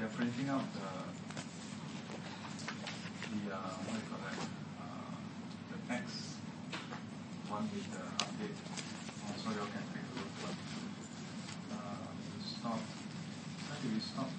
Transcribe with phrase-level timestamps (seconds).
[0.00, 0.80] they are they printing out the
[3.28, 4.38] the uh, what do you call that
[4.80, 5.12] uh,
[5.70, 6.40] the text
[7.48, 8.56] one with the update.
[8.64, 10.32] Uh, so you can take a look.
[11.72, 12.80] Uh, we stop.
[12.80, 14.30] Where did we stop?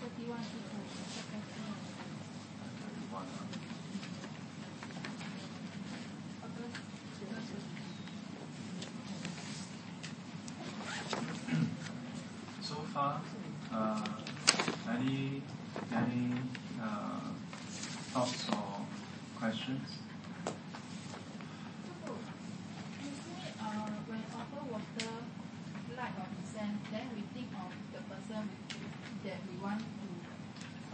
[0.00, 0.44] Thirty-one.
[2.84, 3.24] Thirty-one.
[3.24, 3.50] uh,
[12.62, 13.20] So far,
[13.72, 14.04] uh,
[14.88, 15.42] any
[15.92, 16.32] any
[16.80, 17.20] uh,
[18.12, 18.86] thoughts or
[19.38, 19.88] questions?
[23.60, 25.12] Uh, when offer water,
[25.96, 28.48] light or descent, then we think of the person
[29.24, 30.08] that we want to,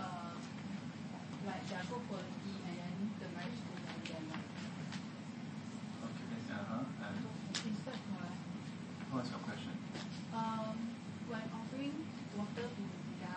[0.00, 0.32] uh,
[1.46, 4.24] like their good quality and then the marriage to marry them.
[6.04, 6.40] Okay.
[6.50, 6.84] Uh-huh.
[7.04, 7.16] And
[7.68, 8.32] Instead, uh,
[9.12, 9.72] what's your question?
[10.34, 10.76] um,
[11.28, 11.94] when offering
[12.36, 13.36] water to Buddha,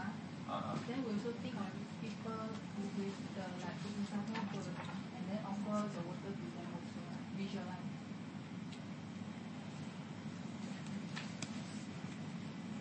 [0.50, 0.76] Uh-huh.
[0.90, 1.70] then we also think of
[2.02, 2.42] people
[2.76, 7.02] who with the like bodhisattva quality and then offer the water to them also,
[7.38, 7.90] visualize.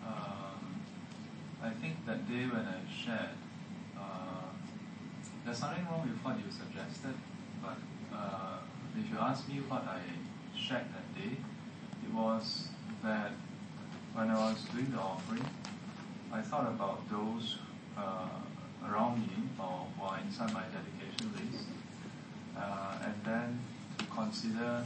[0.05, 0.61] Um,
[1.61, 3.33] I think that day when I shared,
[3.97, 4.53] uh,
[5.43, 7.15] there's nothing wrong with what you suggested,
[7.61, 7.77] but
[8.13, 8.59] uh,
[8.97, 10.01] if you ask me what I
[10.55, 11.37] shared that day,
[12.05, 12.67] it was
[13.03, 13.31] that
[14.13, 15.45] when I was doing the offering,
[16.31, 17.57] I thought about those
[17.97, 18.29] uh,
[18.87, 21.65] around me or who are inside my dedication list,
[22.55, 23.59] uh, and then
[23.97, 24.85] to consider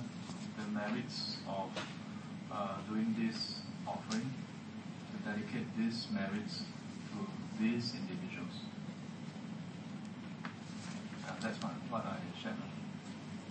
[0.58, 1.69] the merits of
[2.52, 4.31] uh, doing this offering
[5.11, 6.64] to dedicate these merits
[7.11, 7.27] to
[7.61, 8.55] these individuals.
[11.25, 12.55] Uh, that's what, what I shared.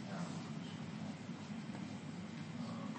[0.09, 0.15] Yeah.
[2.61, 2.99] Uh,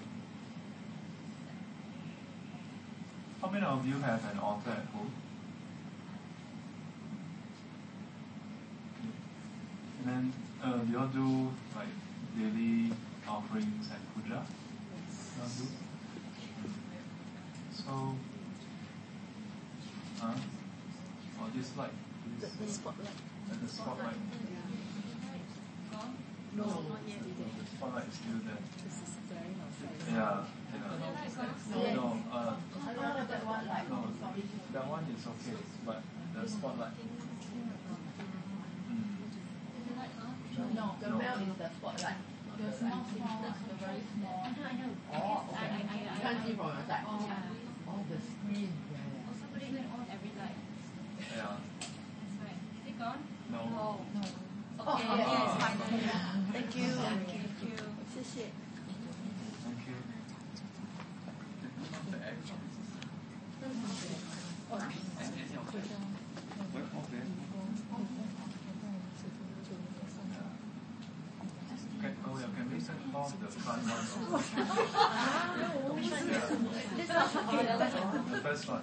[3.40, 5.12] how many of you have an altar at home?
[10.00, 11.94] And then, uh, do you all do like
[12.36, 12.90] daily
[13.28, 14.42] offerings and puja?
[15.40, 15.66] All do?
[17.70, 18.16] So,
[20.20, 20.34] huh?
[21.40, 21.90] Or this light?
[22.40, 23.08] The, This, the spotlight.
[23.52, 24.16] and the spotlight?
[26.56, 27.18] No, not yet.
[27.18, 28.62] The spotlight is still there.
[28.84, 29.94] This is very outside.
[30.06, 30.42] Yeah.
[30.74, 31.94] yeah.
[31.94, 32.54] No, uh,
[32.86, 34.23] I don't know that one like, no, sorry.
[34.72, 35.54] That one is okay,
[35.86, 36.02] but
[36.34, 36.90] the spotlight.
[36.94, 37.06] Mm.
[40.74, 41.18] No, the No.
[41.18, 42.18] bell is the spotlight.
[42.58, 44.46] The small, small, the very small.
[45.14, 45.70] Oh, okay.
[45.82, 47.04] You can't see from your side.
[47.06, 48.70] Oh, the screen.
[48.90, 49.28] Yeah, yeah.
[49.30, 50.58] Also put it on every light.
[51.18, 51.58] Yeah.
[51.78, 52.58] That's right.
[52.78, 53.20] Is it gone?
[53.50, 53.60] No.
[53.70, 53.86] No.
[54.14, 54.22] No.
[54.84, 55.58] Okay, Oh, yes, oh.
[55.58, 56.02] finally.
[56.52, 56.90] Thank you.
[56.90, 57.44] Thank you.
[58.14, 58.46] 谢谢。
[59.64, 59.96] Thank you.
[62.12, 62.38] The egg.
[64.44, 65.12] Okay, oh yeah, can we set
[65.58, 66.02] off the front
[66.94, 67.12] one?
[67.14, 67.40] Yeah.
[67.64, 68.06] This one.
[69.64, 70.40] Okay, the first one.
[72.02, 72.68] The first one.
[72.70, 73.32] The one.
[78.44, 78.82] This one.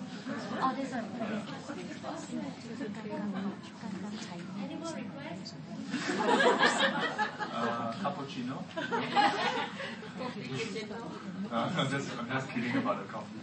[4.64, 5.54] Any more requests?
[7.54, 8.58] Uh, cappuccino.
[11.52, 13.40] I'm just, I'm just kidding about the coffee.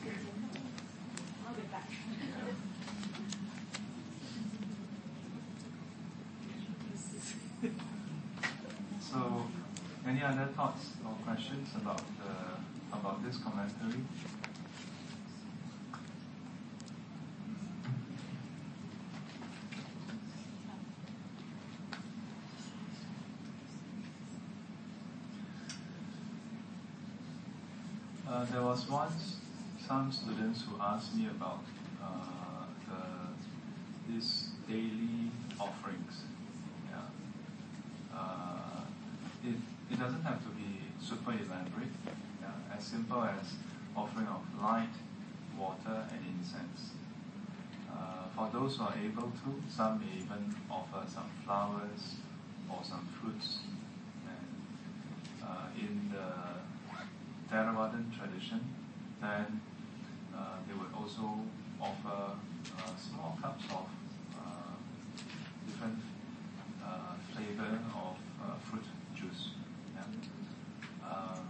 [0.00, 0.16] Okay.
[1.46, 1.88] I'll be back.
[9.00, 9.46] So,
[10.06, 14.00] any other thoughts or questions about the about this commentary?
[28.28, 29.36] Uh, there was once
[29.86, 31.64] some students who asked me about
[32.02, 36.22] uh, the these daily offerings.
[36.90, 38.16] Yeah.
[38.16, 38.84] Uh,
[39.44, 39.56] it,
[39.90, 40.51] it doesn't have to
[41.02, 41.94] super elaborate.
[42.40, 42.76] Yeah.
[42.76, 43.54] As simple as
[43.96, 44.94] offering of light,
[45.58, 46.92] water, and incense.
[47.92, 52.16] Uh, for those who are able to, some may even offer some flowers
[52.70, 53.58] or some fruits.
[54.26, 58.60] And uh, in the Theravadan tradition,
[59.20, 59.60] then
[60.34, 61.40] uh, they would also
[61.80, 62.32] offer
[62.78, 63.86] uh, small cups of
[64.38, 64.74] uh,
[65.66, 65.98] different
[66.82, 68.84] uh, flavor of uh, fruit
[69.14, 69.50] juice.
[69.94, 70.02] Yeah.
[71.06, 71.46] Um,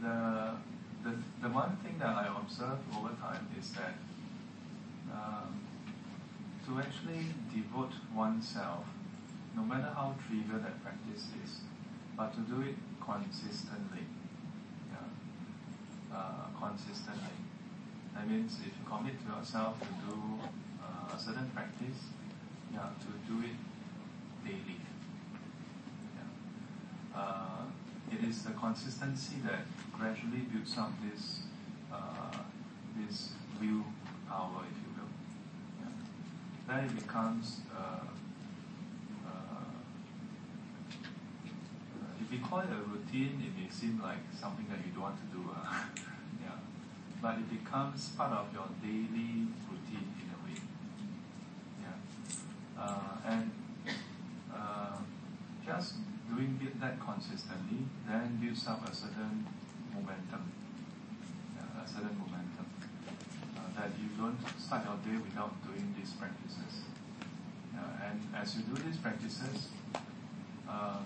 [0.00, 0.54] the,
[1.04, 3.94] the the one thing that I observed over time is that
[5.12, 5.60] um,
[6.66, 7.26] to actually
[7.76, 8.84] devote oneself,
[9.54, 11.60] no matter how trivial that practice is,
[12.16, 14.06] but to do it consistently.
[14.90, 16.16] Yeah.
[16.16, 17.36] uh, consistently.
[18.14, 20.16] That means if you commit to yourself to do
[20.80, 22.08] uh, a certain practice,
[22.72, 23.56] yeah, to do it
[24.44, 24.80] daily.
[26.16, 27.20] Yeah.
[27.20, 27.64] Uh,
[28.10, 31.40] it is the consistency that gradually builds up this
[31.92, 32.38] uh,
[32.96, 33.84] this will
[34.28, 34.85] power, if.
[36.68, 38.06] Then it becomes uh,
[39.24, 39.76] uh,
[42.20, 45.16] if you call it a routine, it may seem like something that you don't want
[45.18, 45.42] to do.
[45.56, 45.84] Uh,
[46.42, 46.58] yeah.
[47.22, 50.58] But it becomes part of your daily routine in a way.
[51.82, 51.98] Yeah.
[52.82, 53.50] Uh, and
[54.52, 54.98] uh,
[55.64, 55.94] just
[56.28, 59.46] doing it that consistently then builds up a certain
[59.94, 60.52] momentum.
[61.56, 62.45] Yeah, a certain momentum.
[63.76, 66.84] That you don't start your day without doing these practices.
[68.02, 69.68] And as you do these practices,
[70.68, 71.04] um,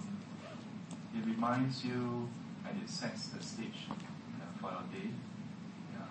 [1.16, 2.28] it reminds you
[2.66, 3.88] and it sets the stage
[4.60, 5.10] for your day.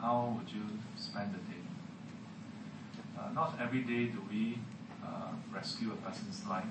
[0.01, 0.65] How would you
[0.97, 1.63] spend the day?
[3.17, 4.59] Uh, not every day do we
[5.03, 6.63] uh, rescue a person's life.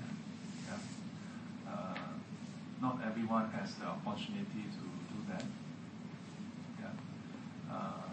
[1.66, 1.94] Uh,
[2.80, 5.44] not everyone has the opportunity to do that.
[7.70, 8.08] Uh,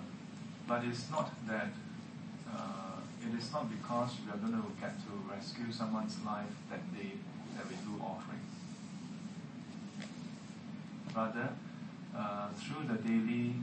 [0.68, 1.70] but it's not that
[2.50, 6.94] uh, it is not because we are going to get to rescue someone's life that
[6.96, 7.14] day
[7.56, 8.42] that we do offering.
[11.16, 11.50] Rather,
[12.16, 13.56] uh, through the daily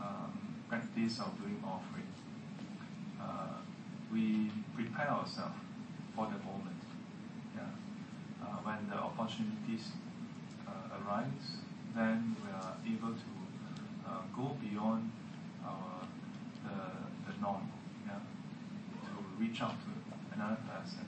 [0.00, 2.08] um, practice of doing offering,
[3.20, 3.58] uh,
[4.12, 5.54] we prepare ourselves
[6.14, 6.80] for the moment.
[7.54, 7.62] Yeah.
[8.42, 9.88] Uh, when the opportunities
[10.66, 11.58] uh, arise,
[11.94, 13.32] then we are able to
[14.06, 15.10] uh, go beyond
[15.66, 16.06] our
[16.74, 17.70] the, the norm.
[18.06, 18.18] Yeah.
[18.18, 19.90] To reach out to
[20.34, 21.06] another person.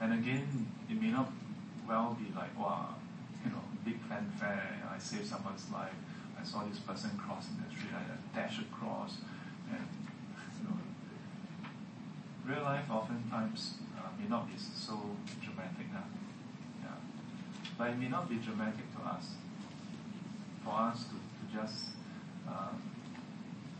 [0.00, 1.30] And again, it may not
[1.86, 2.94] well be like, wow,
[3.44, 5.92] you know, big fanfare, I saved someone's life,
[6.40, 9.18] I saw this person crossing the street, I dash across,
[9.70, 9.86] and,
[10.56, 10.78] you know,
[12.46, 16.04] real life oftentimes uh, may not be so dramatic now.
[16.82, 16.96] Yeah.
[17.76, 19.26] But it may not be dramatic to us.
[20.64, 21.86] For us to, to just
[22.48, 22.72] uh,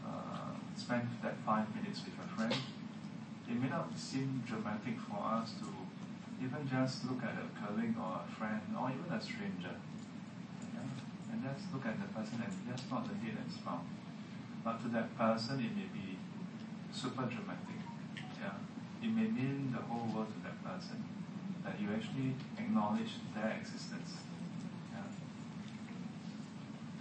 [0.06, 2.56] uh, spend that five minutes with a friend,
[3.44, 5.68] it may not seem dramatic for us to
[6.40, 9.76] even just look at a colleague or a friend or even a stranger.
[10.72, 10.88] Yeah?
[11.32, 13.84] And just look at the person and just nod the head and smile.
[14.64, 16.16] But to that person, it may be
[16.92, 17.80] super dramatic.
[18.40, 18.56] Yeah?
[19.04, 21.04] It may mean the whole world to that person
[21.62, 24.16] that you actually acknowledge their existence.
[24.96, 25.04] Yeah?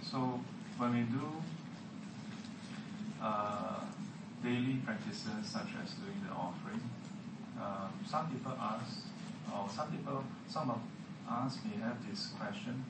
[0.04, 0.40] So
[0.76, 1.40] when we do
[3.22, 3.80] uh,
[4.42, 6.80] daily practices such as doing the offering,
[7.60, 9.04] um, some people ask,
[9.52, 10.80] or some people, some of
[11.28, 12.84] us may have this question,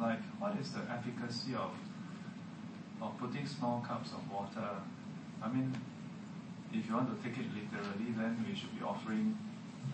[0.00, 1.72] like what is the efficacy of
[3.00, 4.70] of putting small cups of water?
[5.40, 5.72] I mean,
[6.72, 9.38] if you want to take it literally, then we should be offering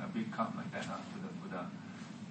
[0.03, 1.69] a big cup like that uh, to the Buddha.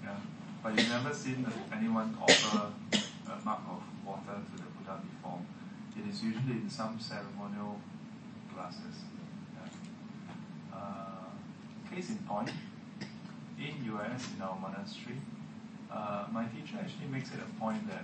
[0.04, 0.18] Yeah.
[0.64, 5.00] But you've never seen anyone offer a mug of water to the Buddha.
[5.98, 7.80] It is usually in some ceremonial
[8.54, 9.06] glasses.
[9.56, 10.78] Yeah.
[10.78, 12.52] Uh, case in point,
[13.60, 15.18] in US, in our monastery,
[15.92, 18.04] uh, my teacher actually makes it a point that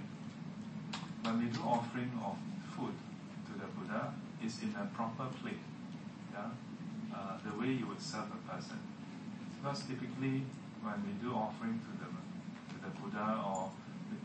[1.24, 2.38] when we do offering of
[2.76, 2.94] food
[3.48, 5.64] to the Buddha, it's in a proper plate.
[6.32, 6.50] Yeah?
[7.14, 8.78] Uh, the way you would serve a person.
[9.56, 10.46] Because typically,
[10.82, 12.08] when we do offering to the
[12.70, 13.72] to the Buddha, or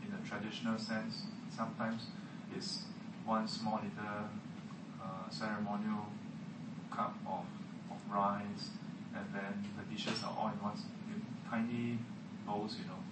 [0.04, 2.06] in a traditional sense, sometimes
[2.54, 2.84] it's
[3.24, 4.28] one small little
[5.02, 6.06] uh, ceremonial
[6.90, 7.44] cup of,
[7.90, 8.70] of rice,
[9.14, 10.78] and then the dishes are all in one
[11.08, 11.98] in tiny
[12.46, 13.02] bowls, you know.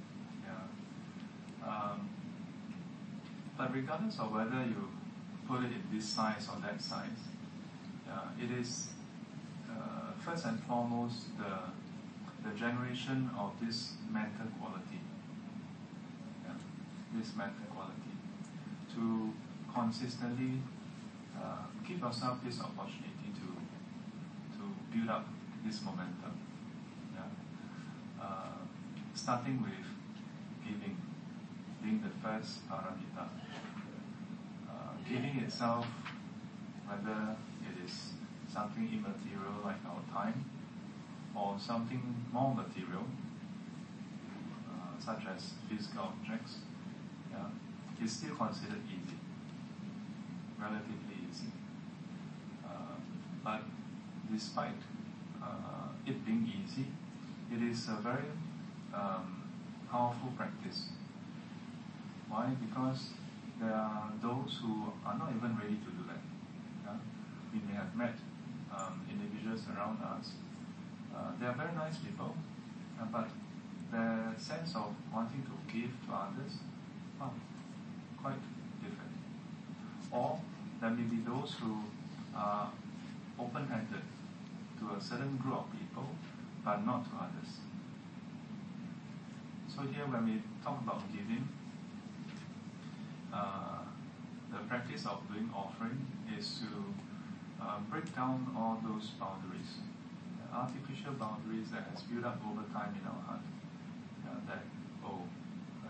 [0.44, 1.68] Yeah.
[1.68, 2.08] Um,
[3.56, 4.88] but regardless of whether you
[5.48, 7.32] put it in this size or that size,
[8.42, 8.88] it is
[9.70, 11.54] uh, first and foremost the
[12.42, 15.00] the generation of this mental quality.
[16.44, 16.58] Yeah,
[17.14, 18.14] this mental quality
[18.94, 19.32] to
[19.74, 20.60] consistently
[21.36, 23.48] uh, give yourself this opportunity to
[24.58, 24.62] to
[24.92, 25.26] build up
[25.64, 26.34] this momentum.
[27.14, 27.30] Yeah,
[28.22, 28.62] uh,
[29.14, 29.86] starting with
[30.64, 30.96] giving,
[31.82, 33.28] being the first paramita.
[34.68, 35.86] Uh, giving itself,
[36.86, 37.36] whether
[37.68, 38.12] it is
[38.52, 40.44] something immaterial like our time,
[41.34, 42.02] or something
[42.32, 43.06] more material,
[44.68, 46.58] uh, such as physical objects,
[47.30, 49.16] yeah, is still considered easy,
[50.62, 51.50] relatively easy.
[52.64, 52.96] Uh,
[53.42, 53.62] but
[54.30, 54.80] despite
[55.42, 56.86] uh, it being easy,
[57.52, 58.30] it is a very
[58.94, 59.42] um,
[59.90, 60.88] powerful practice.
[62.28, 62.46] Why?
[62.66, 63.10] Because
[63.60, 66.22] there are those who are not even ready to do that.
[66.84, 66.96] Yeah?
[67.52, 68.14] We may have met
[68.72, 70.32] um, individuals around us.
[71.14, 72.34] Uh, they are very nice people,
[72.98, 73.28] uh, but
[73.92, 76.56] their sense of wanting to give to others,
[77.20, 77.34] well,
[78.22, 78.40] quite
[78.80, 79.12] different.
[80.10, 80.40] Or
[80.82, 81.78] there may be those who
[82.34, 82.68] are
[83.38, 84.02] open-handed
[84.80, 86.08] to a certain group of people,
[86.64, 87.62] but not to others.
[89.70, 91.46] So here, when we talk about giving,
[93.32, 93.86] uh,
[94.50, 96.04] the practice of doing offering
[96.36, 96.68] is to
[97.62, 99.78] uh, break down all those boundaries,
[100.34, 103.46] the artificial boundaries that has built up over time in our heart.
[104.26, 104.66] Uh, that
[105.06, 105.22] oh,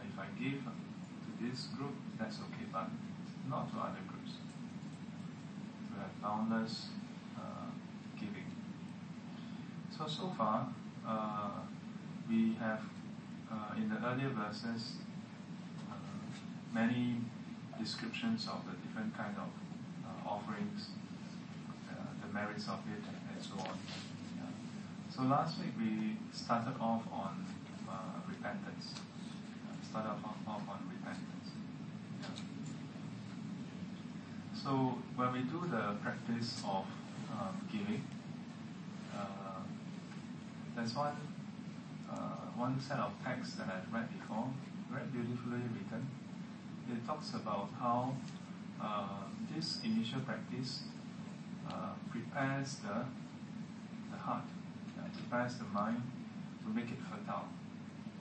[0.04, 2.92] if I give to this group, that's okay, but
[3.48, 4.11] not to other groups.
[6.22, 6.86] Boundless
[7.36, 7.66] uh,
[8.18, 8.46] giving.
[9.96, 10.68] So so far,
[11.06, 11.50] uh,
[12.28, 12.80] we have
[13.50, 14.92] uh, in the earlier verses
[15.90, 15.94] uh,
[16.72, 17.16] many
[17.78, 19.50] descriptions of the different kind of
[20.06, 20.90] uh, offerings,
[21.90, 23.02] uh, the merits of it,
[23.34, 23.78] and so on.
[25.14, 27.44] So last week we started off on
[28.42, 28.94] repentance.
[29.90, 31.50] Started off, off on repentance.
[32.22, 32.28] Yeah.
[34.62, 36.86] So when we do the practice of
[37.34, 38.06] um, giving,
[39.12, 39.58] uh,
[40.76, 41.16] there's one
[42.08, 42.14] uh,
[42.54, 44.46] one set of texts that I've read before,
[44.88, 46.06] very beautifully written.
[46.92, 48.14] It talks about how
[48.80, 50.82] uh, this initial practice
[51.68, 53.04] uh, prepares the
[54.12, 54.44] the heart,
[54.96, 56.02] yeah, prepares the mind
[56.62, 57.48] to make it fertile,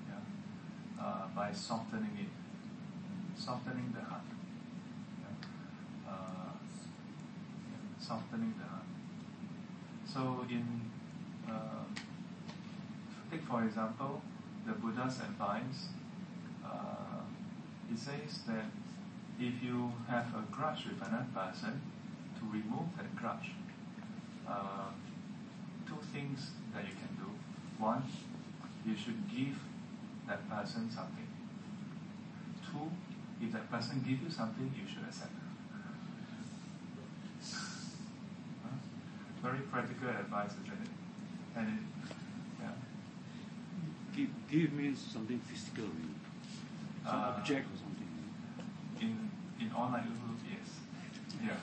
[0.09, 4.23] yeah, uh, by softening it, softening the heart,
[6.11, 6.51] uh,
[7.69, 8.85] yeah, softening the heart.
[10.05, 10.65] So in
[11.47, 11.85] uh,
[13.31, 14.21] take for example
[14.65, 15.89] the Buddha's advice.
[16.63, 17.23] Uh,
[17.89, 18.65] he says that
[19.39, 21.81] if you have a grudge with another person,
[22.41, 23.51] to remove that grudge,
[24.47, 24.89] uh,
[25.87, 27.29] two things that you can do.
[27.77, 28.03] One,
[28.85, 29.57] you should give
[30.27, 31.27] that person something.
[32.65, 32.89] Two,
[33.41, 35.31] if that person gives you something, you should accept.
[35.33, 35.40] Huh?
[39.41, 40.91] Very practical advice, isn't it?
[41.57, 41.83] And it,
[42.61, 42.75] yeah.
[44.15, 45.89] Give, give means something physical,
[47.03, 48.11] some Uh, object or something.
[49.01, 50.69] in in likelihood, yes.
[51.41, 51.57] Yeah,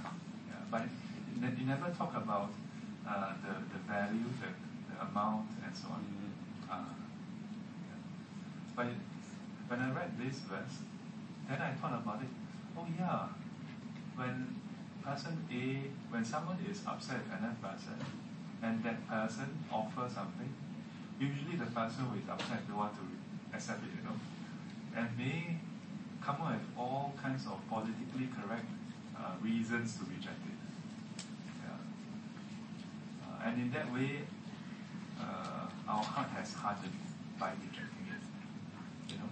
[0.51, 0.63] yeah.
[0.71, 0.91] But it,
[1.39, 2.51] it, it never talk about
[3.07, 4.51] uh, the the value, the,
[4.91, 6.03] the amount, and so on.
[6.03, 6.35] Mm.
[6.73, 6.95] Uh,
[7.87, 8.01] yeah.
[8.75, 8.87] But
[9.69, 10.83] when I read this verse,
[11.49, 12.33] then I thought about it.
[12.77, 13.29] Oh yeah,
[14.17, 14.35] when
[15.09, 17.97] person A, when someone is upset with another person,
[18.63, 20.53] and that person offers something,
[21.19, 23.07] usually the person who is upset don't want to
[23.57, 24.17] accept it, you know,
[24.97, 25.57] and may
[26.21, 28.69] come up with all kinds of politically correct
[29.17, 30.59] uh, reasons to reject it.
[31.65, 31.81] Yeah.
[33.25, 34.29] Uh, and in that way,
[35.19, 36.93] uh, our heart has hardened
[37.41, 38.23] by rejecting it.
[39.09, 39.31] You know.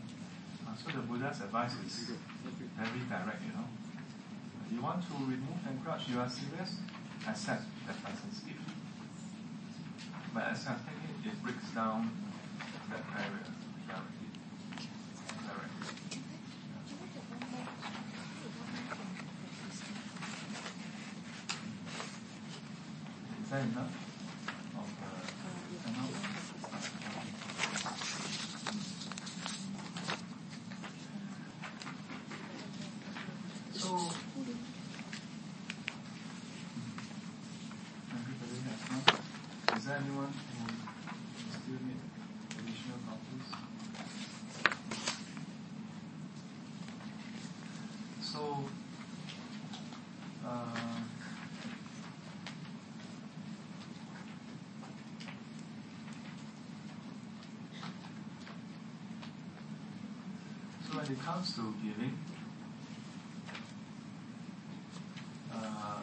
[0.65, 2.13] Uh, so the Buddha's advice is
[2.79, 3.43] very direct.
[3.45, 3.69] You know.
[4.71, 6.09] You want to remove that grudge.
[6.09, 6.77] You are serious.
[7.29, 8.61] Accept that person's gift.
[10.35, 10.95] By accepting
[11.25, 12.11] it, it breaks down
[12.91, 13.47] that barrier
[13.89, 14.29] directly.
[15.47, 16.21] Directly.
[23.43, 23.93] Is that enough?
[24.77, 24.89] Of
[25.83, 26.13] the amount?
[33.73, 33.89] So,
[38.11, 39.77] everybody has one?
[39.77, 40.65] Is there anyone who
[41.53, 42.03] still need
[42.59, 43.49] additional copies?
[48.21, 48.41] So,
[50.45, 50.49] uh,
[60.89, 62.19] so when it comes to giving,
[65.53, 66.03] uh,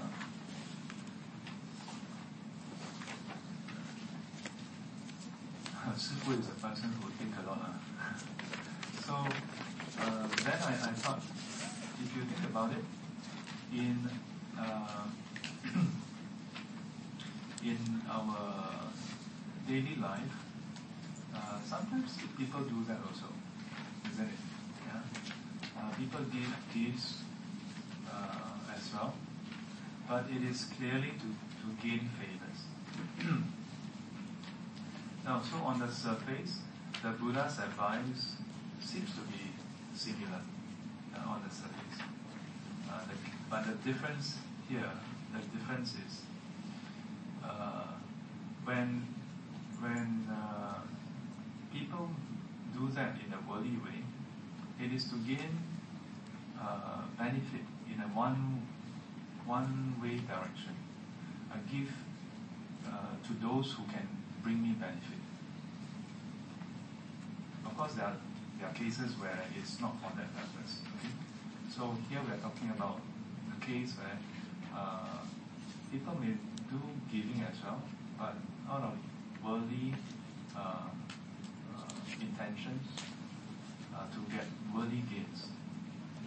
[5.95, 7.59] Sifu is a person who think a lot.
[7.61, 7.77] ah.
[9.05, 9.13] so
[10.01, 11.21] uh, then I, I thought,
[12.03, 12.83] if you think about it,
[13.71, 14.09] in
[14.57, 15.05] uh,
[17.63, 17.77] in
[18.09, 18.89] our
[19.67, 20.33] daily life,
[21.35, 23.27] uh, sometimes people do that also,
[24.11, 24.39] isn't it?
[24.87, 25.01] Yeah?
[25.77, 27.23] Uh, people give gifts
[28.07, 29.13] uh, as well,
[30.07, 31.27] but it is clearly to,
[31.61, 32.59] to gain favors.
[35.25, 36.59] now, so on the surface,
[37.01, 38.35] the Buddha's advice
[38.79, 39.53] seems to be
[39.95, 40.41] similar
[41.15, 42.05] uh, on the surface.
[42.89, 43.15] Uh, the,
[43.49, 44.37] but the difference
[44.69, 44.91] here,
[45.33, 46.21] the difference is
[47.43, 47.87] uh,
[48.65, 49.07] when
[49.79, 50.79] when uh,
[51.73, 52.09] people
[52.77, 54.03] do that in a worldly way,
[54.79, 55.72] it is to gain
[57.33, 58.61] benefit in a one
[59.45, 60.75] one way direction.
[61.51, 61.89] I give
[62.87, 64.07] uh, to those who can
[64.43, 65.21] bring me benefit.
[67.65, 68.17] Of course, there are,
[68.59, 70.81] there are cases where it's not for that purpose.
[70.97, 71.13] Okay?
[71.75, 73.01] So here we are talking about
[73.51, 74.17] the case where
[74.75, 75.25] uh,
[75.91, 76.33] people may
[76.71, 76.79] do
[77.11, 77.81] giving as well,
[78.17, 78.35] but
[78.69, 78.95] out of
[79.43, 79.93] worldly
[80.55, 80.87] uh,
[81.75, 82.87] uh, intentions
[83.93, 85.47] uh, to get worldly gains.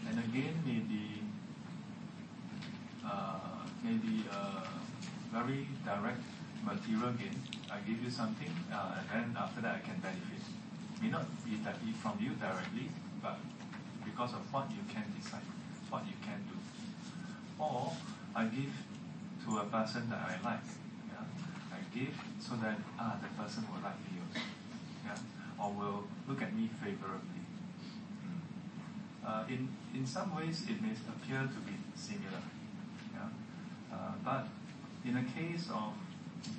[0.08, 1.22] And again, maybe
[3.04, 4.66] uh, maybe uh,
[5.32, 6.22] very direct
[6.64, 7.36] material gain.
[7.70, 10.42] I give you something, uh, and then after that I can benefit.
[11.02, 12.88] May not be from you directly,
[13.22, 13.38] but
[14.04, 15.44] because of what you can decide,
[15.90, 16.56] what you can do.
[17.62, 17.92] Or
[18.34, 18.72] I give
[19.44, 20.66] to a person that I like.
[21.10, 21.22] Yeah?
[21.70, 24.44] I give so that ah the person will like me also.
[25.04, 25.62] Yeah?
[25.62, 27.45] Or will look at me favorably.
[29.26, 32.42] Uh, in in some ways it may appear to be similar.
[33.12, 33.28] Yeah?
[33.92, 34.46] Uh, but
[35.04, 35.94] in the case of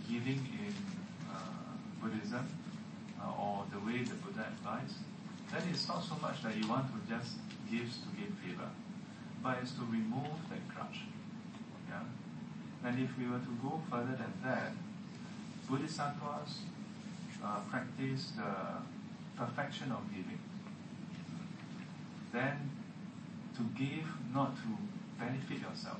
[0.09, 0.73] giving in
[1.31, 1.71] uh,
[2.01, 2.45] Buddhism,
[3.21, 4.99] uh, or the way the Buddha advised,
[5.51, 7.35] then it's not so much that you want to just
[7.71, 8.69] give to gain favor,
[9.41, 11.07] but it's to remove that grudge.
[11.87, 12.03] Yeah?
[12.83, 14.71] And if we were to go further than that,
[15.69, 16.59] Bodhisattvas
[17.43, 18.51] uh, practice the
[19.37, 20.39] perfection of giving.
[22.31, 22.71] Then
[23.55, 24.77] to give not to
[25.19, 25.99] benefit yourself.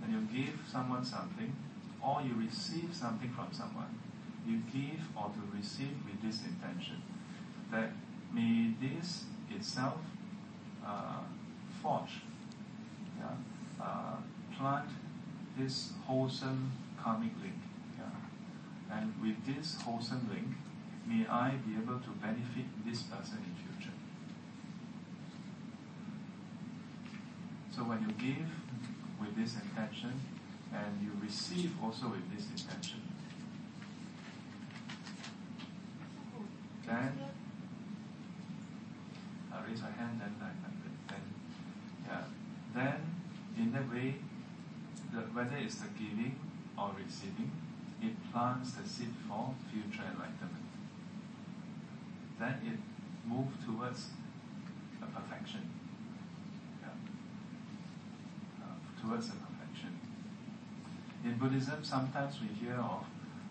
[0.00, 1.54] When you give someone something,
[2.02, 3.98] or you receive something from someone,
[4.46, 7.02] you give or to receive with this intention
[7.70, 7.90] that
[8.32, 10.00] may this itself
[10.86, 11.20] uh,
[11.82, 12.20] forge,
[13.18, 14.16] yeah, uh,
[14.56, 14.88] plant
[15.58, 17.54] this wholesome karmic link.
[17.98, 18.98] Yeah?
[18.98, 20.56] And with this wholesome link,
[21.06, 23.93] may I be able to benefit this person in future.
[27.74, 28.46] So when you give
[29.20, 30.20] with this intention,
[30.72, 33.00] and you receive also with this intention,
[36.86, 37.18] then
[39.52, 40.56] uh, raise your hand, then, then,
[41.08, 41.20] then,
[42.06, 42.24] yeah,
[42.74, 43.14] then
[43.56, 44.16] in that way,
[45.12, 46.38] the, whether it's the giving
[46.76, 47.50] or receiving,
[48.02, 50.66] it plants the seed for future enlightenment.
[52.38, 52.78] Then it
[53.28, 54.08] moves towards
[55.00, 55.70] a perfection.
[56.82, 56.88] Yeah.
[58.60, 60.00] Uh, towards a perfection.
[61.34, 63.02] In Buddhism, sometimes we hear of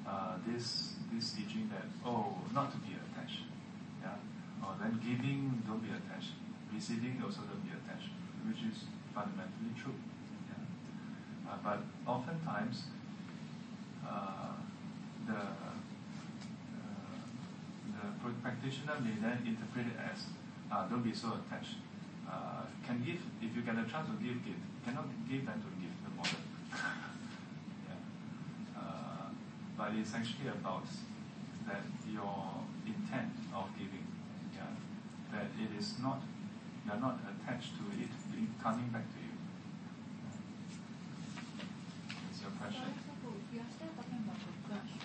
[0.08, 3.43] uh, this this teaching that oh, not to be attached.
[4.02, 4.15] Yeah.
[4.63, 6.32] Or then giving, don't be attached.
[6.74, 8.08] Receiving also don't be attached,
[8.48, 10.00] which is fundamentally true.
[10.48, 10.63] Yeah.
[11.52, 12.84] Uh, but oftentimes,
[14.08, 14.56] uh,
[15.28, 15.76] the uh,
[18.24, 20.24] the practitioner may then interpret it as
[20.72, 21.76] uh, don't be so attached.
[22.24, 24.56] Uh, can give if you get a chance to give, give.
[24.86, 25.91] Cannot give, then don't give.
[26.04, 26.39] The model.
[27.88, 28.80] yeah.
[28.80, 29.30] Uh,
[29.84, 30.88] but it's actually about
[31.67, 34.08] that your intent of giving.
[34.56, 34.72] Yeah.
[35.28, 36.22] That it is not
[36.88, 39.36] you're not attached to it being coming back to you.
[42.32, 42.96] Is your question?
[43.52, 44.96] We are still talking about the grudge.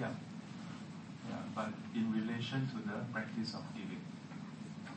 [0.00, 0.16] Yeah.
[1.28, 4.00] Yeah, but in relation to the practice of giving.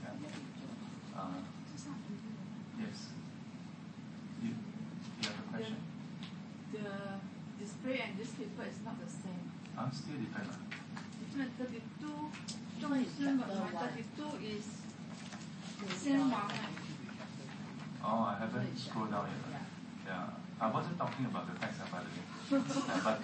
[0.03, 1.19] Yeah.
[1.19, 1.43] Uh,
[2.79, 3.11] yes.
[4.41, 5.77] You, you have a question?
[6.71, 7.17] The
[7.95, 9.51] and this paper is not the same.
[9.77, 10.51] I'm still different.
[11.23, 11.81] Different 32.
[12.79, 14.65] This one is my 32 is
[15.87, 16.51] the same one.
[18.03, 19.61] Oh, I haven't scrolled down yet.
[20.05, 20.13] Yeah.
[20.13, 20.65] yeah.
[20.65, 22.63] I wasn't talking about the facts, by the way.
[23.03, 23.21] but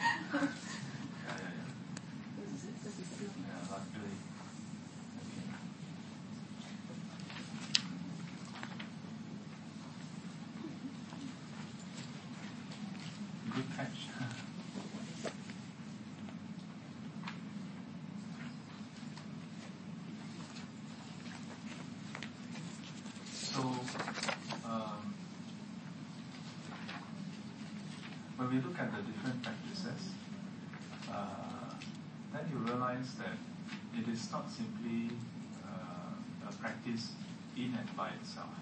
[37.95, 38.53] by itself.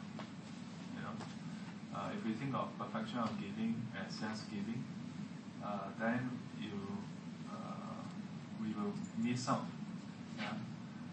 [0.95, 1.15] You know,
[1.95, 4.83] uh, if we think of perfection of giving as just giving,
[5.63, 6.77] uh, then you
[7.49, 8.01] uh,
[8.61, 9.65] we will miss out
[10.37, 10.53] yeah,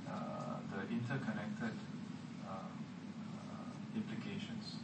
[0.08, 1.76] uh, the interconnected
[2.46, 4.76] uh, uh, implications.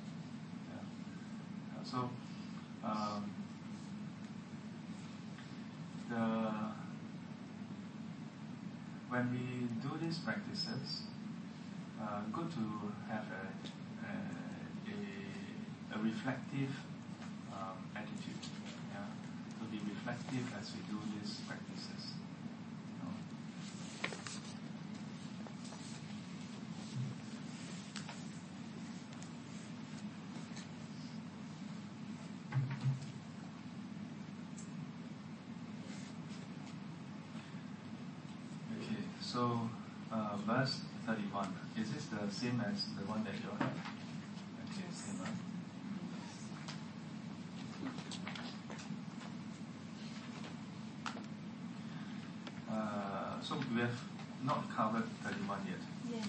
[1.85, 2.09] So
[2.83, 3.31] um,
[6.09, 6.17] the
[9.11, 11.03] when we do these practices,
[12.25, 13.45] uh, good to have a,
[14.07, 16.71] a, a, reflective
[17.53, 18.41] um, attitude.
[18.93, 19.07] Yeah?
[19.61, 22.15] To be reflective as we do these practices.
[22.91, 23.15] you know.
[38.81, 39.69] Okay, so
[40.13, 41.54] uh, verse 31.
[41.78, 43.74] Is this the same as the one that you have?
[44.70, 45.20] Okay, same.
[45.20, 45.32] Huh?
[52.72, 54.00] Uh, so we have
[54.44, 55.82] not covered 31 yet.
[56.10, 56.28] Yes.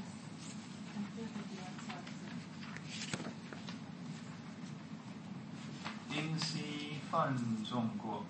[0.96, 1.70] Until the day of
[6.12, 8.24] 因昔犯众过，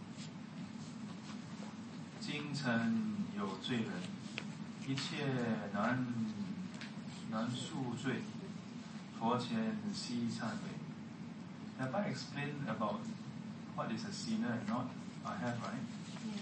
[2.21, 3.91] 今曾有罪人，
[4.87, 5.25] 一切
[5.73, 6.05] 难
[7.55, 8.23] 难恕罪，
[9.19, 10.71] 佛前悉忏悔。
[11.79, 13.01] Have I explained about
[13.75, 14.87] what is a sinner and not?
[15.25, 15.81] I have, right?
[16.27, 16.41] Yes.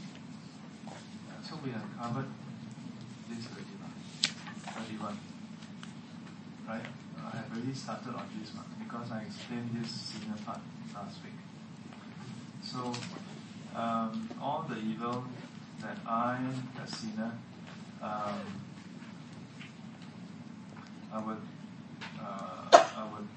[0.87, 2.27] Yeah, so we have covered
[3.29, 3.93] this already, lah.
[4.73, 5.19] 31.
[6.67, 6.87] Right?
[7.19, 10.61] I have already started on this one because I explained this sinner part
[10.95, 11.39] last week.
[12.63, 12.93] So,
[13.77, 15.25] um, all the evil
[15.81, 16.39] that I,
[16.83, 17.33] a sinner,
[18.03, 18.41] um,
[21.14, 21.38] I would,
[22.20, 23.28] uh, I would,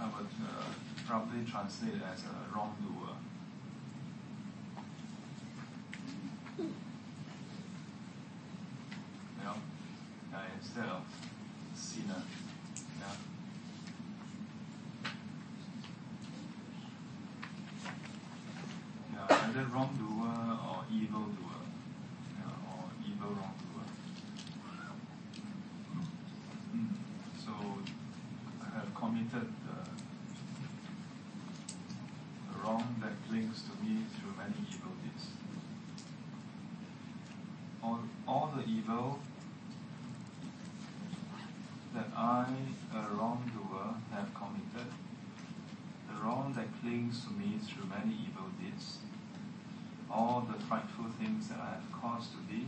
[0.00, 0.64] I would uh,
[1.06, 3.14] probably translate it as a wrongdoer.
[6.58, 6.64] You
[9.44, 9.54] know,
[10.34, 11.02] uh, instead of
[11.74, 12.22] sinner.
[12.98, 13.14] Yeah.
[19.14, 21.62] Yeah, either wrongdoer or evildoer.
[22.38, 23.86] Yeah, or evil wrongdoer.
[26.74, 26.88] Mm.
[27.44, 27.52] So
[28.62, 29.78] I have committed the,
[32.52, 35.26] the wrong that clings to me through many evil deeds.
[37.82, 38.00] All,
[38.87, 39.19] all the evil
[41.93, 42.47] that I,
[42.95, 44.91] a wrongdoer, have committed,
[46.07, 48.97] the wrong that clings to me through many evil deeds,
[50.09, 52.67] all the frightful things that I have caused to be,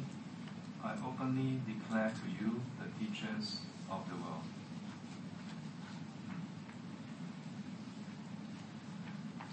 [0.84, 4.44] I openly declare to you, the teachers of the world.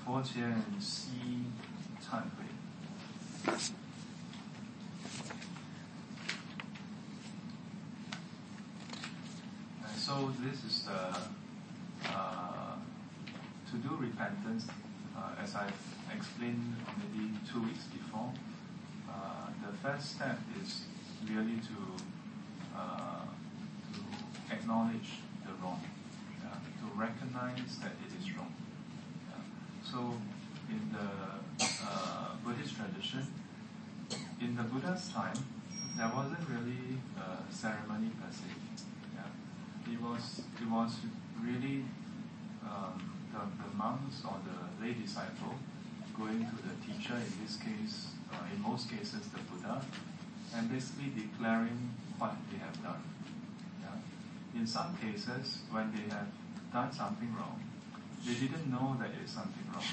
[0.04, 1.46] 佛前悉
[2.00, 2.44] 忏悔。
[10.07, 11.19] So this is the
[12.07, 12.75] uh,
[13.69, 14.65] to do repentance,
[15.17, 15.67] uh, as I
[16.15, 18.31] explained maybe two weeks before.
[19.09, 20.85] Uh, the first step is
[21.27, 21.79] really to
[22.73, 23.25] uh,
[23.91, 25.81] to acknowledge the wrong,
[26.79, 28.53] to recognize that it is wrong.
[29.83, 30.13] So
[30.69, 33.27] in the uh, Buddhist tradition,
[34.39, 35.35] in the Buddha's time,
[35.97, 38.66] there wasn't really a ceremony per se.
[39.91, 40.91] It was it was
[41.41, 41.85] really
[42.63, 42.95] um,
[43.31, 45.55] the, the monks or the lay disciple
[46.17, 49.81] going to the teacher, in this case, uh, in most cases the Buddha,
[50.55, 53.03] and basically declaring what they have done.
[53.81, 54.59] Yeah.
[54.59, 56.27] In some cases, when they have
[56.73, 57.61] done something wrong,
[58.25, 59.83] they didn't know that it's something wrong.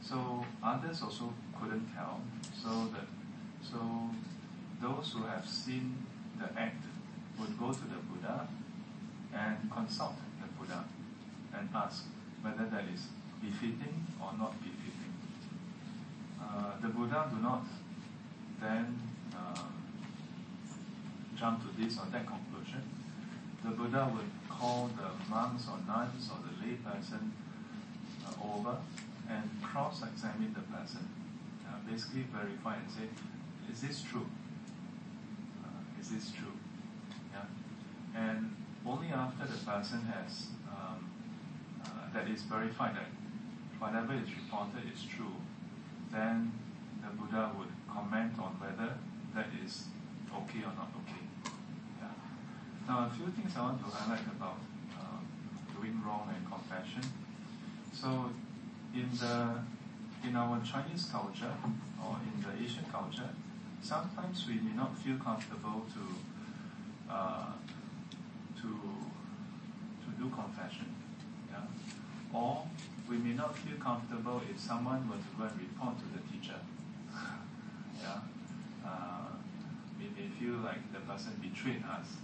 [0.00, 2.20] So others also couldn't tell.
[2.62, 3.06] So that
[3.62, 3.78] so
[4.80, 6.06] those who have seen
[6.38, 6.82] the act
[7.38, 8.48] would go to the Buddha
[9.34, 10.84] and consult the Buddha
[11.56, 12.04] and ask
[12.42, 13.06] whether that is
[13.40, 15.12] befitting or not befitting.
[16.40, 17.64] Uh, the Buddha do not
[18.60, 18.98] then
[19.34, 19.72] um,
[21.36, 22.82] jump to this or that conclusion.
[23.64, 27.32] The Buddha would call the monks or nuns or the lay person
[28.26, 28.76] uh, over
[29.30, 31.08] and cross-examine the person.
[31.66, 33.08] Uh, basically verify and say,
[33.72, 34.26] is this true?
[35.64, 36.52] Uh, is this true?
[37.32, 37.46] Yeah.
[38.14, 38.54] And
[38.86, 41.10] only after the person has um,
[41.84, 43.10] uh, that is verified that
[43.78, 45.36] whatever is reported is true,
[46.10, 46.52] then
[47.02, 48.94] the Buddha would comment on whether
[49.34, 49.86] that is
[50.30, 51.24] okay or not okay.
[52.00, 52.14] Yeah.
[52.88, 54.58] Now, a few things I want to highlight about
[54.98, 55.26] um,
[55.74, 57.02] doing wrong and confession.
[57.92, 58.30] So,
[58.94, 59.62] in the
[60.24, 61.54] in our Chinese culture
[61.98, 63.30] or in the Asian culture,
[63.82, 67.52] sometimes we may not feel comfortable to uh,
[68.62, 68.70] to
[70.02, 70.94] to do confession.
[71.50, 71.66] Yeah.
[72.32, 72.66] Or
[73.08, 76.58] we may not feel comfortable if someone were to go and report to the teacher.
[78.00, 78.20] yeah.
[78.84, 79.36] Uh,
[79.98, 82.16] we may feel like the person betrayed us.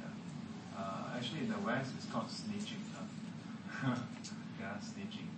[0.00, 0.78] Yeah.
[0.78, 2.82] Uh, actually, in the West, it's called snitching.
[2.94, 3.94] huh?
[4.60, 5.28] yeah, snitching.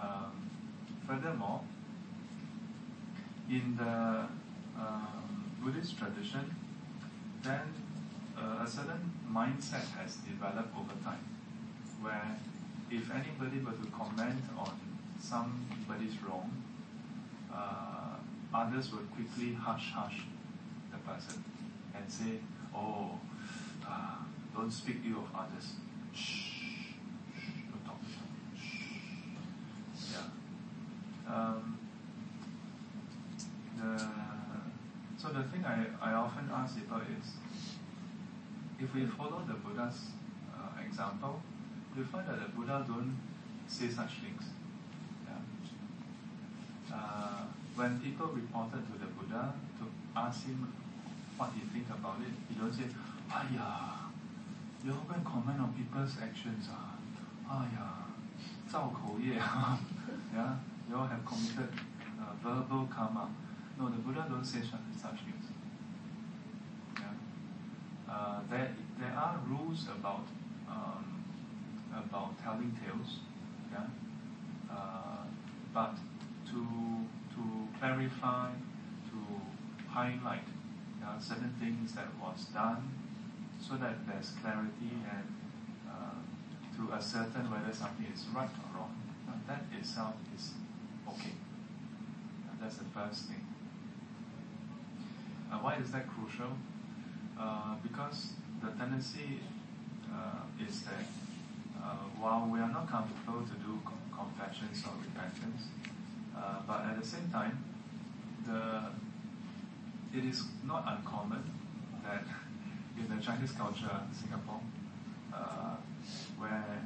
[0.00, 0.50] Um,
[1.06, 1.62] furthermore,
[3.48, 4.26] in the
[4.78, 6.54] um, Buddhist tradition,
[7.42, 7.60] then
[8.36, 11.24] uh, a certain mindset has developed over time,
[12.00, 12.36] where
[12.90, 14.78] if anybody were to comment on
[15.20, 16.50] somebody's wrong,
[17.52, 18.16] uh,
[18.54, 20.22] others would quickly hush hush
[20.90, 21.44] the person
[21.94, 22.40] and say,
[22.74, 23.18] "Oh,
[23.86, 24.22] uh,
[24.54, 25.74] don't speak ill of others.
[26.14, 26.94] Shh,
[27.36, 28.00] shh, don't talk.
[28.56, 28.84] Shh."
[30.12, 31.34] Yeah.
[31.34, 31.78] Um,
[33.76, 33.98] the,
[35.20, 37.32] so the thing I, I often ask people is,
[38.79, 40.11] if we follow the Buddha's
[40.53, 41.41] uh, example,
[41.95, 43.15] we find that the Buddha don't
[43.67, 44.43] say such things.
[45.25, 46.95] Yeah.
[46.95, 47.43] Uh,
[47.75, 50.71] when people reported to the Buddha to ask him
[51.37, 52.85] what he think about it, he don't say,
[53.31, 54.11] "Aya,
[54.83, 56.97] you all go and comment on people's actions, ah,
[57.49, 57.87] aya,
[58.69, 59.37] 造口业,
[60.33, 60.57] yeah,
[60.89, 61.69] you all have committed
[62.19, 63.29] uh, verbal karma."
[63.79, 65.36] No, the Buddha don't say such, such things.
[68.08, 68.14] Yeah.
[68.14, 70.26] Uh, there, there are rules about
[70.68, 71.24] um,
[71.92, 73.20] about telling tales,
[73.72, 73.86] yeah.
[74.70, 75.24] Uh,
[75.72, 75.94] but
[76.46, 76.66] to
[77.34, 77.42] to
[77.78, 78.50] clarify,
[79.10, 79.18] to
[79.88, 80.44] highlight
[81.04, 82.88] uh, certain things that was done,
[83.60, 85.26] so that there's clarity and
[85.88, 86.20] uh,
[86.76, 88.94] to ascertain whether something is right or wrong.
[89.28, 90.52] Uh, that itself is
[91.08, 91.32] okay.
[92.60, 93.46] That's the first thing.
[95.50, 96.52] Uh, why is that crucial?
[97.38, 99.38] Uh, because the tendency
[100.12, 101.04] uh, is that
[101.80, 105.68] uh, while we are not comfortable to do co- confessions or repentance,
[106.66, 107.56] but at the same time,
[108.46, 108.90] the
[110.12, 111.42] it is not uncommon
[112.02, 112.22] that
[112.98, 114.60] in the Chinese culture, Singapore,
[115.32, 115.76] uh,
[116.38, 116.80] where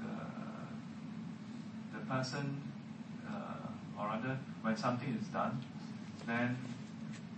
[0.00, 0.08] the
[1.92, 2.60] the person,
[3.28, 5.58] uh, or rather, when something is done,
[6.26, 6.56] then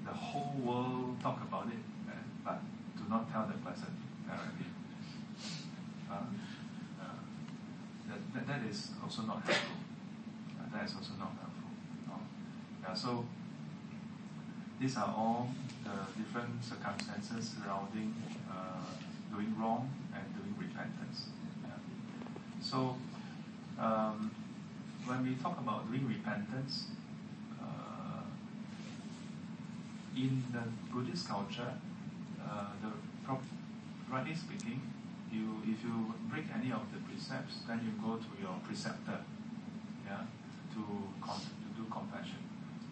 [0.04, 2.12] the whole world talk about it, uh,
[2.44, 2.60] but
[2.96, 4.66] do not tell the person directly.
[6.10, 6.14] Uh,
[7.00, 7.04] uh,
[8.08, 9.76] that, that, that is also not helpful.
[10.58, 11.70] Uh, that is also not helpful.
[12.06, 12.14] No?
[12.82, 13.24] Yeah, so
[14.80, 15.48] these are all
[15.84, 18.14] the different circumstances surrounding
[18.50, 21.26] uh, doing wrong and doing repentance.
[21.62, 21.70] Yeah.
[22.60, 22.96] So
[23.78, 24.30] um,
[25.06, 26.86] when we talk about doing repentance,
[27.60, 28.22] uh,
[30.16, 31.72] in the Buddhist culture,
[32.42, 32.90] uh, the
[34.10, 34.80] rightly speaking,
[35.32, 39.18] you if you break any of the precepts, then you go to your preceptor,
[40.04, 40.20] yeah,
[40.74, 40.82] to
[41.24, 42.44] to do confession,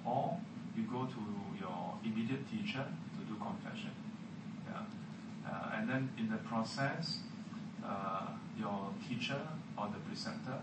[0.05, 0.39] or
[0.75, 1.21] you go to
[1.61, 2.85] your immediate teacher
[3.17, 3.93] to do confession,
[4.67, 4.85] yeah,
[5.47, 7.19] uh, and then in the process,
[7.85, 8.29] uh,
[8.59, 9.41] your teacher
[9.77, 10.59] or the preceptor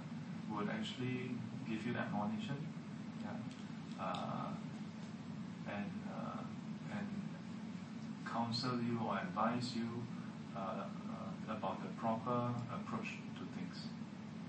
[0.49, 1.35] would actually
[1.69, 2.57] give you admonition,
[3.21, 4.49] yeah, uh,
[5.69, 5.91] and
[8.37, 9.89] counsel you or advise you
[10.55, 13.89] uh, uh, about the proper approach to things.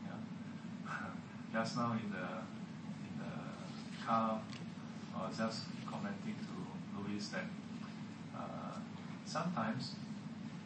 [0.05, 0.93] Yeah.
[1.53, 2.29] just now in the
[3.07, 3.33] in the
[4.05, 4.41] car,
[5.17, 6.55] I was just commenting to
[6.97, 7.47] Louis that
[8.37, 8.77] uh,
[9.25, 9.95] sometimes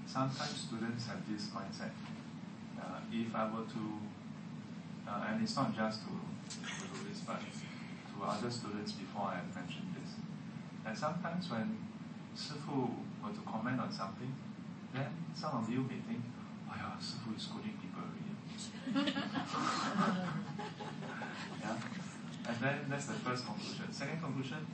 [0.06, 1.94] sometimes students have this mindset.
[2.80, 3.84] Uh, if I were to,
[5.08, 9.54] uh, and it's not just to, to Louis, but to other students before I have
[9.54, 10.10] mentioned this.
[10.84, 11.78] And sometimes when
[12.36, 12.90] Sifu
[13.22, 14.34] were to comment on something,
[14.92, 16.22] then some of you may think,
[16.68, 18.34] oh yeah, Sifu is scolding people already.
[21.60, 21.76] yeah?
[22.48, 23.92] And then that's the first conclusion.
[23.92, 24.66] Second conclusion,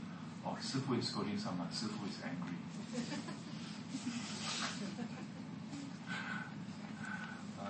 [0.44, 2.56] oh, Sifu is scolding someone, Sifu is angry.
[7.60, 7.64] uh,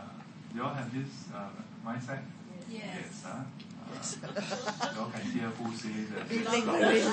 [0.54, 1.48] you all have this uh,
[1.84, 2.22] mindset?
[2.70, 3.22] Yes.
[3.24, 3.42] huh?
[3.90, 3.90] Uh,
[4.94, 6.30] you all can hear who says that.
[6.30, 7.04] Relate, relate.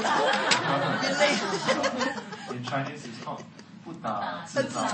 [2.51, 3.43] In Chinese, it's called
[3.84, 4.88] 不打自打。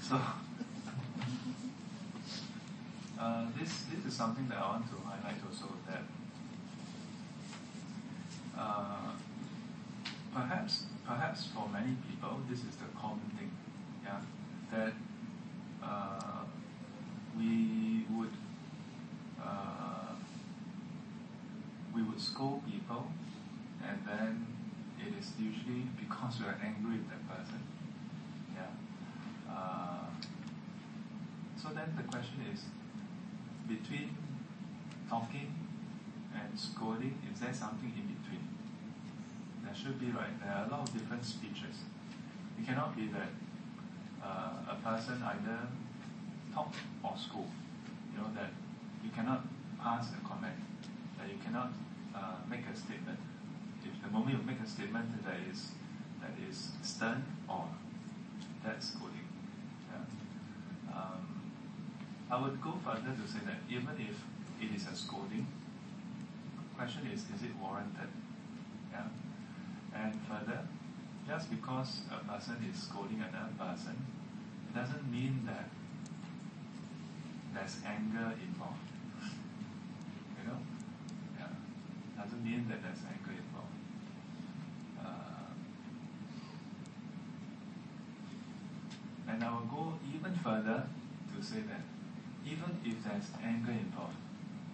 [0.00, 0.16] so,
[3.18, 6.04] uh, this this is something that I want to highlight also that
[8.56, 9.12] uh,
[10.34, 13.50] perhaps perhaps for many people this is the common thing,
[14.04, 14.20] yeah,
[14.72, 14.92] that
[15.82, 16.44] uh,
[17.36, 18.32] we would
[19.42, 20.14] uh,
[21.94, 23.06] we would scold people,
[23.91, 24.47] and then
[24.99, 27.59] it is usually because we are angry with that person.
[28.55, 28.71] Yeah.
[29.51, 30.07] Uh,
[31.59, 32.61] so then the question is,
[33.67, 34.15] between
[35.09, 35.51] talking
[36.33, 38.47] and scolding, is there something in between?
[39.63, 40.39] There should be, right?
[40.39, 41.83] There are a lot of different speeches.
[42.57, 43.31] It cannot be that
[44.23, 45.67] uh, a person either
[46.53, 46.73] talk
[47.03, 47.51] or scold.
[48.13, 48.51] You know that
[49.03, 49.43] you cannot
[49.81, 50.55] pass a comment,
[51.19, 51.73] that you cannot
[52.15, 53.19] uh, make a statement.
[54.03, 55.71] The moment you make a statement that is
[56.21, 57.65] that is stern or
[58.63, 59.27] that's scolding.
[59.91, 60.95] Yeah.
[60.95, 61.41] Um,
[62.29, 64.17] I would go further to say that even if
[64.61, 65.47] it is a scolding,
[66.57, 68.09] the question is is it warranted?
[68.91, 69.07] Yeah.
[69.95, 70.61] And further,
[71.27, 73.95] just because a person is scolding another person,
[74.69, 75.69] it doesn't mean that
[77.53, 78.89] there's anger involved.
[80.37, 80.57] You know?
[81.37, 82.23] Yeah.
[82.23, 83.77] Doesn't mean that there's anger involved.
[84.99, 85.51] Uh,
[89.29, 90.83] and I will go even further
[91.33, 91.81] to say that
[92.45, 94.15] even if there's anger involved,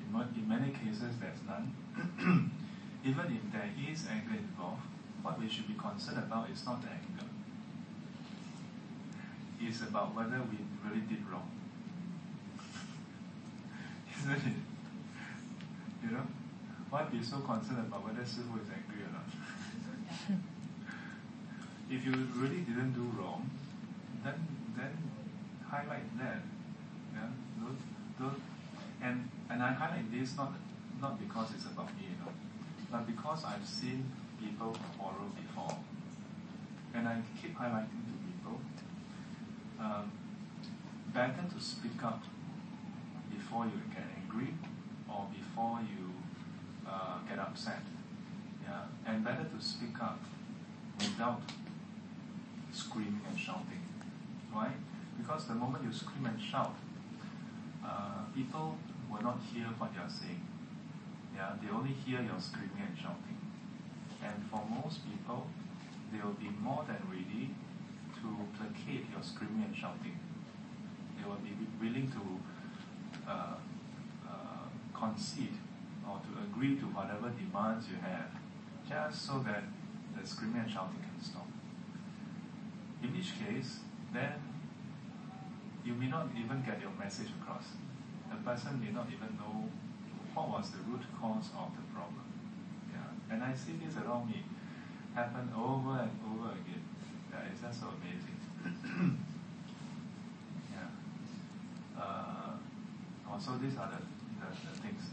[0.04, 1.74] in, mo- in many cases there's none,
[3.06, 4.82] even if there is anger involved,
[5.22, 7.26] what we should be concerned about is not the anger.
[9.60, 10.58] It's about whether we
[10.88, 11.50] really did wrong.
[14.20, 14.54] Isn't it?
[16.04, 16.28] You know?
[16.90, 19.28] Why be so concerned about whether Sifu is angry or not?
[21.92, 23.50] if you really didn't do wrong,
[24.24, 24.36] then
[24.78, 24.92] then
[25.70, 26.42] highlight that.
[27.14, 27.30] Yeah?
[27.60, 27.80] Don't,
[28.20, 28.42] don't,
[29.02, 30.54] and and I highlight this not
[31.02, 32.32] not because it's about me, you know,
[32.92, 35.78] but because I've seen people quarrel before.
[36.94, 38.60] And I keep highlighting to people,
[39.80, 40.12] um,
[41.14, 42.24] better to speak up
[43.30, 44.54] before you get angry
[45.08, 46.12] or before you
[46.88, 47.82] uh, get upset.
[48.64, 50.20] Yeah, and better to speak up
[51.00, 51.42] without
[52.74, 53.84] screaming and shouting.
[54.52, 54.72] Why?
[55.18, 56.76] Because the moment you scream and shout,
[57.84, 58.78] uh, people
[59.10, 60.42] will not hear what you are saying.
[61.36, 63.38] Yeah, they only hear your screaming and shouting.
[64.24, 65.48] And for most people,
[66.12, 67.54] they will be more than ready
[68.16, 68.28] to
[68.58, 70.18] placate your screaming and shouting.
[71.18, 73.56] They will be willing to uh,
[74.28, 75.58] uh, concede
[76.08, 78.32] or to agree to whatever demands you have,
[78.88, 79.64] just so that
[80.18, 81.48] the screaming and shouting can stop.
[83.04, 83.80] In which case,
[84.14, 84.34] then
[85.88, 87.64] you may not even get your message across.
[88.30, 89.72] The person may not even know
[90.36, 92.28] what was the root cause of the problem.
[92.92, 93.34] Yeah.
[93.34, 94.44] And I see this around me
[95.16, 96.84] happen over and over again.
[97.32, 98.36] Yeah, it's just so amazing.
[100.76, 100.92] yeah.
[101.98, 102.60] Uh,
[103.32, 104.04] also, these are the,
[104.44, 105.04] the, the things.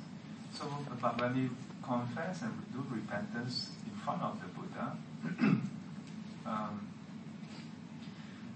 [0.52, 0.66] So,
[1.00, 1.50] but when we
[1.86, 4.96] confess and do repentance in front of the Buddha,
[6.46, 6.74] um,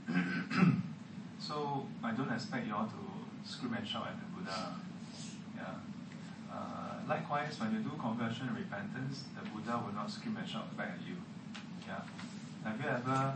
[1.49, 3.01] so I don't expect you all to
[3.49, 4.77] scream and shout at the Buddha.
[5.57, 5.81] Yeah.
[6.53, 10.69] Uh, likewise, when you do conversion and repentance, the Buddha will not scream and shout
[10.77, 11.17] back at you.
[11.89, 12.05] Yeah.
[12.65, 13.35] Have you ever,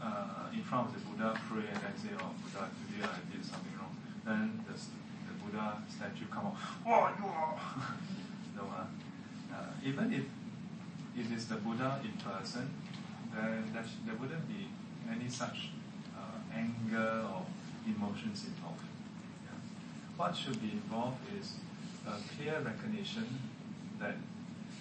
[0.00, 3.42] uh, in front of the Buddha, pray and then say, "Oh Buddha, today I did
[3.42, 6.56] something wrong." Then the, the Buddha statue come out.
[6.86, 7.58] Oh, you are.
[8.56, 8.86] no, uh,
[9.50, 10.22] uh, even if
[11.18, 12.70] it is the Buddha in person,
[13.34, 14.70] then there, there wouldn't be
[15.10, 15.70] any such
[16.54, 17.46] anger or
[17.86, 18.84] emotions involved.
[19.44, 19.58] Yeah.
[20.16, 21.54] What should be involved is
[22.06, 23.38] a clear recognition
[23.98, 24.16] that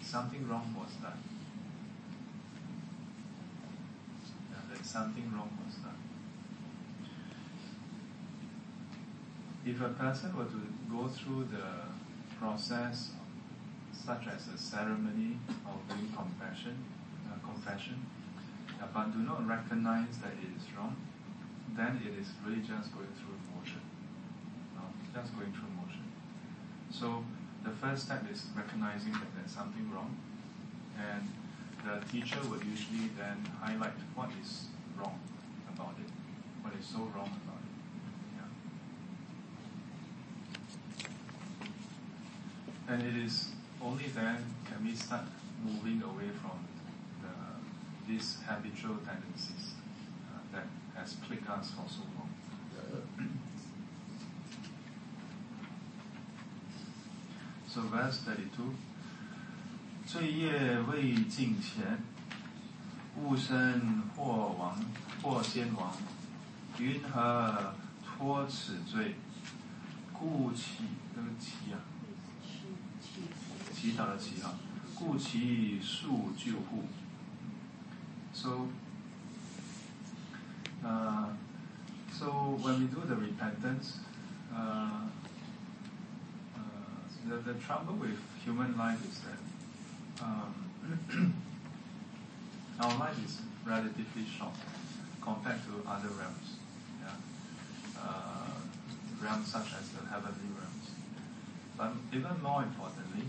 [0.01, 1.19] something wrong was done.
[4.51, 5.99] Yeah, that something wrong was done.
[9.65, 11.89] If a person were to go through the
[12.39, 13.12] process
[13.94, 15.37] such as a ceremony
[15.67, 16.75] of doing compassion,
[17.27, 18.06] uh, confession,
[18.81, 20.96] uh, but do not recognize that it is wrong,
[21.76, 23.82] then it is really just going through motion.
[25.13, 26.04] Just going through motion.
[26.92, 27.24] So
[27.63, 30.15] the first step is recognizing that there's something wrong,
[30.98, 31.28] and
[31.84, 34.65] the teacher would usually then highlight what is
[34.98, 35.20] wrong
[35.74, 36.12] about it,
[36.62, 37.74] what is so wrong about it.
[42.88, 42.94] Yeah.
[42.94, 43.50] And it is
[43.82, 45.26] only then can we start
[45.65, 46.67] moving away from
[47.22, 47.34] the,
[48.08, 49.79] these habitual tendencies
[51.00, 52.27] has plagued us for so long.
[57.67, 58.73] So verse 32.
[60.06, 62.00] 罪业未尽前，
[63.15, 64.83] 勿生或亡
[65.21, 65.93] 或先亡，
[66.79, 69.15] 云何脱此罪？
[70.12, 70.83] 故其
[71.15, 71.79] 那个其啊，
[73.71, 74.52] 祈祷的祈啊，
[74.95, 76.85] 故其速救护。
[78.33, 78.67] So
[80.86, 81.27] Uh,
[82.12, 82.25] so
[82.62, 84.00] when we do the repentance,
[84.54, 85.02] uh,
[86.56, 86.60] uh,
[87.27, 91.34] the, the trouble with human life is that um,
[92.80, 94.56] our life is relatively short
[95.21, 96.58] compared to other realms.
[97.02, 98.02] Yeah?
[98.02, 98.50] Uh,
[99.21, 100.92] realms such as the heavenly realms.
[101.77, 103.25] But even more importantly,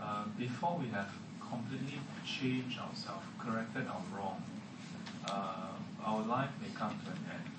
[0.00, 4.42] uh, before we have completely changed ourselves, corrected our wrong,
[5.26, 5.72] uh,
[6.05, 7.49] our life may come to an end.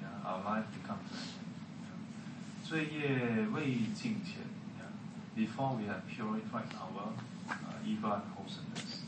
[0.00, 1.48] Yeah, our life may come to an end.
[1.84, 2.68] Yeah.
[2.68, 4.44] 罪业未尽前,
[4.78, 4.90] yeah,
[5.34, 7.12] before we have purified our
[7.48, 9.02] uh, evil and wholesomeness.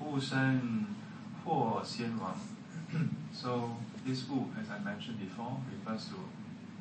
[0.00, 0.86] 物生
[1.44, 2.34] 或先王.
[3.32, 3.70] so
[4.06, 6.14] this wu, as I mentioned before, refers to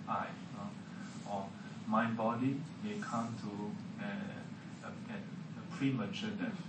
[0.08, 1.48] I, uh, or
[1.88, 4.10] my body may come to a,
[4.86, 6.62] a, a premature death.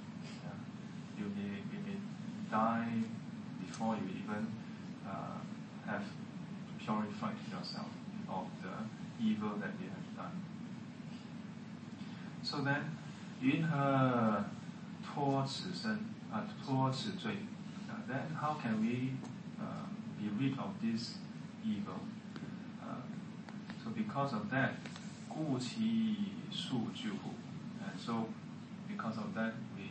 [0.43, 1.19] Yeah.
[1.19, 1.99] You may, you may
[2.51, 3.03] die
[3.81, 4.47] before you even
[5.07, 5.39] uh,
[5.87, 6.03] have
[6.79, 7.89] purified yourself
[8.29, 10.43] of the evil that you have done.
[12.43, 12.97] So then,
[13.41, 14.45] 云何
[15.03, 15.99] 脱此身
[16.33, 17.37] 啊脱此罪
[17.89, 19.13] uh, then how can we
[19.61, 19.87] uh,
[20.19, 21.19] be rid of this
[21.65, 22.01] evil?
[22.83, 23.01] Uh,
[23.83, 24.75] so because of that,
[25.29, 27.35] 故其数救护.
[27.85, 28.29] And so
[28.89, 29.89] because of that, we,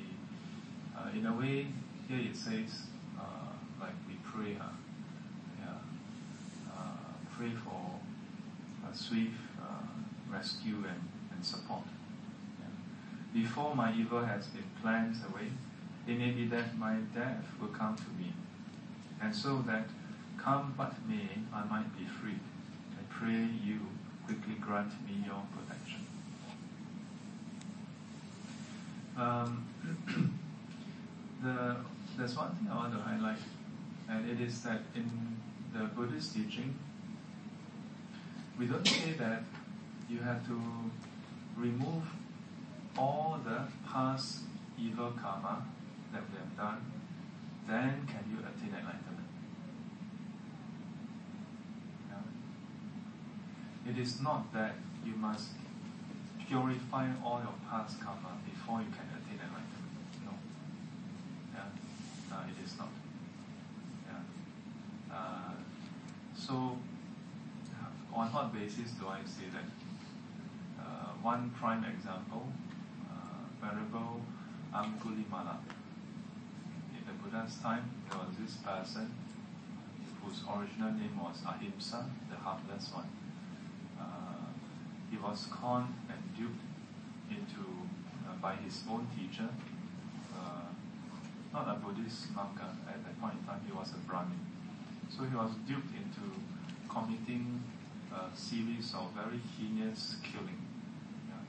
[0.96, 1.68] uh, in a way,
[2.08, 2.99] here it says, uh,
[4.41, 4.69] like we pray, uh,
[5.61, 8.01] yeah, uh, pray for
[8.91, 11.83] a swift uh, rescue and, and support.
[12.61, 13.43] Yeah.
[13.43, 15.49] Before my evil has been planned away,
[16.07, 18.33] it may be that my death will come to me,
[19.23, 19.89] and so that
[20.39, 22.39] come but may, I might be free.
[22.99, 23.81] I pray you
[24.25, 26.07] quickly grant me your protection.
[29.17, 29.67] Um,
[31.43, 31.77] the,
[32.17, 33.39] there's one thing I want to highlight,
[34.11, 35.37] and it is that in
[35.73, 36.75] the Buddhist teaching,
[38.59, 39.45] we don't say that
[40.09, 40.61] you have to
[41.57, 42.03] remove
[42.99, 44.41] all the past
[44.79, 45.65] evil karma
[46.13, 46.93] that we have done,
[47.69, 49.29] then can you attain enlightenment.
[52.09, 53.93] Yeah?
[53.93, 55.49] It is not that you must
[56.49, 60.25] purify all your past karma before you can attain enlightenment.
[60.25, 60.33] No.
[61.55, 62.37] Yeah?
[62.37, 62.91] Uh, it is not.
[64.09, 65.10] Yeah.
[65.21, 65.53] Uh,
[66.35, 66.55] so,
[68.13, 69.69] on what basis do I say that?
[70.81, 72.49] Uh, one prime example,
[73.11, 74.23] uh, Venerable
[74.75, 75.57] Angulimala.
[76.97, 79.13] In the Buddha's time, there was this person
[80.23, 83.09] whose original name was Ahimsa, the harmless one.
[83.99, 84.49] Uh,
[85.11, 86.65] he was conned and duped
[87.31, 87.63] into
[88.27, 89.49] uh, by his own teacher,
[90.35, 90.69] uh,
[91.53, 93.61] not a Buddhist monk uh, at that point in time.
[93.67, 94.39] He was a Brahmin,
[95.11, 96.39] so he was duped into
[96.89, 97.63] committing
[98.15, 100.63] a series of very heinous killing.
[101.29, 101.43] Yeah.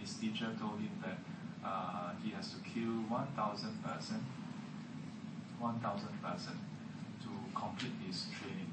[0.00, 1.18] His teacher told him that
[1.64, 4.24] uh, he has to kill 1,000 person,
[5.58, 6.58] 1,000 person
[7.22, 8.70] to complete his training.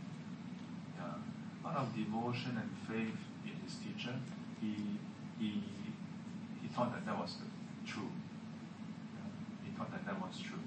[0.97, 1.69] Yeah.
[1.69, 4.13] Out of devotion and faith in his teacher,
[4.61, 4.97] he,
[5.39, 5.63] he,
[6.61, 7.37] he thought that that was
[7.85, 8.13] true.
[9.17, 9.29] Yeah.
[9.65, 10.61] He thought that that was true.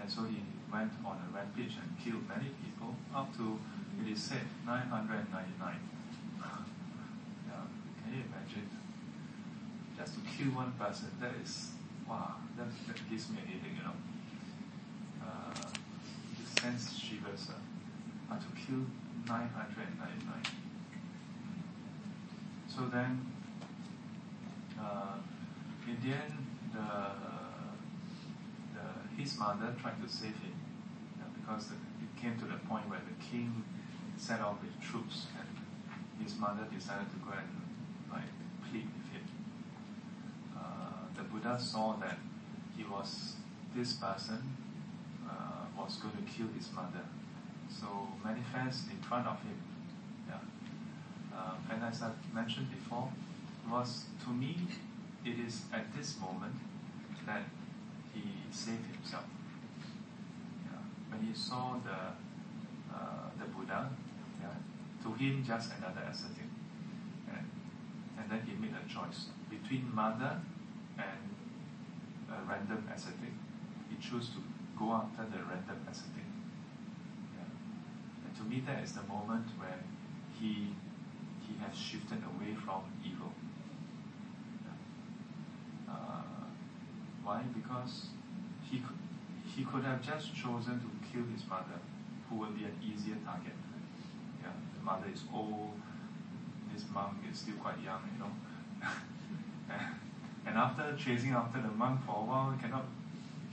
[0.00, 0.38] And so he
[0.72, 3.58] went on a rampage and killed many people, up to,
[4.00, 5.58] it is said, 999.
[6.38, 6.54] yeah.
[8.02, 8.78] Can you imagine?
[9.98, 11.72] just to kill one person, that is,
[12.08, 13.98] wow, that, that gives me a headache, you know.
[15.20, 15.50] Uh,
[16.40, 17.48] it sends shivers.
[17.50, 18.84] Uh, to kill
[19.26, 20.42] 999.
[22.68, 23.26] So then,
[24.78, 25.16] uh,
[25.88, 26.88] in the end, the,
[28.74, 30.57] the, his mother tried to save him
[31.48, 33.64] because it came to the point where the king
[34.18, 35.48] set off with troops and
[36.22, 37.48] his mother decided to go and
[38.12, 38.28] like
[38.68, 39.24] plead with him
[41.18, 42.18] the Buddha saw that
[42.76, 43.34] he was
[43.74, 44.56] this person
[45.28, 47.04] uh, was going to kill his mother,
[47.68, 47.86] so
[48.24, 49.58] manifest in front of him.
[50.28, 50.36] Yeah.
[51.36, 53.10] Uh, and as I mentioned before,
[53.70, 54.56] was to me,
[55.24, 56.54] it is at this moment
[57.26, 57.42] that
[58.14, 59.24] he saved himself.
[61.18, 61.24] Yeah.
[61.24, 62.14] When he saw the
[62.94, 63.90] uh, the Buddha,
[64.40, 64.48] yeah,
[65.02, 66.46] to him just another ascetic,
[67.28, 67.50] and,
[68.18, 70.40] and then he made a choice between mother
[70.98, 71.34] and
[72.30, 73.32] a random ascetic,
[73.88, 74.38] he chose to
[74.78, 76.24] go after the random ascetic.
[77.34, 77.44] Yeah.
[78.26, 79.80] And to me, that is the moment where
[80.38, 80.74] he
[81.46, 83.32] he has shifted away from evil.
[84.64, 85.92] Yeah.
[85.92, 86.46] Uh,
[87.24, 87.42] why?
[87.54, 88.08] Because
[88.70, 88.96] he could,
[89.56, 91.80] he could have just chosen to kill his mother,
[92.28, 93.56] who will be an easier target.
[94.42, 95.72] Yeah, the mother is old,
[96.72, 98.32] this monk is still quite young, you know.
[100.46, 102.86] and after chasing after the monk for a while, cannot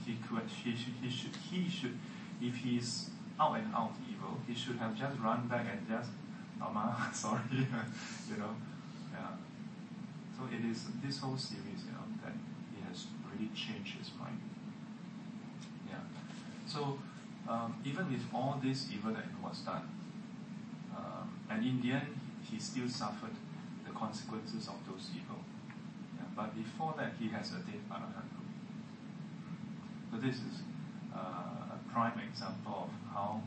[0.04, 1.98] he could he should he should he should
[2.40, 6.10] if he's out and out evil, he should have just run back and just
[6.62, 7.40] oh, Mama, sorry,
[8.30, 8.54] you know.
[9.12, 9.34] Yeah.
[10.36, 12.32] So it is this whole series, you know, that
[12.72, 14.40] he has really changed his mind.
[15.88, 16.00] Yeah.
[16.66, 16.98] So
[17.48, 19.88] um, even with all this evil that was done,
[20.96, 23.34] um, and in the end, he still suffered
[23.86, 25.40] the consequences of those evil.
[26.16, 26.24] Yeah.
[26.34, 28.50] But before that, he has attained Arahanthood.
[30.10, 30.62] So this is
[31.14, 33.42] uh, a prime example of how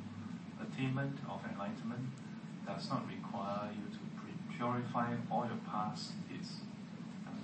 [0.62, 2.10] attainment of enlightenment
[2.66, 6.62] does not require you to pre- purify all your past deeds,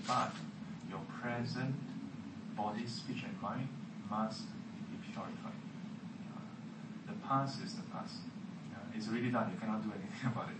[0.08, 0.32] but
[0.89, 1.76] your present
[2.56, 3.68] body, speech, and mind
[4.10, 4.43] must
[4.91, 5.64] be purified
[7.25, 8.16] Uh, the past is the past.
[8.75, 9.51] Uh, it's already done.
[9.53, 10.57] You cannot do anything about it.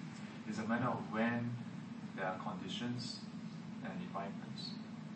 [0.49, 1.55] It's a matter of when
[2.17, 3.21] there are conditions
[3.85, 4.71] and it ripens.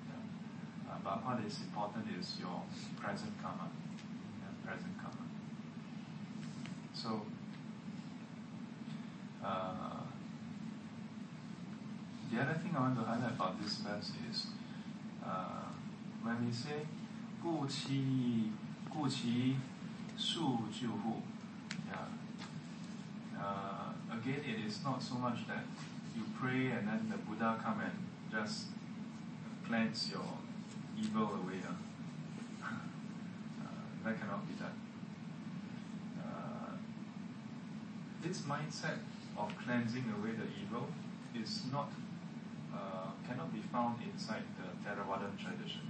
[0.09, 0.93] Yeah.
[0.93, 2.63] Uh, but what is important is your
[3.01, 3.69] present karma.
[4.41, 5.27] Yeah, present karma.
[6.95, 7.23] So,
[9.45, 10.03] uh,
[12.33, 14.47] the other thing I want to highlight about this verse is
[15.25, 15.69] uh,
[16.23, 16.87] when we say
[17.45, 18.51] 故其
[18.89, 19.57] 故其
[20.17, 21.21] 数救护, yeah.
[21.21, 21.38] Uh,
[24.30, 25.64] again, it is not so much that
[26.16, 27.94] you pray and then the Buddha come and
[28.32, 28.66] just
[29.66, 30.26] cleanse your
[31.00, 31.62] evil away.
[31.66, 32.66] Uh.
[32.66, 34.78] uh, that cannot be done.
[36.20, 36.74] Uh,
[38.24, 39.00] this mindset
[39.38, 40.88] of cleansing away the evil
[41.36, 41.92] is not
[42.74, 45.82] uh, cannot be found inside the Theravadan tradition.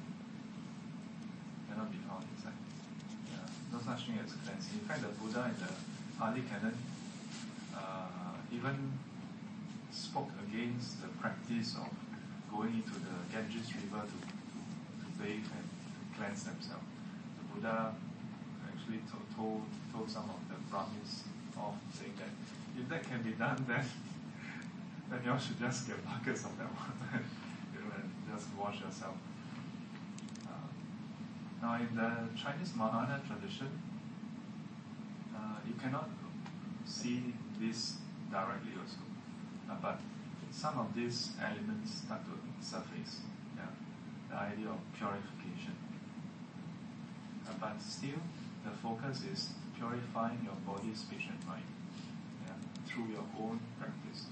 [1.69, 2.53] Cannot be found inside.
[3.31, 4.79] Yeah, no such thing as cleansing.
[4.79, 5.73] In fact, the Buddha in the
[6.17, 6.77] Pali Canon
[7.75, 8.18] uh,
[8.53, 8.99] even
[9.91, 11.89] spoke against the practice of
[12.51, 16.85] going into the Ganges River to, to, bathe and to cleanse themselves.
[17.37, 17.93] The Buddha
[18.67, 19.61] actually told, told,
[19.93, 21.23] told some of the Brahmins
[21.57, 22.33] off, saying that
[22.79, 23.83] if that can be done, then
[25.09, 26.93] then you all should just get buckets of that water,
[27.73, 29.15] you know, and just wash yourself.
[30.45, 30.69] Uh,
[31.61, 33.69] now, in the Chinese Mahayana tradition,
[35.35, 36.09] uh, you cannot
[36.85, 37.97] see this
[38.31, 39.01] directly also,
[39.69, 39.99] uh, but
[40.51, 43.21] some of these elements start to surface.
[43.55, 43.69] Yeah,
[44.29, 45.75] the idea of purification.
[47.47, 48.21] Uh, but still,
[48.63, 51.63] the focus is purifying your body, speech, and mind
[52.45, 52.53] yeah,
[52.85, 54.25] through your own practice.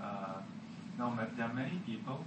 [0.00, 0.42] Uh,
[0.98, 2.24] now, there are many people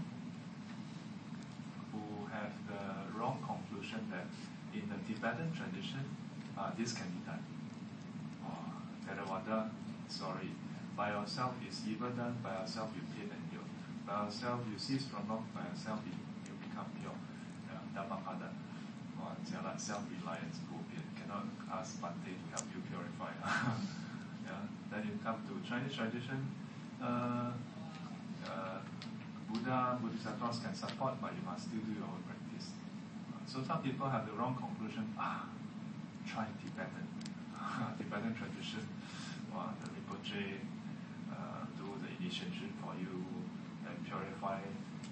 [1.92, 4.28] who have the wrong conclusion that
[4.74, 6.06] in the Tibetan tradition,
[6.58, 7.44] uh, this can be done.
[8.46, 8.70] Oh,
[9.06, 9.70] Theravada,
[10.10, 10.50] sorry,
[10.98, 13.62] by yourself is evil done, by yourself you pain and you.
[14.06, 16.18] By yourself you cease from wrong, by yourself you,
[16.50, 17.16] you become pure.
[17.70, 18.50] Yeah, Dhammapada.
[19.22, 21.06] Oh, jialat, self-reliance, bobian.
[21.14, 23.32] Cannot ask Bhante to help you purify.
[24.48, 24.66] yeah.
[24.92, 26.42] Then you come to Chinese tradition,
[27.02, 27.52] uh,
[28.48, 28.80] uh,
[29.48, 32.74] Buddha, Bodhisattvas can support, but you must still do your own practice.
[33.30, 35.14] Uh, so some people have the wrong conclusion.
[35.18, 35.46] Ah,
[36.26, 37.06] try Tibetan,
[37.98, 38.88] Tibetan tradition.
[39.54, 43.24] Well, the Uh, do the initiation for you
[43.88, 44.60] and purify.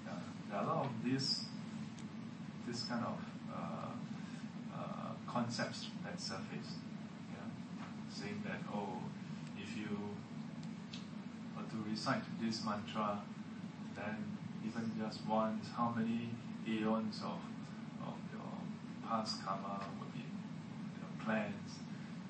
[0.06, 0.12] Uh,
[0.50, 1.46] there are a lot of this,
[2.66, 3.18] this kind of
[3.50, 6.76] uh, uh, concepts that surface.
[7.32, 7.48] Yeah?
[8.12, 9.00] Saying that, oh,
[9.56, 9.96] if you
[11.56, 13.22] or to recite this mantra,
[13.96, 14.36] then
[14.66, 16.28] even just once, how many
[16.68, 17.40] aeons of,
[18.06, 21.80] of your past karma will be you know, cleansed.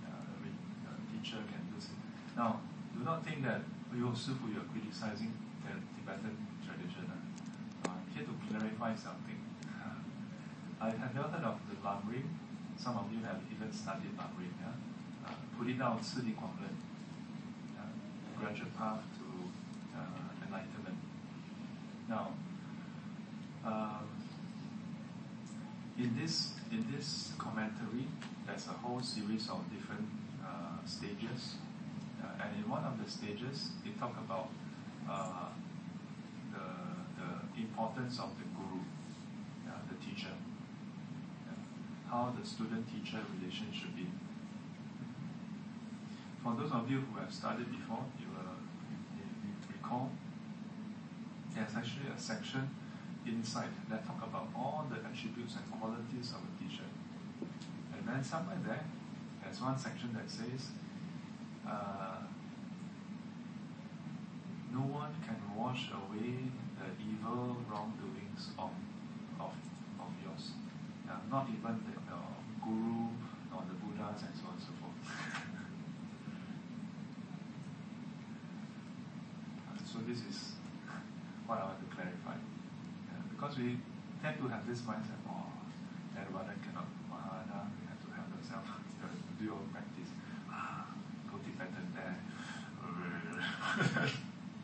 [0.06, 0.10] Uh,
[0.40, 1.90] the teacher can do it.
[2.36, 2.60] Now,
[2.98, 3.62] do not think that
[3.94, 5.32] your Sifu, you're criticizing
[5.62, 6.34] the Tibetan
[6.66, 7.06] tradition.
[7.06, 9.38] Uh, I'm here to clarify something.
[10.80, 12.26] I have never heard of the Lamrim.
[12.76, 14.50] Some of you have even studied Lamrim.
[14.58, 14.74] Yeah?
[15.26, 16.74] Uh, put it out, Sidi Kuangren.
[18.38, 19.26] Graduate path to
[19.98, 20.98] uh, enlightenment.
[22.08, 22.34] Now,
[23.64, 24.02] uh,
[25.98, 28.06] in this in this commentary,
[28.46, 30.06] there's a whole series of different
[30.44, 31.56] uh, stages
[32.40, 34.48] and in one of the stages, they talk about
[35.08, 35.50] uh,
[36.52, 36.64] the
[37.54, 38.80] the importance of the guru,
[39.66, 40.34] uh, the teacher,
[42.10, 44.06] how the student-teacher relation should be.
[46.42, 48.30] For those of you who have studied before, you,
[49.18, 50.10] you recall
[51.54, 52.70] there's actually a section
[53.26, 56.88] inside that talk about all the attributes and qualities of a teacher.
[57.92, 58.84] And then somewhere there,
[59.42, 60.70] there's one section that says
[61.68, 62.18] uh,
[64.72, 68.70] no one can wash away the evil wrongdoings of
[69.40, 69.52] of
[70.00, 70.52] of yours.
[71.06, 72.18] Yeah, not even the, the
[72.62, 73.08] guru
[73.54, 74.98] or the Buddhas and so on and so forth.
[79.68, 80.52] Uh, so this is
[81.46, 82.36] what I want to clarify.
[83.08, 83.76] Yeah, because we
[84.22, 85.48] tend to have this mindset, oh,
[86.12, 90.10] Theravada cannot, Mahayana, we have to help ourselves, we have to do your practice.
[90.50, 90.92] Ah,
[91.30, 92.16] go Tibetan there.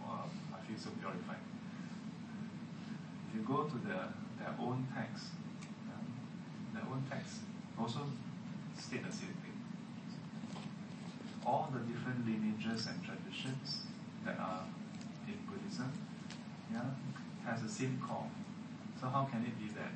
[0.02, 1.42] wow, I feel so purified.
[3.28, 5.32] If you go to the, their own text,
[5.86, 6.02] yeah,
[6.74, 7.48] their own text
[7.78, 8.00] also
[8.78, 9.56] state the same thing.
[11.46, 11.80] All the
[12.54, 13.82] lineages and traditions
[14.24, 14.64] that are
[15.26, 15.92] in Buddhism
[16.72, 16.82] yeah,
[17.44, 18.30] has the same call.
[19.00, 19.92] So how can it be that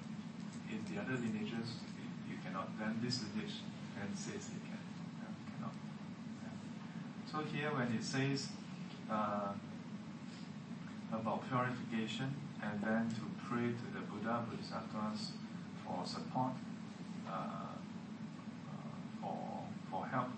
[0.71, 1.81] in the other lineages
[2.29, 3.55] you, cannot, then this lineage
[3.97, 4.79] then says you can,
[5.19, 5.75] yeah, cannot.
[6.43, 7.31] Yeah.
[7.31, 8.49] So here when it says
[9.11, 9.53] uh,
[11.13, 15.33] about purification and then to pray to the Buddha Bodhisattvas
[15.85, 16.53] for support,
[17.27, 17.73] uh, uh,
[19.23, 20.38] for, for help, it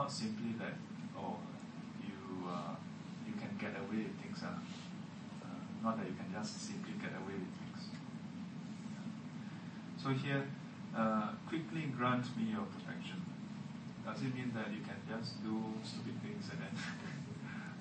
[0.00, 0.72] not simply that,
[1.14, 1.36] oh,
[2.00, 2.72] you, uh,
[3.28, 4.40] you can get away with things.
[4.40, 4.56] Uh,
[5.44, 7.84] uh, not that you can just simply get away with things.
[10.00, 10.48] So here,
[10.96, 13.20] uh, quickly grant me your protection.
[14.06, 16.74] Does it mean that you can just do stupid things and then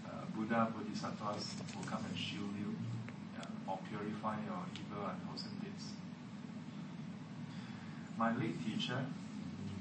[0.04, 2.76] uh, Buddha, Bodhisattvas will come and shield you
[3.40, 5.96] yeah, or purify your evil and wholesome deeds?
[8.18, 9.00] My late teacher,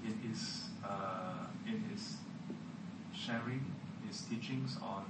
[0.07, 2.15] in his, uh, in his
[3.19, 3.65] sharing
[4.07, 5.05] his teachings on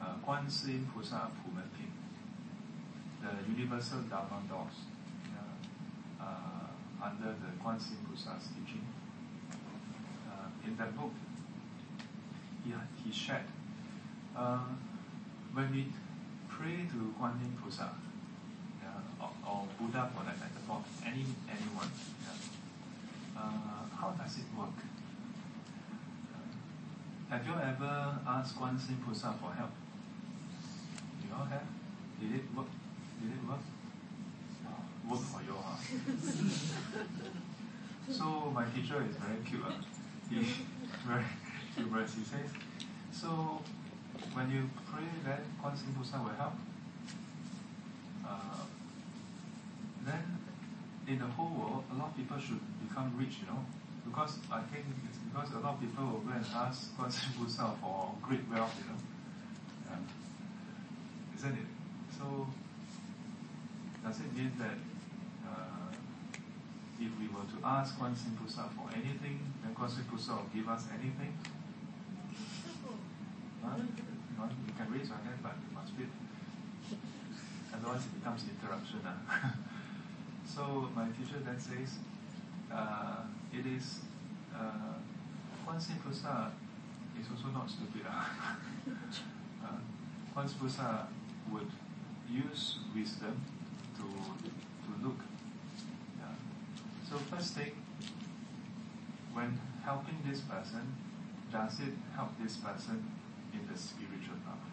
[0.00, 1.90] uh, Guan Yin Pusa Pumen Pin,
[3.20, 4.86] the universal Dharma doors,
[5.26, 8.86] yeah, uh, under the Guan Yin Pusa's teaching.
[10.30, 11.12] Uh, in that book,
[12.64, 12.72] he,
[13.04, 13.42] he shared,
[14.36, 14.58] uh,
[15.52, 15.86] when we
[16.48, 17.88] pray to Guan Yin Pusa,
[18.82, 21.90] yeah, or, or Buddha for that matter, for any, anyone,
[23.36, 23.40] uh,
[24.00, 24.91] how does it work?
[27.32, 29.70] Have you ever asked Guan Yin Pusa for help?
[31.24, 31.64] You all have?
[32.20, 32.66] Did it work?
[33.22, 33.64] Did it work?
[35.08, 35.78] Work for you, huh?
[38.12, 39.64] so my teacher is very cute.
[39.64, 39.72] Uh.
[40.28, 40.44] He
[41.08, 41.24] very
[41.74, 42.14] humorous.
[42.16, 42.50] He says,
[43.10, 43.62] so
[44.34, 46.52] when you pray that Guan Yin Pusa will help,
[48.28, 48.60] uh,
[50.04, 50.36] then
[51.08, 53.64] in the whole world, a lot of people should become rich, you know.
[54.04, 57.32] Because I think it's because a lot of people will go and ask Guan Yin
[57.40, 59.00] Pusa for great wealth, you know.
[59.88, 61.36] Yeah.
[61.38, 61.68] Isn't it?
[62.18, 62.46] So,
[64.04, 64.76] does it mean that
[65.48, 65.88] uh,
[67.00, 70.68] if we were to ask Guan Yin Pusa for anything, then Guan Pusa will give
[70.68, 71.32] us anything?
[73.64, 73.76] Huh?
[73.78, 76.04] You can raise your hand, but you must be.
[77.72, 79.00] Otherwise, it becomes interruption.
[79.06, 79.48] Uh.
[80.54, 81.96] so, my teacher then says,
[82.70, 83.22] uh,
[83.52, 84.00] it is
[84.54, 84.98] uh,
[85.66, 86.50] Yin Pusa
[87.18, 88.02] is also not stupid.
[88.06, 89.78] uh,
[90.34, 91.06] Guan Yin Pusa
[91.50, 91.70] would
[92.28, 93.40] use wisdom
[93.96, 95.20] to to look.
[96.18, 96.34] Yeah.
[97.08, 97.72] So first thing,
[99.32, 100.94] when helping this person,
[101.52, 103.04] does it help this person
[103.52, 104.66] in the spiritual path?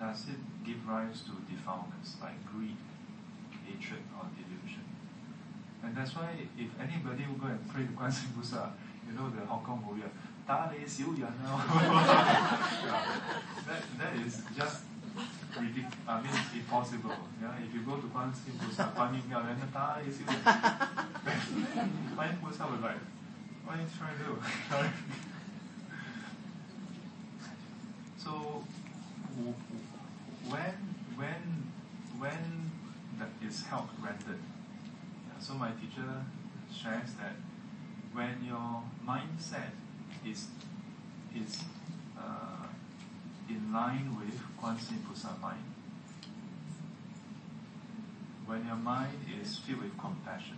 [0.00, 2.76] Does it give rise to defilements like greed,
[3.64, 4.84] hatred, or delusion?
[5.82, 8.72] And that's why if anybody will go and pray to Guan Pusa,
[9.06, 10.02] you know the Hong Kong movie,
[10.46, 11.34] Da Lei Xiu Yan.
[13.98, 14.82] That is just
[15.58, 15.94] ridiculous.
[16.06, 17.16] I mean, impossible.
[17.40, 20.26] Yeah, if you go to Guan Yin Busa, Guan Yin Yao, then Da Lei Xiu
[20.26, 20.42] Yan.
[22.16, 23.02] Guan Yin Busa was like,
[23.64, 24.34] what are you trying to do?
[28.18, 28.64] so,
[30.50, 30.76] when
[31.16, 31.42] when
[32.18, 32.70] when
[33.18, 34.40] that is help rendered.
[35.40, 36.24] So my teacher
[36.72, 37.36] shares that
[38.14, 39.74] when your mindset
[40.24, 40.46] is
[41.34, 41.64] is
[42.16, 42.66] uh,
[43.48, 45.64] in line with Guan Yin Pusa mind,
[48.46, 50.56] when your mind is filled with compassion,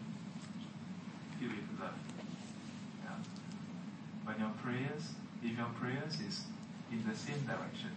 [1.40, 1.98] filled with love,
[3.04, 3.16] yeah.
[4.24, 6.44] when your prayers, if your prayers is
[6.92, 7.90] in the same direction,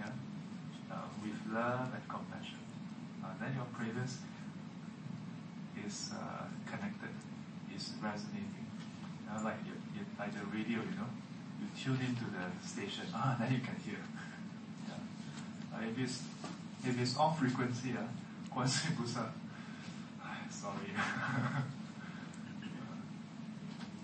[0.00, 0.10] yeah,
[0.90, 2.58] uh, with love and compassion,
[3.22, 4.18] uh, then your prayers
[5.86, 7.14] is uh, connected,
[7.76, 8.66] is resonating.
[9.44, 9.72] Like, you,
[10.18, 11.10] like the radio, you know,
[11.60, 13.98] you tune into the station, ah, then you can hear.
[14.88, 15.76] yeah.
[15.76, 16.22] uh, if, it's,
[16.84, 18.66] if it's off frequency, uh,
[20.50, 20.92] sorry.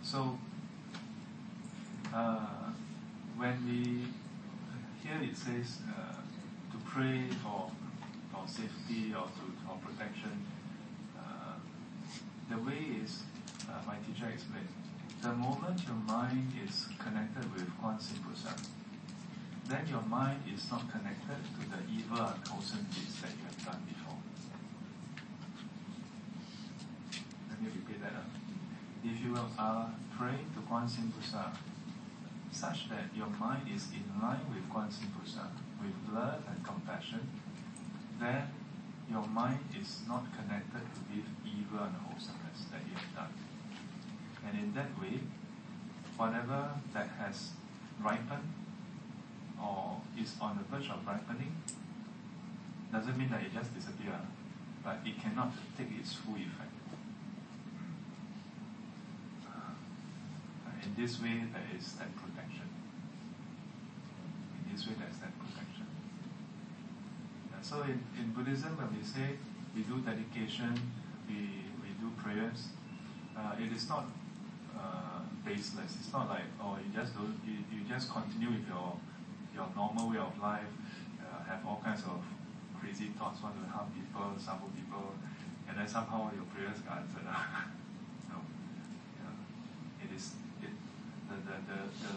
[0.03, 0.39] so,
[2.13, 2.47] uh,
[3.37, 4.05] when we
[5.03, 6.15] here it says uh,
[6.71, 7.71] to pray for
[8.31, 10.47] for safety or to for protection,
[11.19, 11.55] uh,
[12.51, 13.23] the way is
[13.73, 14.69] uh, my teacher explained.
[15.23, 18.53] The moment your mind is connected with Yin Pusa,
[19.69, 23.65] then your mind is not connected to the evil and wholesome deeds that you have
[23.65, 24.19] done before.
[27.49, 28.13] Let me repeat that.
[28.19, 28.27] ah.
[29.05, 31.55] If you are praying to Yin Pusa,
[32.51, 35.47] such that your mind is in line with Yin Pusa,
[35.81, 37.27] with love and compassion,
[38.21, 38.43] then
[39.11, 43.42] your mind is not connected with evil and wholesomeness that you have done.
[44.47, 45.21] And in that way,
[46.17, 47.51] whatever that has
[48.01, 48.53] ripened
[49.61, 51.55] or is on the verge of ripening
[52.93, 54.27] doesn't mean that it just disappears,
[54.85, 56.69] but it cannot take its full effect.
[60.83, 62.69] In this way, there is that protection.
[64.59, 65.87] In this way, there is that protection.
[67.63, 69.39] So in, in Buddhism, when we say
[69.75, 70.75] we do dedication,
[71.29, 72.69] we, we do prayers,
[73.39, 74.05] uh, it is not
[74.77, 75.97] uh, baseless.
[76.01, 78.97] It's not like oh you just don't you, you just continue with your
[79.55, 80.73] your normal way of life,
[81.21, 82.21] uh, have all kinds of
[82.81, 85.15] crazy thoughts, want to harm people, suffer people,
[85.69, 87.23] and then somehow your prayers are answered.
[88.33, 88.39] no,
[89.21, 90.05] yeah.
[90.05, 90.75] it is it
[91.29, 92.15] the the, the, the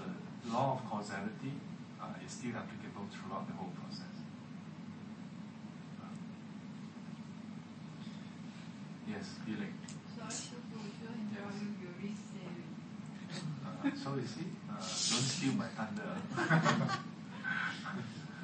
[0.54, 1.54] law of causality
[2.02, 4.16] uh, is still applicable throughout the whole process.
[6.02, 6.14] Uh,
[9.10, 9.74] yes, feeling.
[10.16, 12.48] Sorry, to to enjoy you, you already say
[13.86, 16.16] Uh, so you see, uh, don't steal my thunder.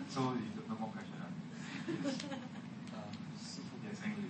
[0.10, 1.16] so you got no more question.
[1.20, 1.28] Huh?
[3.84, 4.30] Yes, Angry.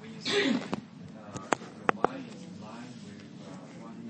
[0.00, 4.00] When you say uh, your mind is in line with uh, one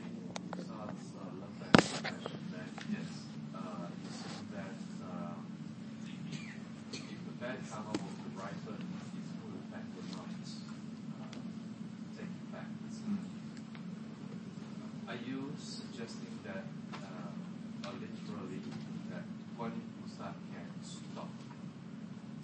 [0.50, 3.10] Buddha's uh, love and compassion, then Yes.
[3.54, 5.38] uh, you assume that uh,
[6.92, 8.80] if the bad karma was to ripen,
[9.14, 10.26] its full effect will not
[11.20, 11.38] uh,
[12.18, 12.74] take effect.
[13.06, 13.22] Mm.
[15.10, 17.34] Are you suggesting that uh,
[17.84, 18.62] uh, literally
[19.10, 19.24] that
[19.58, 21.30] Guan Yin Buddha can stop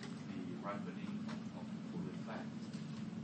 [0.02, 1.14] the ripening
[1.54, 2.50] of the full effect,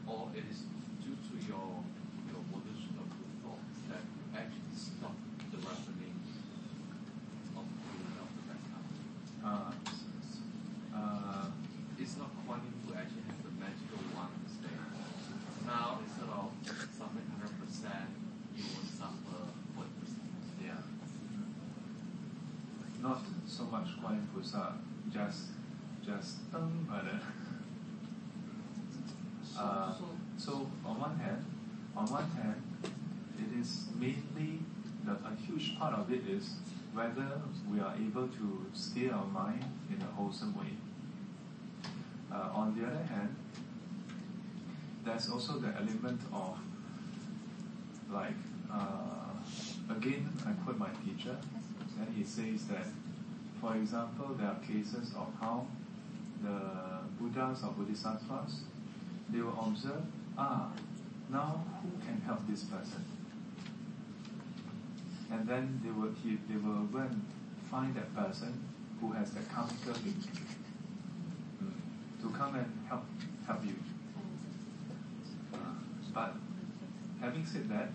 [0.07, 0.63] or it is
[1.03, 1.83] due to your
[2.31, 5.17] your evolution of the thoughts that you actually stop
[5.51, 6.15] the ripening
[7.59, 8.87] of the full effect of the bad karma?
[9.43, 9.75] Uh,
[10.95, 11.47] uh,
[11.99, 14.75] It's not Guan Yin who actually has the magical wand to say,
[15.67, 16.55] now instead of
[16.95, 18.11] suffering hundred percent,
[18.57, 20.31] you will suffer forty percent.
[20.63, 20.83] yeah.
[23.03, 23.19] Not
[23.63, 24.73] so much Yin Pusa,
[25.13, 25.43] just
[26.05, 27.05] just um, but,
[29.57, 29.95] uh, uh,
[30.37, 31.45] so on one hand,
[31.97, 32.63] on one hand,
[33.39, 34.59] it is mainly
[35.05, 36.55] the, a huge part of it is
[36.93, 37.41] whether
[37.71, 40.75] we are able to steer our mind in a wholesome way.
[42.33, 43.37] Uh, on the other hand,
[45.05, 46.59] there's also the element of
[48.13, 48.35] like
[48.73, 51.37] uh, again I quote my teacher
[52.01, 52.87] and he says that
[53.63, 55.67] for example there are cases of how
[56.43, 56.59] the
[57.19, 58.65] Buddhas or Bodhisattvas
[59.31, 60.03] they will observe
[60.37, 60.71] ah
[61.31, 63.05] now who can help this person
[65.31, 67.23] and then they will he, they will and
[67.71, 68.53] find that person
[69.01, 70.23] who has the counter link
[71.63, 73.05] mm, to come and help
[73.47, 73.77] help you
[75.55, 75.79] uh,
[76.13, 76.35] but
[77.23, 77.89] having said that,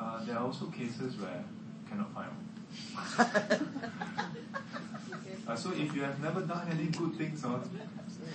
[0.00, 1.44] uh, there are also cases where
[1.88, 4.00] cannot find one.
[5.48, 7.58] Uh, so if you have never done any good things, uh,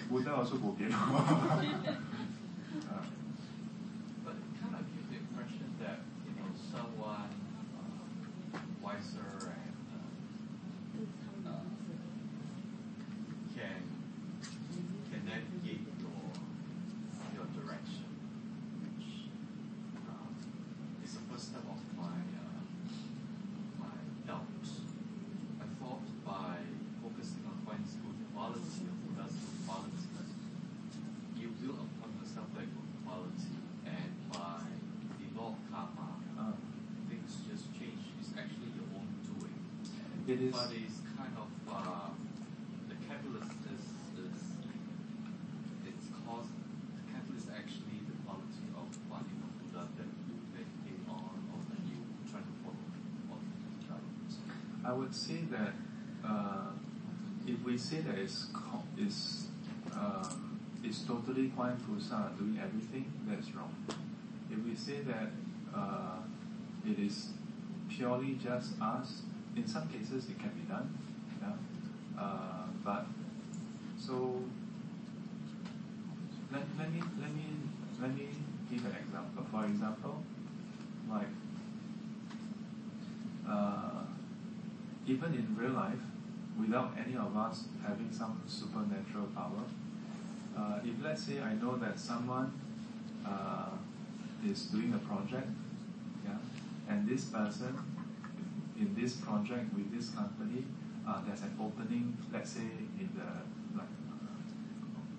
[0.09, 0.75] Buddha also bo.
[2.73, 3.05] Uh,
[4.25, 7.29] But it kind of gives the impression that you know someone
[7.77, 11.69] uh, wiser and uh, uh,
[13.53, 13.81] can
[15.11, 16.25] can navigate your
[17.37, 18.09] your direction,
[18.81, 19.29] which
[20.09, 22.61] uh, is the first step of my uh,
[23.77, 23.93] my
[24.25, 24.65] doubt.
[25.61, 26.57] I thought by
[27.05, 30.09] focusing on one good quality of Buddha's good quality,
[31.37, 33.53] you build upon yourself that good quality,
[33.85, 34.63] and by
[35.19, 36.07] the law of karma,
[36.39, 36.55] uh,
[37.11, 37.99] things just change.
[38.19, 39.59] It's actually your own doing.
[40.27, 42.09] It is- But it's kind of uh,
[42.87, 43.83] the catalyst is,
[44.23, 44.39] is
[45.91, 46.47] it's cause
[46.95, 51.59] the catalyst is actually the quality of what you Buddha that you meditate on or
[51.69, 51.99] that you
[52.31, 52.79] try to follow.
[53.35, 53.43] on.
[54.93, 55.73] I would say that
[56.23, 56.69] uh,
[57.47, 58.45] if we say that it's
[58.95, 59.47] it's
[59.91, 63.73] um, it's totally Kuan Yin Pusa doing everything, that's wrong.
[64.51, 65.31] If we say that
[65.75, 66.19] uh,
[66.85, 67.29] it is
[67.89, 69.23] purely just us,
[69.55, 70.87] In some cases, it can be done.
[71.41, 72.21] Yeah.
[72.21, 73.05] Uh, but
[73.99, 74.41] so
[76.51, 77.45] let, let me let me
[78.01, 78.27] let me
[78.69, 79.43] give an example.
[79.51, 80.23] For example,
[81.09, 81.33] like
[83.47, 84.02] uh,
[85.07, 85.99] even in real life,
[86.59, 89.63] without any of us having some supernatural power,
[90.57, 92.53] uh, if let's say I know that someone
[93.25, 93.69] uh,
[94.45, 95.47] is doing a project,
[96.23, 96.37] yeah,
[96.89, 97.77] and this person
[98.79, 100.65] in this project with this company,
[101.07, 104.43] uh, there's an opening, let's say in the like uh,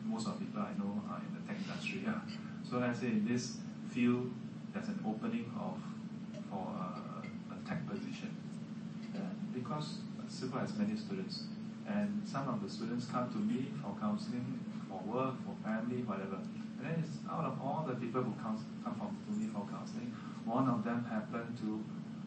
[0.05, 2.21] most of people I know are in the tech industry, yeah.
[2.69, 3.57] So let's say in this
[3.91, 4.31] field,
[4.73, 5.79] there's an opening of
[6.51, 8.44] for a, a tech position.
[9.55, 9.99] Because
[10.29, 11.45] Sifu has many students,
[11.87, 16.43] and some of the students come to me for counseling, for work, for family, whatever.
[16.79, 19.65] And then it's out of all the people who come, come from to me for
[19.71, 20.13] counseling,
[20.45, 21.85] one of them happened to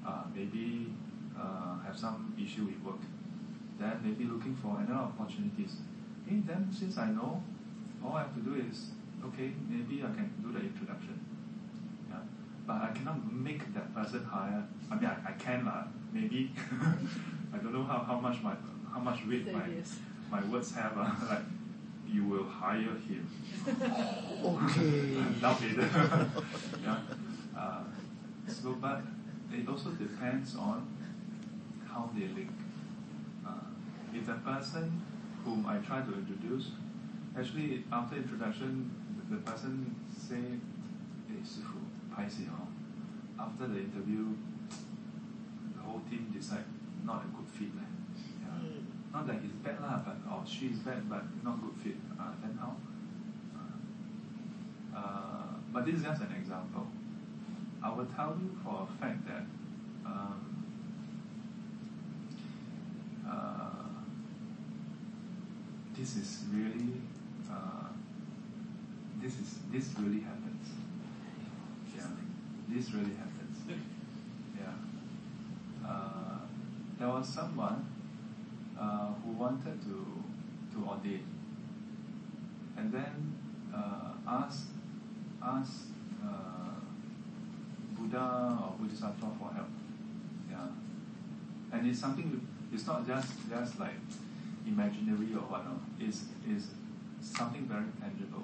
[0.08, 0.94] uh, maybe
[1.38, 3.02] uh, have some issue with work.
[3.80, 5.78] Then maybe looking for another opportunities.
[6.26, 7.44] Hey, then since I know,
[8.04, 8.92] all I have to do is
[9.26, 11.27] okay, maybe I can do the introduction.
[12.68, 12.74] Yeah.
[12.80, 14.64] But I cannot make that person hire.
[14.92, 15.84] I mean, I, I can lah.
[16.14, 16.52] Maybe
[17.54, 18.54] I don't know how, how much my
[18.94, 20.00] how much weight Say my yes.
[20.32, 20.98] my words have.
[20.98, 21.44] Uh, like
[22.08, 23.28] you will hire him.
[24.46, 25.18] Okay.
[25.42, 25.78] Doubt it.
[26.84, 26.98] yeah.
[27.58, 27.84] Uh,
[28.48, 29.02] so, but
[29.52, 30.88] it also depends on
[31.90, 32.52] how they link.
[33.46, 33.50] Uh,
[34.14, 35.02] if the person
[35.44, 36.72] whom I try to introduce,
[37.38, 40.60] actually after introduction, the, the person say,
[41.28, 41.87] "Hey, 师傅,
[42.18, 42.68] paiseh hor."
[43.40, 44.34] After the interview,
[45.76, 46.66] the whole team decide
[47.06, 47.72] not a good fit.
[47.78, 47.86] leh.
[48.42, 48.82] Yeah.
[49.14, 51.98] Not that he's bad lah, but or she is bad, but not good fit.
[52.20, 52.76] Uh, then how?
[53.56, 56.88] Uh, uh, but this is just an example.
[57.84, 59.46] I will tell you for a fact that
[60.06, 60.66] um,
[63.30, 64.02] uh,
[65.96, 67.02] this is really
[67.50, 67.90] uh,
[69.22, 70.47] this is this really happens.
[72.70, 73.58] This really happens.
[74.60, 75.88] Yeah.
[75.88, 76.40] Uh,
[77.00, 77.86] there was someone
[78.80, 80.24] uh, who wanted to
[80.74, 81.24] to ordain,
[82.76, 83.34] and then
[83.74, 84.68] uh, asked
[85.42, 85.88] asked
[86.24, 86.80] uh,
[87.98, 89.70] Buddha or Bodhisattva for help.
[90.52, 90.68] Yeah,
[91.72, 92.46] and it's something.
[92.74, 93.96] It's not just just like
[94.68, 95.80] imaginary or whatnot.
[96.00, 96.68] It's is
[97.22, 98.44] something very tangible.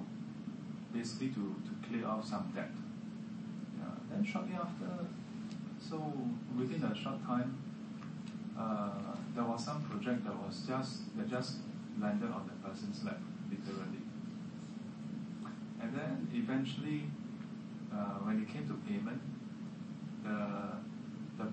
[0.94, 2.72] Basically, to to clear off some debt.
[4.14, 5.08] Then shortly after,
[5.82, 6.14] so
[6.56, 7.58] within a short time,
[8.58, 11.58] uh, there was some project that was just that just
[12.00, 14.04] landed on the person's lap, literally.
[15.82, 17.10] And then eventually,
[17.92, 19.22] uh, when it came to payment,
[20.24, 20.38] the
[21.38, 21.46] the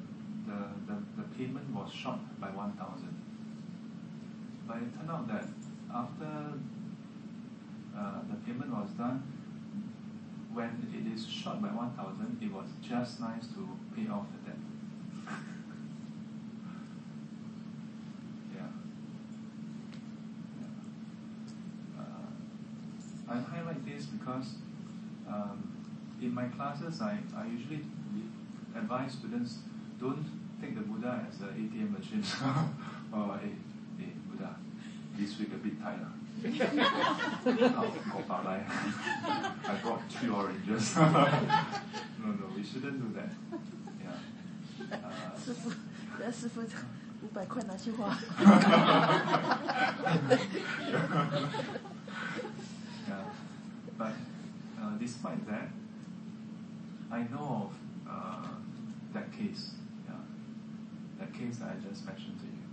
[0.47, 3.17] the, the, the payment was short by one thousand.
[4.69, 5.49] But it turned out that
[5.93, 6.53] after
[7.97, 9.23] uh, the payment was done,
[10.53, 14.51] when it is short by one thousand, it was just nice to pay off the
[14.51, 14.59] debt.
[18.55, 18.69] yeah.
[20.61, 22.01] Yeah.
[22.01, 24.55] Uh, I highlight this because
[25.29, 25.71] um,
[26.21, 27.81] in my classes, I, I usually
[28.77, 29.59] advise students
[30.01, 30.25] don't
[30.61, 32.25] take the Buddha as an ATM machine.
[33.15, 33.53] oh, hey,
[33.99, 34.57] hey, Buddha,
[35.17, 35.99] this week a bit tight.
[36.46, 37.10] ah.
[37.76, 38.60] How got bao lai?
[39.68, 40.96] I brought three oranges.
[40.96, 41.02] no,
[42.22, 43.32] no, we shouldn't do that.
[44.04, 44.20] Yeah.
[44.92, 45.72] Uh, 师傅，
[46.20, 48.18] 那师傅五百块拿去花。
[53.08, 53.24] yeah.
[53.98, 54.14] But
[54.80, 55.70] uh, despite that,
[57.12, 57.72] I know of
[58.08, 58.48] uh,
[59.14, 59.72] that case.
[60.08, 60.20] Yeah.
[61.20, 62.64] That case that I just mentioned to you.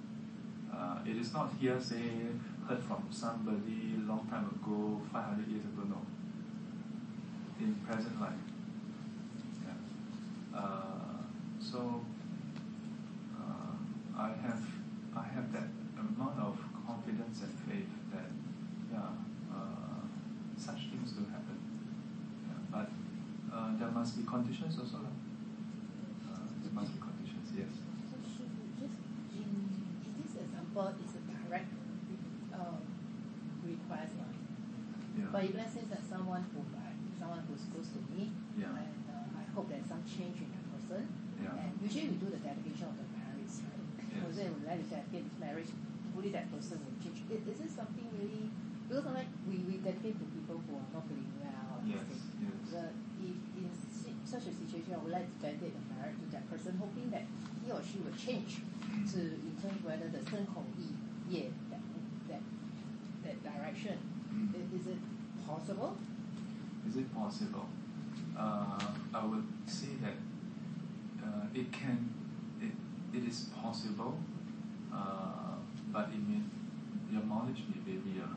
[0.73, 2.27] Uh, it is not hearsay
[2.68, 6.02] heard from somebody long time ago, 500 years ago, no.
[7.60, 8.34] In present life.
[9.66, 10.58] Yeah.
[10.60, 11.24] Uh,
[11.60, 12.02] so
[13.36, 13.74] uh,
[14.18, 14.62] I have
[15.16, 18.30] I have that amount of confidence and faith that
[18.92, 19.10] yeah
[19.52, 20.06] uh,
[20.58, 21.58] such things do happen.
[22.46, 22.90] Yeah, but
[23.52, 24.98] uh, there must be conditions also.
[25.02, 25.16] lah.
[26.30, 27.48] Uh, there must be conditions.
[27.58, 27.74] Yes.
[28.06, 29.02] So Shifu, just
[29.34, 29.50] in,
[30.06, 31.74] in this example, it's a direct
[32.54, 32.78] uh,
[33.66, 34.14] request.
[34.22, 34.38] Right?
[35.18, 35.26] Yeah.
[35.34, 36.86] But if let's say that someone who like
[37.18, 38.78] someone who's close to me, Yeah.
[38.78, 41.10] and uh, I hope there's some change in the person,
[41.42, 41.58] Yeah.
[41.58, 43.90] and usually we do the dedication of the merit, right?
[44.06, 44.38] Yes.
[44.38, 45.68] So then you can this merit,
[46.16, 47.24] only that person will change.
[47.32, 48.52] Is, is it something really,
[48.88, 51.80] because sometimes we, we dedicate to people who are not feeling well.
[51.88, 52.04] Yes,
[52.44, 52.52] yes.
[52.72, 52.92] but
[53.24, 53.72] if in
[54.28, 57.24] such a situation, I would like to dedicate a merit to that person, hoping that
[57.64, 58.60] he or she will change
[59.16, 60.96] to in terms whether the 生口意
[61.32, 61.80] 业 that,
[62.28, 62.42] that,
[63.24, 63.98] that direction.
[64.34, 64.54] Mm.
[64.76, 65.00] Is it
[65.48, 65.98] possible?
[66.88, 67.68] Is it possible?
[68.38, 68.80] Uh,
[69.14, 70.18] I would say that
[71.24, 72.14] uh, it can,
[72.62, 72.72] it,
[73.18, 74.20] it is possible
[74.98, 75.56] uh,
[75.94, 76.42] but it may,
[77.14, 78.22] your knowledge may vary.
[78.22, 78.34] Uh,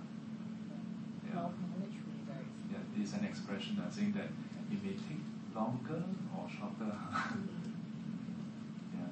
[1.26, 1.34] yeah.
[1.34, 2.46] Know- Knowledge will vary.
[2.70, 4.28] yeah, it's an expression uh, saying that
[4.70, 6.02] it may take longer
[6.36, 6.92] or shorter.
[8.94, 9.11] yeah.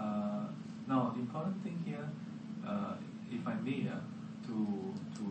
[0.00, 0.46] Uh,
[0.88, 2.08] now, the important thing here,
[2.66, 2.94] uh,
[3.30, 4.00] if I may, uh,
[4.46, 4.56] to
[5.16, 5.24] to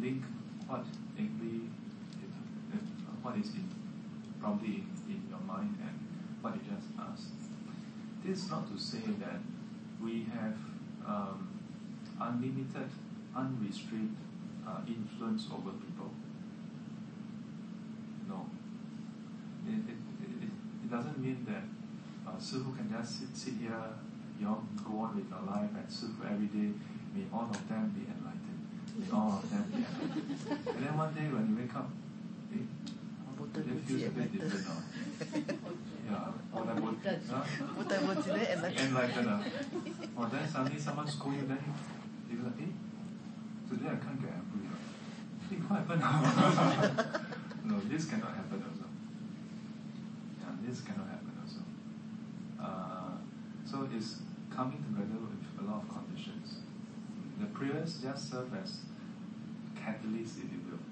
[0.00, 0.22] link
[0.66, 0.84] what
[1.18, 1.68] Ingrid,
[2.72, 2.76] uh,
[3.22, 3.68] what is in
[4.40, 5.96] probably in, in your mind and
[6.42, 7.32] what you just asked.
[8.24, 9.40] This is not to say that
[10.04, 10.54] we have
[11.06, 11.48] um,
[12.20, 12.90] unlimited,
[13.34, 14.14] unrestricted
[14.66, 16.10] uh, influence over people.
[18.28, 18.46] No.
[19.66, 20.48] It, it, it,
[20.84, 21.64] it doesn't mean that
[22.28, 23.72] uh, Sifu can just sit, sit here,
[24.38, 26.70] you all go on with your life and Sifu every day,
[27.14, 28.60] may all of them be enlightened.
[28.98, 30.68] May all of them be enlightened.
[30.76, 31.88] and then one day when you wake up,
[32.52, 32.58] eh,
[33.56, 35.48] it feels a bit different
[36.10, 36.98] yeah, on the wood.
[37.02, 38.80] Put the wood in it and like.
[38.80, 39.44] Enlighten.
[40.16, 41.58] Or then suddenly someone scold you, then
[42.30, 42.72] you like, eh,
[43.68, 44.68] today I can't get angry.
[45.50, 47.24] Hey, what happened?
[47.64, 48.86] no, this cannot happen also.
[50.40, 51.62] Yeah, this cannot happen also.
[52.60, 53.16] Uh,
[53.64, 54.20] so it's
[54.54, 56.58] coming together with a lot of conditions.
[57.40, 58.80] The prayers just serve as
[59.74, 60.84] catalyst, if you will.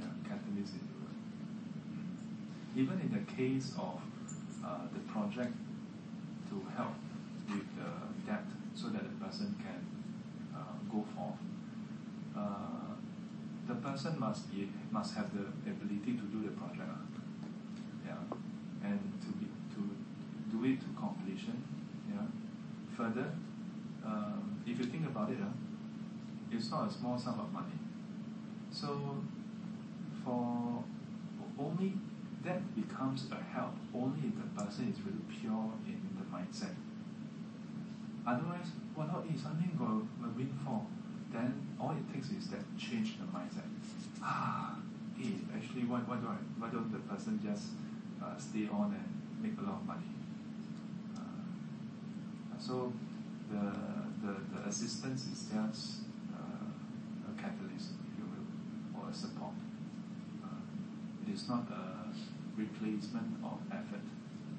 [0.00, 1.16] Yeah, catalyst, if you will.
[1.94, 2.80] Mm-hmm.
[2.80, 4.00] Even in the case of
[4.92, 5.54] the project
[6.48, 6.94] to help
[7.48, 7.90] with the
[8.30, 8.44] debt
[8.74, 9.80] so that the person can
[10.54, 11.38] uh, go forth.
[12.36, 12.94] Uh,
[13.66, 17.02] the person must be must have the ability to do the project, ah.
[18.04, 19.82] yeah, and to be to
[20.50, 21.62] do it to completion,
[22.08, 22.26] yeah.
[22.96, 23.30] Further,
[24.04, 25.52] um, if you think about it, ah,
[26.50, 27.78] it's not a small sum of money.
[28.72, 29.18] So,
[30.24, 30.82] for
[31.58, 31.92] only
[32.44, 36.74] that becomes a help only if the person is really pure in the mindset.
[38.26, 40.86] Otherwise, what well, if something got a windfall,
[41.32, 43.68] then all it takes is that change the mindset.
[44.22, 44.76] Ah,
[45.16, 47.76] hey, actually, why, why, don't I, why don't the person just
[48.22, 50.10] uh, stay on and make a lot of money?
[51.16, 52.92] Uh, so
[53.50, 53.72] the,
[54.26, 59.54] the, the assistance is just uh, a catalyst, if you will, or a support.
[60.44, 61.89] Uh, it is not a
[62.60, 64.04] replacement of effort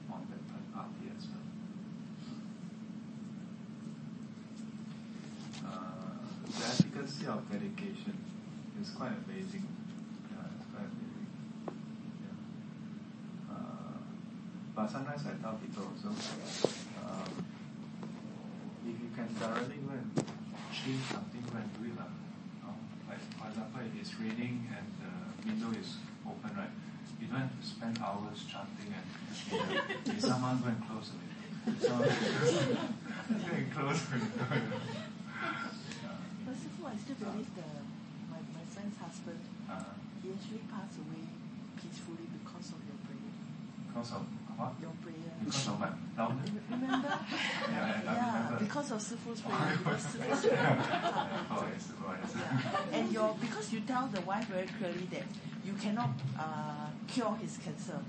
[0.09, 0.43] on that
[0.73, 1.47] party as well.
[5.65, 6.17] Uh,
[6.49, 8.17] the efficacy of dedication
[8.81, 9.65] is quite amazing.
[10.31, 11.29] Yeah, it's quite amazing.
[12.25, 13.53] Yeah.
[13.53, 14.01] Uh,
[14.75, 17.29] but sometimes I tell people also, uh,
[18.89, 20.09] if you can directly go and
[20.73, 21.97] change something, go and do it.
[23.11, 25.11] Like for example, if it's raining and the
[25.45, 26.71] window is open, right?
[27.21, 29.07] You don't have to spend hours chanting and
[29.53, 31.77] uh, if someone go and close the window.
[31.77, 31.93] So,
[33.45, 34.45] go and close the window.
[36.45, 37.69] But Sifu, I still believe the
[38.33, 39.93] my, my friend's husband, Uh,
[40.23, 41.23] he actually passed away
[41.77, 43.33] peacefully because of your prayer.
[43.87, 44.23] because of
[44.57, 44.73] what?
[44.81, 45.31] Your prayer.
[45.45, 45.91] Because of my
[46.69, 47.19] Remember?
[47.71, 49.77] Yeah, yeah, because of Sifu's prayer.
[49.97, 50.77] Sifu's prayer.
[51.51, 52.33] oh, yes, oh, yes.
[52.35, 52.97] Yeah.
[52.99, 55.23] And your because you tell the wife very clearly that
[55.65, 56.09] you cannot
[56.39, 57.99] uh, cure his cancer.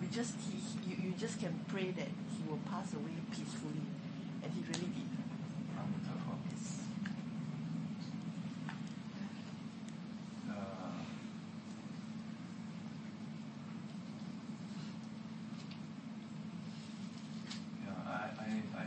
[0.00, 0.58] You just he,
[0.90, 3.86] you, you just can pray that he will pass away peacefully,
[4.42, 5.08] and he really did.
[5.76, 6.38] Wonderful.
[6.50, 6.80] Yes.
[10.48, 10.54] Uh,
[17.84, 18.86] yeah, I, I, I,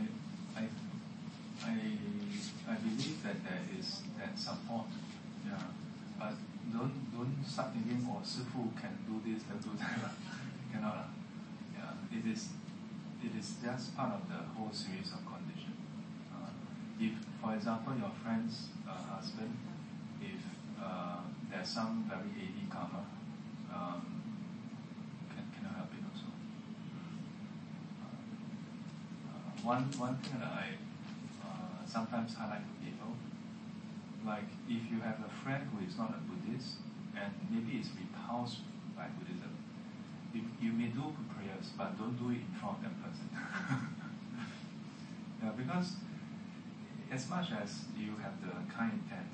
[0.60, 0.64] I,
[1.64, 1.72] I,
[2.70, 4.88] I believe that there is that support.
[5.46, 5.58] Yeah,
[6.20, 6.34] but
[6.74, 9.44] don't don't start thinking, oh, 师傅 can do this.
[10.72, 10.96] Cannot.
[10.96, 11.10] lah.
[11.76, 12.56] Yeah, it is,
[13.24, 15.76] it is just part of the whole series of conditions.
[16.32, 16.52] Uh,
[17.00, 19.58] if, for example, your friend's uh, husband,
[20.22, 20.40] if
[20.82, 21.20] uh,
[21.52, 23.06] there's some very heavy karma,
[23.74, 24.24] um,
[25.30, 26.32] can, cannot help it also.
[29.28, 30.68] Uh, one, one thing that I
[31.44, 33.16] uh, sometimes highlight to people,
[34.26, 36.80] like if you have a friend who is not a Buddhist
[37.16, 38.60] and maybe is repulsed
[38.96, 39.25] by Buddhism,
[40.36, 43.30] you, you may do prayers, but don't do it in front of that person.
[45.42, 45.96] yeah, because
[47.12, 49.32] as much as you have the kind intent,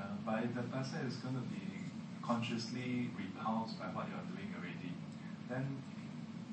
[0.00, 1.84] uh, but if the person is going to be
[2.22, 4.92] consciously repulsed by what you're doing already,
[5.48, 5.82] then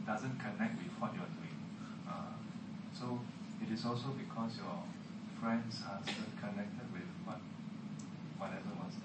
[0.06, 1.56] doesn't connect with what you're doing.
[2.08, 2.36] Uh,
[2.92, 3.20] so
[3.62, 4.84] it is also because your
[5.40, 7.40] friends are still connected with what
[8.38, 9.05] whatever was done.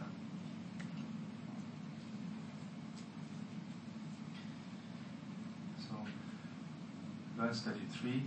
[7.40, 8.22] Verse thirty three.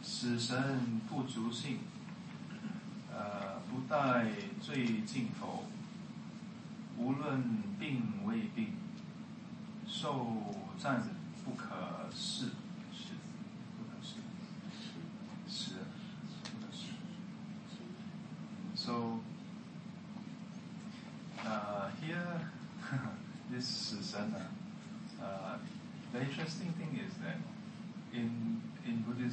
[0.00, 1.78] 死神不足信，
[3.12, 4.26] 呃，不带
[4.60, 5.64] 罪尽头，
[6.96, 7.42] 无论
[7.80, 8.74] 病未病，
[9.88, 11.02] 受战
[11.44, 12.46] 不可视，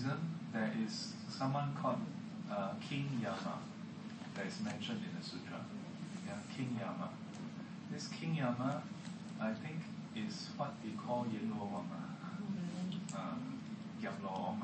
[0.06, 1.99] Buddhism there is someone called
[2.51, 3.60] uh, King Yama
[4.36, 5.66] that is mentioned in the sutra.
[6.26, 7.10] Yeah, King Yama.
[7.91, 8.84] This King Yama,
[9.41, 9.82] I think,
[10.16, 11.84] is what we call Yin Lo.
[13.14, 13.20] Uh,
[14.01, 14.62] Yam Lo Wang.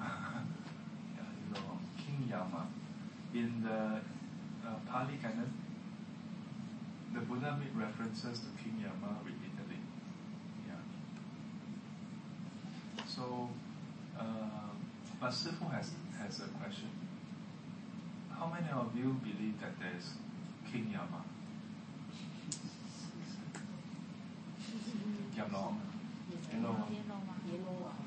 [1.15, 1.85] yeah, Yin Lo Wang.
[1.97, 2.67] King Yama.
[3.33, 3.99] In the
[4.67, 5.51] uh, Pali Canon,
[7.13, 9.79] the Buddha made references to King Yama repeatedly.
[10.67, 10.75] Yeah.
[13.07, 13.49] So,
[14.19, 14.60] uh,
[15.21, 16.89] Masifo has, has a question.
[18.31, 20.09] How many of you believe that there is
[20.71, 21.23] King Yama?
[25.37, 25.77] Yamlong?
[26.51, 26.75] Yellow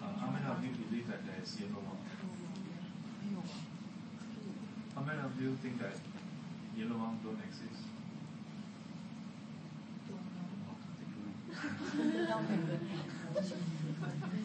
[0.03, 1.83] uh, How many of you believe that there is Yellow
[4.97, 5.97] How many of you think that
[6.77, 7.83] Yellow Wang don't exist?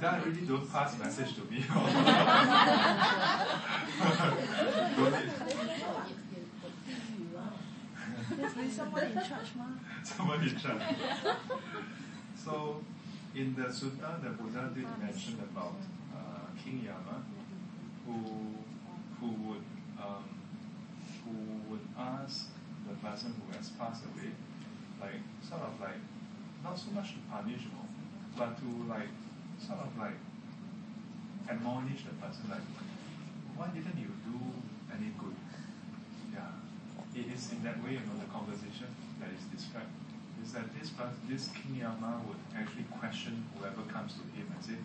[0.00, 1.64] That really don't pass message to me.
[4.96, 5.30] don't need
[8.36, 10.82] There's been someone in charge 吗？someone in charge.
[12.36, 12.80] So,
[13.34, 15.76] in the sutta, the Buddha did mention about
[16.16, 17.22] uh, King Yama,
[18.06, 18.16] who
[19.20, 19.64] who would
[20.00, 20.24] um,
[21.24, 21.34] who
[21.68, 22.48] would ask
[22.88, 24.30] the person who has passed away,
[25.00, 26.00] like sort of like
[26.62, 27.86] not so much to punish, you know,
[28.36, 29.10] but to like
[29.58, 30.18] sort of like
[31.48, 32.64] admonish the person, like
[33.56, 34.38] why didn't you do
[34.92, 35.36] any good?
[36.32, 36.52] Yeah,
[37.14, 38.88] it is in that way, you know, the conversation
[39.20, 39.90] that is described
[40.42, 40.90] is that this
[41.28, 44.78] this King Yama would actually question whoever comes to him and say,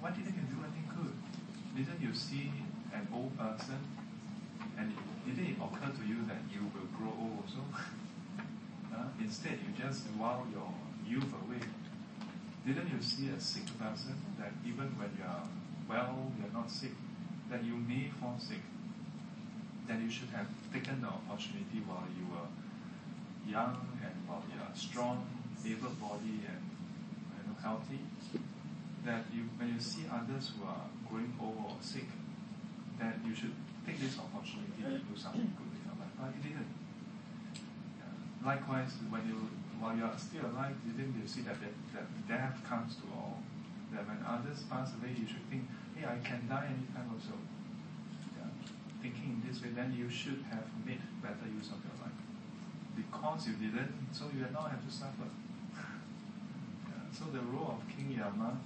[0.00, 1.14] why didn't you do anything good?
[1.76, 2.50] Didn't you see
[2.92, 3.80] an old person
[4.78, 4.92] and
[5.26, 7.60] didn't it occur to you that you will grow old also?
[9.20, 10.72] Instead, you just while your
[11.06, 11.60] youth away.
[12.66, 15.46] Didn't you see a sick person that even when you are
[15.88, 16.92] well, you're not sick,
[17.50, 18.62] that you may fall sick?
[19.88, 22.48] That you should have taken the opportunity while you were
[23.48, 23.74] young
[24.04, 25.26] and while you are strong,
[25.64, 26.62] able body and
[27.34, 28.00] you know, healthy.
[29.04, 32.06] That you when you see others who are growing old or sick,
[33.00, 33.54] that you should
[33.86, 36.12] take this opportunity to do something good in your life.
[36.20, 36.79] But you didn't.
[38.44, 39.48] Likewise, when you
[39.80, 43.40] while you are still alive, didn't you see that, that, that death comes to all?
[43.92, 45.64] That when others pass away, you should think,
[45.96, 47.32] hey, I can die anytime also.
[48.36, 48.52] Yeah.
[49.00, 52.20] Thinking in this way, then you should have made better use of your life.
[52.92, 55.24] Because you didn't, so you now have to suffer.
[55.74, 57.08] yeah.
[57.10, 58.60] So the role of King Yama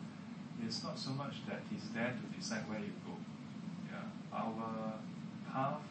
[0.66, 3.14] is not so much that he's there to decide where you go.
[3.86, 4.10] Yeah.
[4.34, 4.98] Our
[5.46, 5.86] path,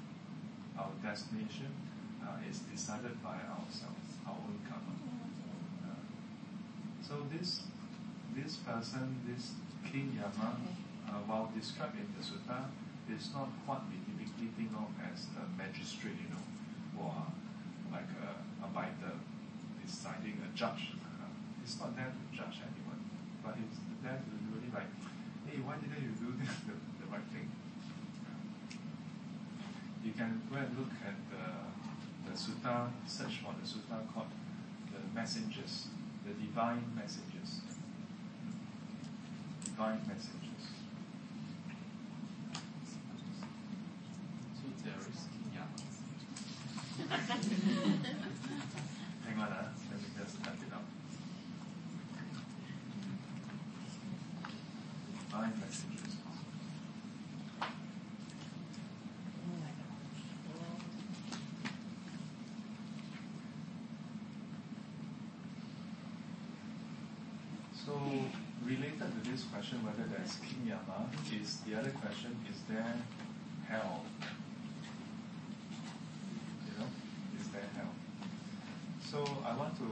[0.78, 1.72] our destination
[2.50, 4.96] is decided by ourselves, our own karma.
[5.84, 6.04] Uh,
[7.02, 7.64] so this
[8.36, 9.54] this person, this
[9.86, 10.58] King Yama,
[11.08, 12.66] uh, while described in the sutta,
[13.12, 16.44] is not what we typically think of as a magistrate, you know,
[16.98, 17.30] or
[17.92, 19.14] like a, a biter
[19.86, 20.98] deciding a judge.
[21.04, 21.30] Uh,
[21.62, 23.02] it's not there to judge anyone,
[23.44, 24.90] but it's there to really like,
[25.46, 27.48] hey, why didn't you do this, the, the right thing?
[30.04, 31.44] You can go and look at the,
[32.34, 34.32] the sutta, search for the sutta called
[34.92, 35.88] the messengers,
[36.26, 37.62] the divine messengers.
[39.64, 40.66] Divine messengers.
[44.56, 45.78] So there is King Yama.
[49.26, 50.88] Hang on, ah, let me just type it out.
[55.30, 56.14] Divine messengers.
[67.86, 68.00] So,
[68.66, 72.96] related to this question whether there's King Yama, is the other question, is there
[73.68, 74.06] hell?
[76.64, 76.88] You know,
[77.38, 77.92] is there hell?
[79.04, 79.90] So I want to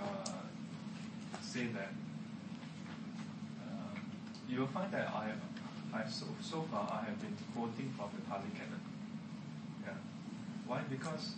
[0.00, 0.46] uh,
[1.42, 1.90] say that
[3.66, 3.98] uh,
[4.48, 5.32] you will find that I,
[5.92, 8.80] I so, so far I have been quoting from the Pali Canon.
[9.82, 9.98] Yeah.
[10.68, 10.82] Why?
[10.88, 11.34] Because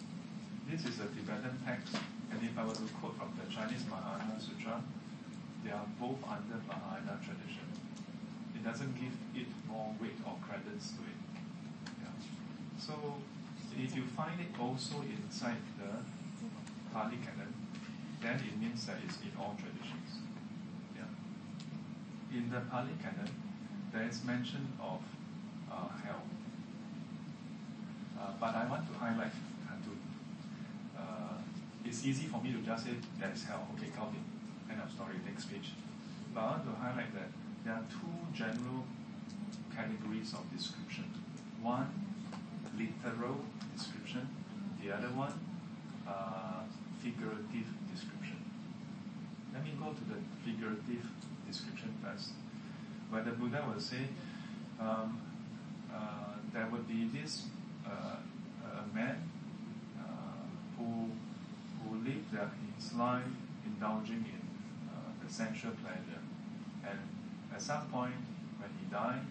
[0.70, 1.96] this is a Tibetan text,
[2.32, 4.82] and if I were to quote from the Chinese Mahayana Sutra,
[5.68, 7.68] they are both under Mahayana tradition.
[8.56, 11.20] It doesn't give it more weight or credits to it.
[12.00, 12.16] Yeah.
[12.80, 13.20] So
[13.76, 16.00] if you find it also inside the
[16.90, 17.52] Pali Canon,
[18.22, 20.24] then it means that it's in all traditions.
[20.96, 21.12] Yeah.
[22.32, 23.28] In the Pali Canon,
[23.92, 25.02] there is mention of
[25.70, 26.22] uh, hell.
[28.18, 29.36] Uh, but I want to highlight
[29.68, 31.36] uh, uh,
[31.84, 33.68] it's easy for me to just say there is hell.
[33.76, 34.24] Okay, Calvin,
[34.88, 35.72] of story, next page.
[36.34, 37.30] But I want to highlight that
[37.64, 38.84] there are two general
[39.74, 41.04] categories of description.
[41.62, 41.88] One,
[42.76, 43.44] literal
[43.76, 44.28] description.
[44.82, 45.32] The other one,
[46.06, 46.62] uh,
[47.02, 48.38] figurative description.
[49.52, 51.04] Let me go to the figurative
[51.46, 52.30] description first.
[53.10, 54.08] Where the Buddha will say,
[54.80, 55.20] um,
[55.92, 57.46] uh, there would be this
[57.86, 58.16] uh,
[58.94, 59.16] man
[59.98, 60.02] uh,
[60.76, 61.10] who
[61.82, 62.36] who lived
[62.76, 63.24] his life
[63.64, 64.37] indulging in
[65.30, 66.22] sensual pleasure,
[66.84, 66.98] and
[67.54, 68.14] at some point
[68.58, 69.22] when he died,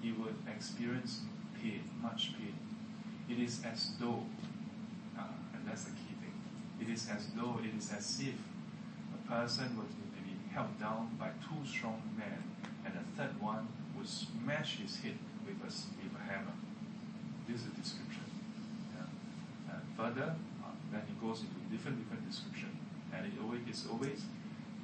[0.00, 1.20] he would experience
[1.60, 2.54] pain, much pain.
[3.28, 4.26] It is as though,
[5.18, 5.22] uh,
[5.54, 6.34] and that's the key thing.
[6.80, 8.34] It is as though it is as if
[9.14, 12.42] a person was to be held down by two strong men,
[12.84, 16.56] and a third one would smash his head with a with a hammer.
[17.48, 18.24] This is a description.
[18.96, 19.74] Yeah.
[19.74, 22.76] And further, uh, then he goes into different different description,
[23.14, 24.24] and it always it's always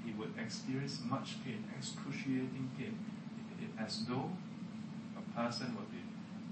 [0.09, 2.97] he would experience much pain, excruciating pain,
[3.79, 4.31] as though
[5.17, 6.03] a person would be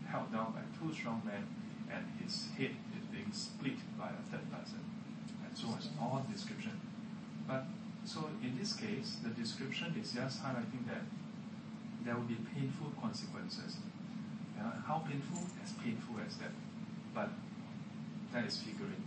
[0.06, 1.46] held down by two strong men,
[1.90, 4.84] and his head is being split by a third person,
[5.44, 5.80] and so on.
[6.00, 6.78] All description.
[7.48, 7.64] But
[8.04, 11.04] so in this case, the description is just highlighting that
[12.04, 13.76] there will be painful consequences.
[14.56, 15.40] Yeah, how painful?
[15.62, 16.52] As painful as that.
[17.14, 17.30] But
[18.32, 19.00] that is figurative.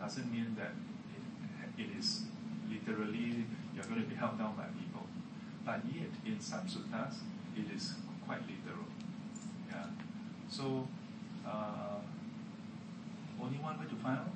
[0.00, 0.72] Doesn't mean that
[1.76, 2.24] it, it is
[2.70, 3.44] literally
[3.74, 5.06] you're going to be held down by people.
[5.64, 7.16] But yet, in some suttas,
[7.56, 7.94] it is
[8.26, 8.86] quite literal.
[9.68, 9.86] Yeah.
[10.48, 10.88] So,
[11.46, 11.98] uh,
[13.42, 14.32] only one way to find out.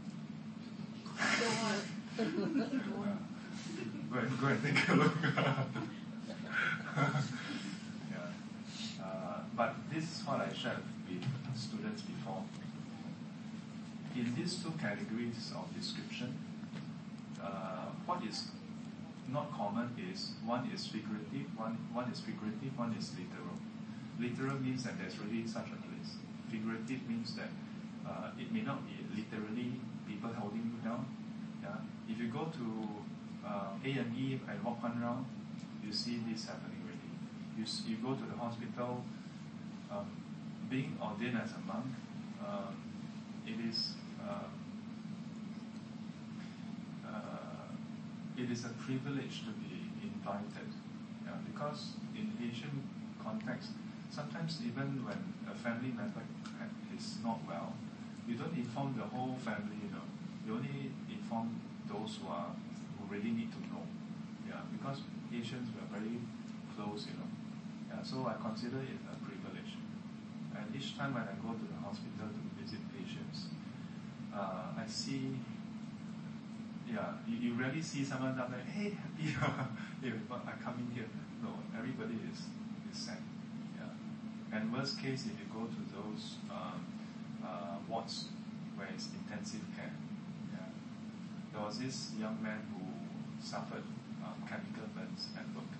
[4.11, 5.15] Go and, go and take a look.
[8.11, 8.27] yeah.
[9.03, 10.79] Uh, but this is what I shared
[11.09, 11.25] with
[11.57, 12.45] students before.
[14.17, 16.39] In these two categories of description,
[17.43, 18.49] uh, what is
[19.35, 23.59] not common is one is figurative, one, one is figurative, one is literal.
[24.19, 26.15] Literal means that there's really such a place.
[26.49, 27.51] Figurative means that
[28.07, 31.05] uh, it may not be literally people holding you down.
[31.61, 31.83] Yeah.
[32.09, 32.67] If you go to
[33.45, 35.27] uh, A&E and walk one round,
[35.85, 37.11] you see this happening already.
[37.59, 39.05] You, you go to the hospital,
[39.91, 40.07] um,
[40.71, 41.91] being ordained as a monk,
[42.41, 42.77] um,
[43.47, 44.47] it is uh,
[48.45, 50.69] it is a privilege to be invited.
[51.25, 52.85] Yeah, because in Asian
[53.17, 53.73] context,
[54.11, 55.17] sometimes even when
[55.49, 56.21] a family member
[56.93, 57.73] is not well,
[58.29, 59.81] you don't inform the whole family.
[59.81, 60.07] You know,
[60.45, 61.57] you only inform
[61.89, 62.53] those who are
[63.01, 63.85] who really need to know.
[64.45, 65.01] Yeah, because
[65.33, 66.21] Asians were very
[66.77, 67.09] close.
[67.09, 67.31] You know,
[67.89, 68.05] yeah.
[68.05, 69.81] So I consider it a privilege.
[70.53, 73.49] And each time when I go to the hospital to visit patients,
[74.37, 75.33] uh, I see
[76.95, 79.27] yeah, you, you rarely see someone down there, hey, happy,
[80.03, 81.11] hey, I come in here.
[81.43, 82.47] No, everybody is,
[82.91, 83.19] is sad.
[83.77, 83.91] Yeah.
[84.57, 86.87] And worst case, if you go to those um,
[87.43, 88.27] uh, wards
[88.77, 89.93] where it's intensive care,
[90.53, 90.71] yeah,
[91.53, 92.87] there was this young man who
[93.45, 93.83] suffered
[94.23, 95.75] um, chemical burns at work.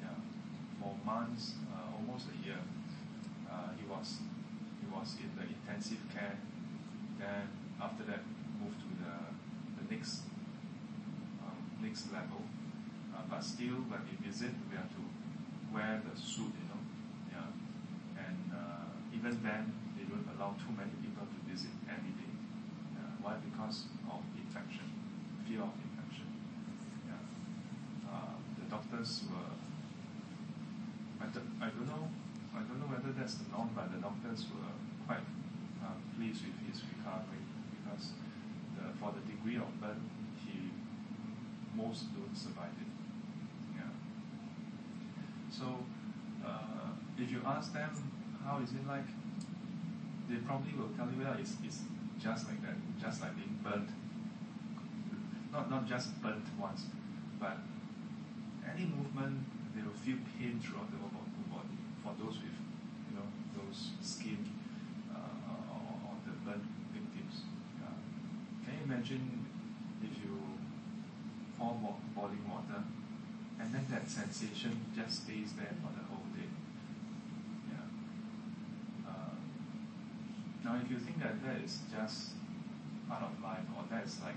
[0.00, 0.14] Yeah.
[0.80, 2.62] For months, uh, almost a year,
[3.50, 4.22] uh, he was
[4.80, 6.38] he was in the intensive care.
[7.18, 7.48] Then
[7.82, 8.22] after that,
[8.62, 9.14] moved to the
[9.82, 10.22] the next
[12.10, 12.42] level.
[13.14, 15.04] Uh, but still, when we visit, we have to
[15.70, 16.82] wear the suit, you know.
[17.30, 17.50] Yeah.
[18.18, 22.34] And uh, even then, they don't allow too many people to visit every day.
[22.94, 23.22] Yeah.
[23.22, 23.38] Why?
[23.38, 24.86] Because of infection,
[25.46, 26.28] fear of infection.
[27.06, 27.22] Yeah.
[28.10, 29.54] Uh, the doctors were.
[31.22, 32.10] I don't, I don't know.
[32.54, 34.74] I don't know whether that's the norm, but the doctors were
[35.06, 35.26] quite
[35.82, 37.42] uh, pleased with his recovery
[37.74, 38.14] because
[38.78, 39.98] the, for the degree of burn,
[41.76, 42.90] most don't survive it.
[43.76, 43.92] Yeah.
[45.50, 45.64] So
[46.44, 47.90] uh, if you ask them
[48.44, 49.06] how is it like,
[50.28, 51.80] they probably will tell you that it's, it's
[52.18, 53.90] just like that, just like being burnt
[55.54, 56.86] not, not just burnt once,
[57.38, 57.58] but
[58.66, 59.38] any movement,
[59.74, 61.10] they will feel pain throughout the whole
[61.48, 61.78] body.
[62.02, 62.58] For those with,
[63.08, 64.42] you know, those skin
[65.14, 67.46] uh, or, or the burnt victims.
[68.64, 69.43] Can you imagine
[71.64, 72.84] pour bo- boiling water
[73.58, 76.50] and then that sensation just stays there for the whole day?
[77.72, 77.88] Yeah.
[79.08, 79.40] Uh,
[80.64, 82.36] now, if you think that that is just
[83.08, 84.36] part of life, or that's like,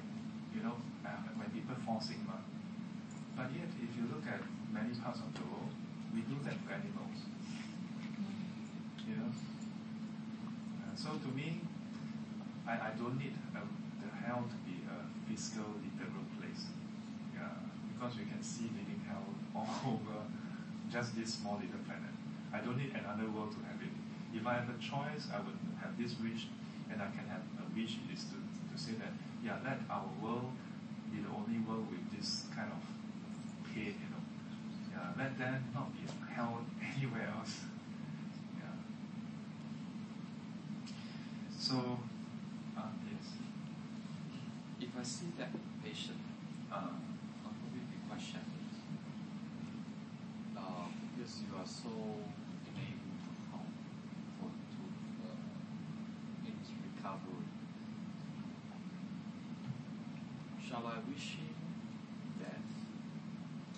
[0.56, 2.40] you know, uh, when people fall sick, ma.
[3.36, 4.40] but yet if you look at
[4.72, 5.76] many parts of the world,
[6.14, 7.20] we do that to animals.
[9.04, 9.32] You know?
[10.80, 11.60] Uh, so to me,
[12.68, 13.60] I, I don't need uh,
[14.00, 14.98] the hell to be a
[15.28, 16.72] physical, literal place.
[17.94, 20.20] Because we can see living hell all over
[20.92, 22.14] just this small little planet.
[22.54, 23.92] I don't need another world to have it.
[24.34, 26.48] If I have a choice, I would have this wish,
[26.92, 29.12] and I can have a wish is to, to say that,
[29.44, 30.52] yeah, let our world
[31.12, 32.82] be the only world with this kind of
[33.74, 34.24] pain, you know.
[34.92, 36.04] Yeah, let there not be
[36.34, 36.60] hell
[36.96, 37.62] anywhere else.
[38.58, 38.78] Yeah.
[41.58, 42.00] So,
[42.78, 43.28] uh, yes.
[44.80, 45.50] If I see that
[45.84, 46.18] patient,
[46.70, 46.76] Uh,
[47.46, 48.68] I'll probably be quite shattered.
[50.58, 51.92] Uh, because you are so
[52.68, 53.72] unable to help
[54.36, 54.82] for to
[55.24, 57.48] uh, in his recovery.
[60.78, 61.58] Shall I wish him
[62.38, 62.70] death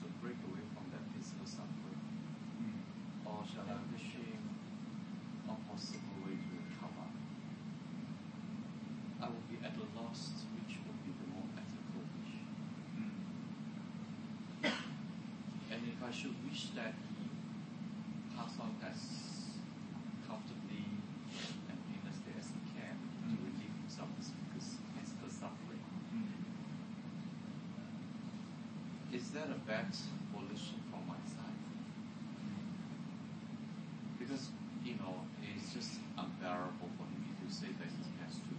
[0.03, 1.95] to break away from that physical suffering?
[2.59, 2.75] mm,
[3.23, 4.43] Or shall I wish him
[5.47, 7.07] a possible way to recover?
[9.23, 12.35] I will be at a loss which would be the more ethical wish.
[12.99, 13.15] mm,
[15.71, 17.31] And if I should wish that he
[18.35, 18.99] pass on as
[20.27, 20.99] comfortably
[21.71, 22.91] and painlessly as he can
[23.23, 23.39] to Mm.
[23.47, 25.79] relieve himself of his phys- physical suffering,
[26.11, 26.27] mm.
[29.11, 29.85] is that a bad
[30.33, 31.59] volition from my side?
[34.17, 34.49] Because,
[34.83, 38.53] you know, it's just unbearable for him if you say that he has to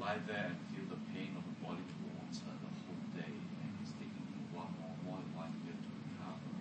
[0.00, 3.92] lie there and feel the pain of the boiling water the whole day and it's
[3.96, 6.52] taking him one more, more than one year to recover.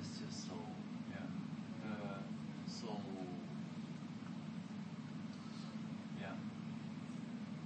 [0.00, 0.56] It's just so,
[1.12, 1.28] Yeah.
[1.84, 2.24] The,
[2.70, 2.96] so,
[6.20, 6.36] yeah.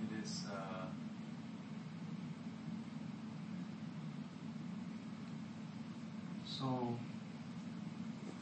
[0.03, 0.87] It is, uh,
[6.61, 6.95] so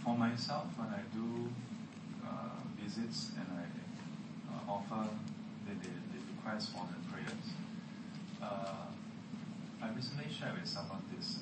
[0.03, 1.49] for myself, when I do
[2.27, 3.62] uh, visits and I
[4.51, 5.09] uh, offer
[5.65, 7.47] the, the, the request for the prayers,
[8.43, 8.90] uh,
[9.81, 11.39] I recently shared with someone this.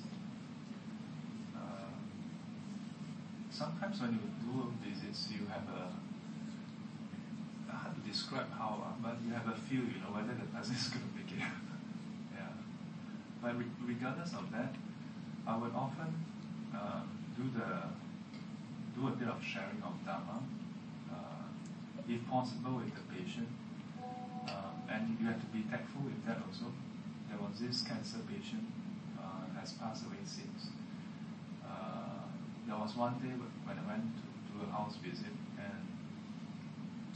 [1.56, 1.96] Uh,
[3.50, 5.88] sometimes when you do visits, you have a
[7.72, 10.74] hard to describe how, uh, but you have a feel, you know, whether the person
[10.74, 11.40] is going to make it.
[12.34, 12.52] yeah.
[13.40, 14.74] But re- regardless of that,
[15.46, 16.25] I would often
[17.36, 17.92] do the
[18.96, 20.40] do a bit of sharing of Dharma,
[21.12, 21.44] uh,
[22.08, 23.48] if possible with the patient.
[24.48, 26.72] Uh, and you have to be tactful with that also.
[27.28, 28.64] There was this cancer patient
[29.20, 30.70] uh, has passed away since.
[31.60, 32.24] Uh,
[32.66, 35.84] there was one day when I went to do a house visit, and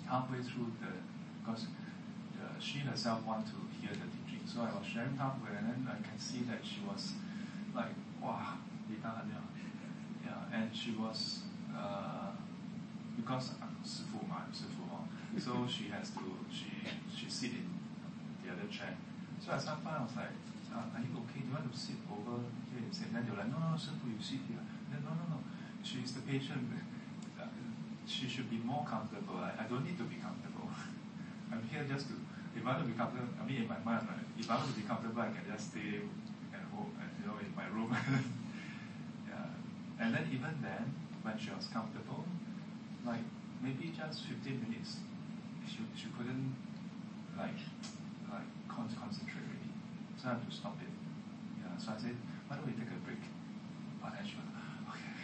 [0.05, 0.93] halfway through the,
[1.41, 1.67] because
[2.37, 5.89] the, she herself wanted to hear the teaching, so I was sharing halfway, and then
[5.89, 7.15] I can see that she was
[7.73, 8.59] like, wow,
[10.61, 12.37] and she was uh,
[13.17, 14.85] because Sifu, my Sifu,
[15.41, 16.69] so she has to she
[17.09, 17.67] she sit in
[18.45, 18.93] the other chair.
[19.41, 20.37] So at some point I was like,
[20.69, 21.41] uh, are you okay?
[21.41, 24.05] Do you want to sit over here And Then they were like, no, no, Sifu,
[24.13, 24.61] you sit here.
[24.93, 25.39] Then no, no, no,
[25.83, 26.69] she's the patient.
[27.41, 27.49] Uh,
[28.05, 29.41] she should be more comfortable.
[29.41, 30.69] I, I don't need to be comfortable.
[31.51, 32.15] I'm here just to.
[32.53, 34.69] If I want to be comfortable, I mean, in my mind, right, if I want
[34.69, 36.05] to be comfortable, I can just stay
[36.53, 37.97] at home, you know, in my room.
[40.01, 42.25] And then even then, when she was comfortable,
[43.05, 43.21] like
[43.63, 44.97] maybe just 15 minutes,
[45.69, 46.57] she, she couldn't
[47.37, 47.61] like
[48.33, 49.73] like con- concentrate really.
[50.17, 50.89] So I had to stop it.
[51.61, 51.77] Yeah.
[51.79, 52.17] So I said,
[52.49, 53.21] why don't we take a break?
[54.01, 54.49] But then she was
[54.89, 55.21] okay.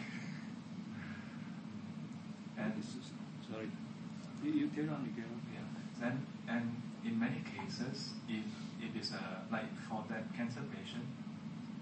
[2.61, 3.11] and This is-
[3.49, 3.69] sorry.
[4.43, 5.41] You, carry on, you carry on.
[5.51, 5.65] yeah.
[5.99, 8.45] Then and in many cases, if
[8.81, 11.05] it is a like for that cancer patient,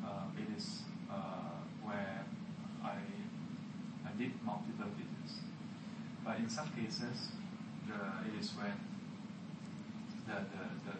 [0.05, 0.81] uh, it is
[1.11, 2.24] uh, where
[4.17, 5.41] did multiple visits.
[6.23, 7.35] But in some cases,
[7.87, 8.73] the it is when
[10.27, 10.95] the the, the,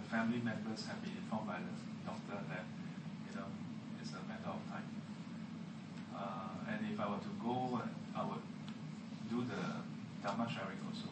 [0.00, 1.74] the family members have been informed by the
[2.06, 2.64] doctor that
[3.28, 3.48] you know
[4.00, 4.88] it's a matter of time.
[6.16, 7.80] Uh, and if I were to go,
[8.16, 8.44] I would
[9.28, 9.62] do the
[10.22, 11.08] dharma sharing also.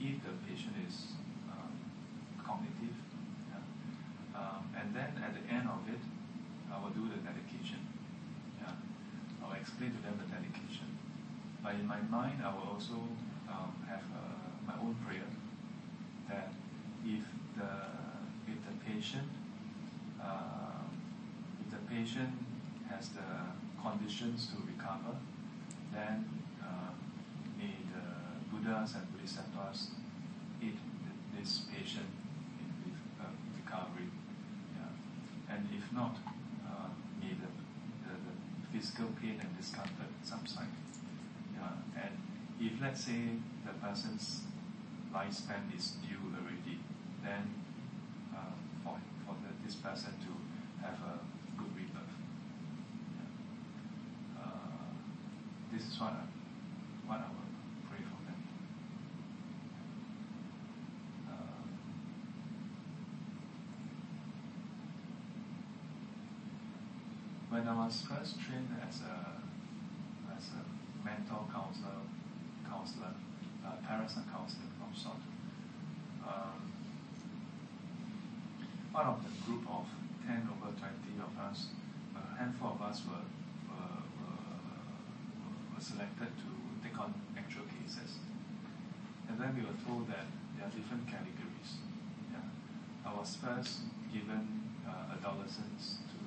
[0.00, 1.12] If the patient is
[1.50, 1.76] um,
[2.40, 2.96] cognitive,
[3.52, 3.60] yeah.
[4.80, 6.00] And then at the end of it,
[6.72, 7.84] I will do the dedication.
[8.62, 8.72] Yeah.
[9.42, 10.96] I will explain to them the dedication.
[11.62, 11.74] But
[12.10, 12.94] in mind, I will also
[13.48, 15.30] um, have uh, my own prayer
[16.28, 16.52] that
[17.04, 17.22] if
[17.56, 17.70] the
[18.50, 19.28] if the patient
[20.22, 20.82] uh,
[21.60, 22.34] if the patient
[22.90, 23.30] has the
[23.80, 25.14] conditions to recover,
[25.92, 26.28] then
[26.62, 26.90] uh,
[27.56, 28.04] may the
[28.50, 29.90] Buddhas and Bodhisattvas
[30.62, 30.76] aid
[31.38, 32.10] this patient
[32.58, 33.24] in uh,
[33.56, 34.10] recovery.
[34.76, 35.54] Yeah.
[35.54, 36.16] And if not,
[36.66, 36.88] uh,
[37.20, 37.50] may the,
[38.04, 40.89] the, the physical pain and discomfort subside.
[42.60, 44.42] If let's say the person's
[45.14, 46.78] lifespan is due already,
[47.24, 47.54] then
[48.34, 48.52] uh,
[48.84, 51.18] for, for the, this person to have a
[51.56, 52.16] good rebirth.
[53.16, 54.42] Yeah.
[54.42, 54.92] Uh,
[55.72, 56.24] this is what I,
[57.08, 57.50] what I will
[57.88, 58.40] pray for them.
[61.30, 61.64] Uh,
[67.48, 69.40] when I was first trained as a
[70.36, 72.00] as a mental counselor,
[72.80, 73.12] counselor,
[73.60, 75.20] uh, parents and counseling from sort.
[76.24, 76.72] Um,
[78.96, 79.84] out of the group of
[80.24, 80.88] 10 over 20
[81.20, 81.76] of us,
[82.16, 83.28] a handful of us were,
[83.68, 86.48] were, were, were selected to
[86.80, 88.16] take on actual cases.
[89.28, 90.24] And then we were told that
[90.56, 91.84] there are different categories.
[92.32, 92.48] Yeah.
[93.04, 96.20] I was first given uh, adolescents to,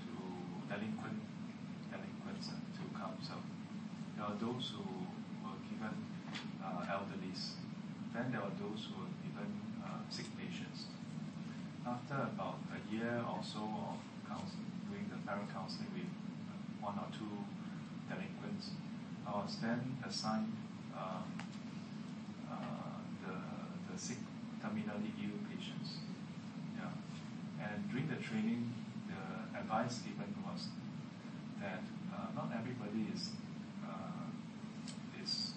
[0.00, 0.12] to
[0.64, 1.20] delinquent,
[1.92, 3.44] delinquents uh, to counsel.
[4.16, 4.82] There are those who
[5.46, 5.94] were given
[6.58, 7.54] uh, elderlies.
[8.12, 10.90] Then there were those who were given uh, sick patients.
[11.86, 16.10] After about a year or so of counsel, doing the parent counseling with
[16.82, 17.46] one or two
[18.10, 18.74] delinquents,
[19.26, 20.52] I was then assigned
[20.96, 21.28] um,
[22.50, 22.56] uh,
[23.22, 23.34] the,
[23.92, 24.16] the sick,
[24.64, 26.00] terminally ill patients.
[26.76, 26.88] Yeah.
[27.60, 28.72] And during the training,
[29.06, 30.68] the advice given was
[31.60, 31.82] that
[32.14, 33.30] uh, not everybody is
[33.84, 34.32] uh,
[35.22, 35.52] is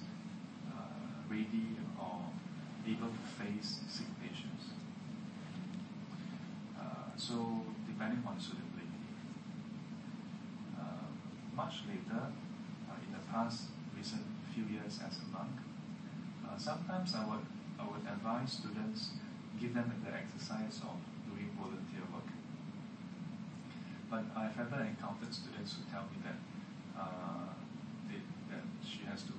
[0.68, 2.20] uh, ready or
[2.86, 4.76] able to face sick patients.
[6.78, 8.68] Uh, so depending on suitability.
[10.78, 11.08] Uh,
[11.56, 12.26] much later,
[13.06, 13.68] in the past
[14.54, 15.56] few years as a monk,
[16.44, 17.46] uh, sometimes I would
[17.80, 19.18] I would advise students,
[19.60, 22.30] give them the exercise of doing volunteer work.
[24.10, 26.38] But I've ever encountered students who tell me that
[26.94, 27.56] uh,
[28.06, 28.20] they,
[28.52, 29.34] that she has to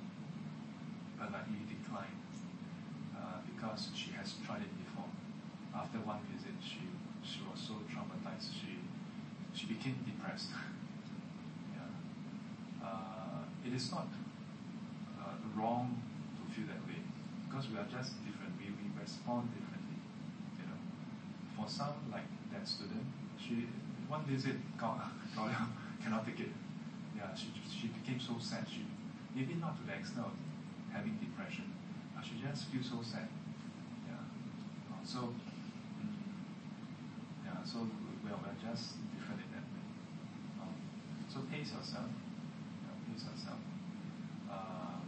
[1.20, 2.18] politely decline
[3.14, 5.06] uh, because she has tried it before.
[5.74, 6.88] After one visit, she
[7.22, 8.50] she was so traumatized.
[8.50, 8.80] She
[9.54, 10.50] she became depressed.
[11.76, 11.86] yeah.
[12.82, 14.21] uh, it is not uh,
[15.62, 15.94] wrong
[16.34, 16.98] to feel that way
[17.46, 18.50] because we are just different.
[18.58, 19.98] We, we respond differently.
[20.58, 20.78] You know,
[21.54, 23.06] for some like that student,
[23.38, 23.70] she
[24.08, 24.98] one visit got
[26.02, 26.50] cannot take it.
[27.16, 28.66] Yeah, she she became so sad.
[28.66, 28.82] She
[29.34, 30.32] maybe not to the extent of
[30.90, 31.64] having depression,
[32.14, 33.26] but she just feels so sad.
[34.08, 34.18] Yeah.
[35.04, 35.30] So
[36.02, 36.18] mm,
[37.44, 37.86] yeah, so
[38.24, 39.84] we are, we are just different in that way.
[40.60, 40.74] Um,
[41.28, 42.08] so pace yourself.
[42.82, 43.58] Yeah, pace yourself.
[44.50, 45.02] Um,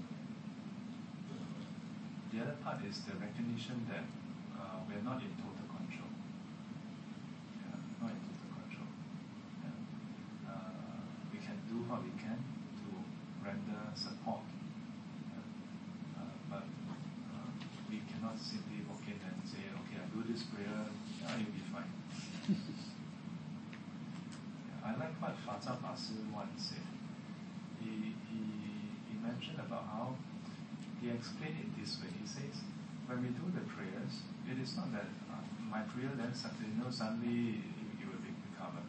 [2.33, 4.09] the other part is the recognition that
[4.57, 6.09] uh, we are not in total control.
[7.61, 8.89] Yeah, not in total control.
[9.61, 10.49] Yeah.
[10.49, 12.89] Uh, we can do what we can to
[13.45, 14.49] render support.
[15.29, 15.45] Yeah.
[16.17, 17.53] Uh, but uh,
[17.93, 20.89] we cannot simply walk in and say, okay, I do this prayer,
[21.21, 21.93] yeah, you'll be fine.
[24.73, 26.89] yeah, I like what Faza Basu once said.
[27.77, 28.41] He, he,
[29.13, 30.17] he mentioned about how
[31.05, 32.09] he explained it this way.
[32.17, 32.65] He says,
[33.05, 36.81] when we do the prayers, it is not that uh, my prayer then suddenly, you
[36.81, 37.61] know, suddenly
[38.01, 38.89] you will be recovered.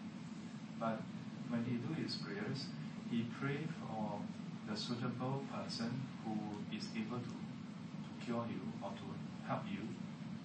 [0.79, 1.03] But
[1.51, 2.71] when he do his prayers,
[3.11, 4.23] he pray for
[4.63, 5.91] the suitable person
[6.23, 6.39] who
[6.71, 9.07] is able to, to cure you or to
[9.43, 9.83] help you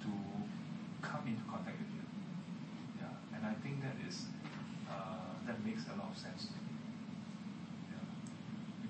[0.03, 0.11] to
[1.01, 2.05] come into contact with you.
[2.99, 4.27] Yeah, and I think that is
[4.91, 6.51] uh, that makes a lot of sense.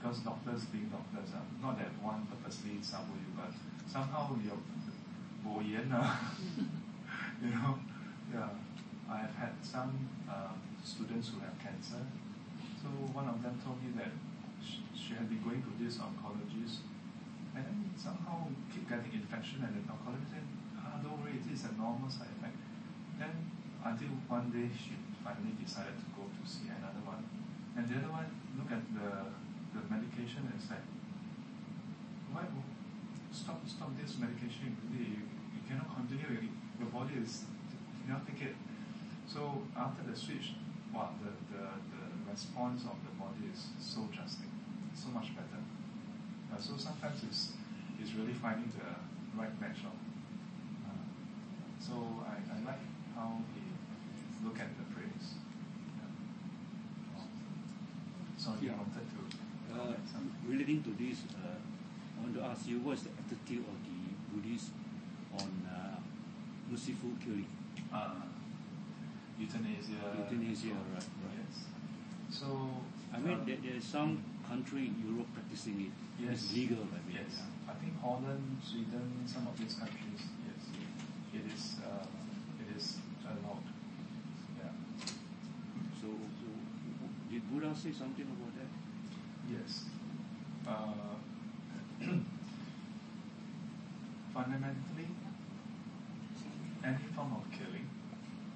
[0.01, 3.53] Because doctors being doctors, uh, not that one purposely sabo you, but
[3.85, 4.57] somehow you're
[5.43, 6.05] 我言 uh,
[7.43, 7.79] you know,
[8.33, 8.49] yeah.
[9.11, 10.55] I have had some uh,
[10.85, 11.99] students who have cancer.
[12.79, 14.15] So one of them told me that
[14.63, 16.87] she, she had been going to this oncologist
[17.57, 20.47] and then somehow keep getting infection and the oncologist said,
[20.79, 22.55] ah, don't worry, it is a normal side effect.
[23.19, 23.51] Then
[23.83, 24.95] until one day she
[25.27, 27.27] finally decided to go to see another one.
[27.75, 29.35] And the other one look at the
[29.75, 30.83] the medication and said,
[32.33, 32.45] why
[33.33, 35.23] stop stop this medication really you,
[35.55, 36.45] you cannot continue your,
[36.81, 37.45] your body is
[37.99, 38.55] you cannot take it
[39.31, 40.55] So after the switch,
[40.93, 41.63] wow, the, the,
[41.95, 44.51] the response of the body is so drastic,
[44.93, 45.63] so much better.
[46.51, 47.53] Uh, so sometimes it's,
[48.03, 48.91] it's really finding the
[49.39, 49.87] right match.
[49.87, 49.95] Of,
[50.83, 51.07] uh,
[51.79, 51.95] so
[52.27, 52.83] I, I like
[53.15, 53.63] how he
[54.45, 55.39] look at the praise.
[55.95, 56.11] Yeah.
[58.37, 58.75] So he Yeah.
[59.81, 59.97] Uh,
[60.47, 63.99] relating to this, uh, I want to ask you what's the attitude of the
[64.29, 64.71] Buddhists
[65.41, 65.97] on uh,
[66.69, 67.49] merciful killing?
[67.93, 68.23] uh,
[69.39, 69.99] euthanasia.
[70.19, 71.41] Euthanasia, right, right.
[71.41, 71.65] Yes.
[72.31, 72.47] So
[73.13, 75.95] I mean, um, there, there is some country in Europe practicing it.
[76.21, 76.45] Yes.
[76.45, 77.25] It's legal, I mean.
[77.25, 80.63] Yes, I think Holland, Sweden, some of these countries, yes,
[81.35, 82.05] it is uh,
[82.61, 83.65] it is allowed.
[84.61, 84.75] Yeah.
[86.01, 86.49] So, so
[87.31, 88.70] did Buddha say something about that?
[89.51, 89.85] Yes.
[90.65, 91.19] Uh,
[94.33, 95.11] fundamentally,
[96.85, 97.89] any form of killing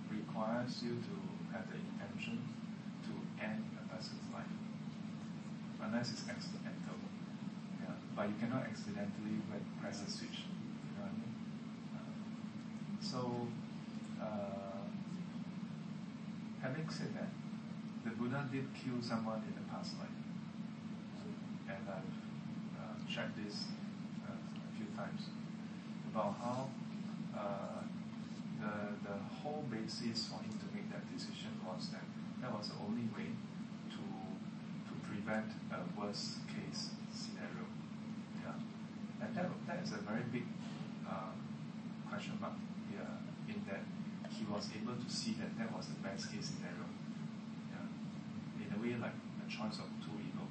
[0.08, 1.14] requires you to
[1.52, 2.38] have the intention
[3.02, 3.10] to
[3.44, 4.46] end a person's life,
[5.82, 6.94] unless it's accidental.
[7.82, 7.90] Yeah.
[8.14, 9.42] But you cannot accidentally
[9.82, 10.46] press a switch.
[10.46, 11.34] You know what I mean?
[11.90, 12.14] Uh,
[13.00, 13.48] so,
[14.22, 14.86] uh,
[16.62, 17.30] having said that,
[18.04, 20.23] the Buddha did kill someone in the past life
[23.14, 23.70] checked this
[24.26, 25.30] uh, a few times
[26.10, 26.66] about how
[27.30, 27.86] uh,
[28.58, 28.74] the
[29.06, 32.02] the whole basis for him to make that decision was that
[32.42, 33.30] that was the only way
[33.94, 34.02] to
[34.88, 37.62] to prevent a worst case scenario.
[38.42, 38.58] Yeah,
[39.22, 40.46] and that that is a very big
[41.06, 41.30] uh,
[42.10, 42.58] question mark
[42.90, 43.14] here
[43.46, 43.86] in that
[44.26, 46.86] he was able to see that that was the best case scenario.
[47.70, 47.86] Yeah,
[48.58, 50.50] in a way like a choice of two evil.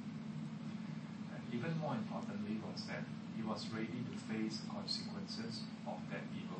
[1.28, 2.33] And even more importantly
[2.74, 3.06] was that
[3.38, 6.58] he was ready to face the consequences of that evil.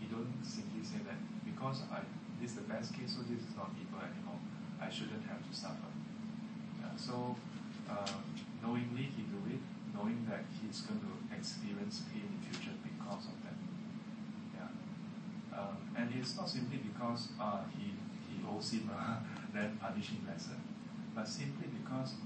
[0.00, 2.00] He don't simply say that because I
[2.40, 4.40] this is the best case, so this is not evil anymore.
[4.80, 5.92] I shouldn't have to suffer.
[6.80, 7.36] Yeah, so
[7.84, 8.16] uh,
[8.64, 9.60] knowingly he do it,
[9.92, 13.60] knowing that he's going to experience pain in future because of that.
[14.56, 14.72] Yeah.
[15.52, 17.92] Um, and it's not simply because uh, he
[18.24, 19.20] he owes him uh,
[19.52, 20.56] then punish him lesser,
[21.12, 22.16] but simply because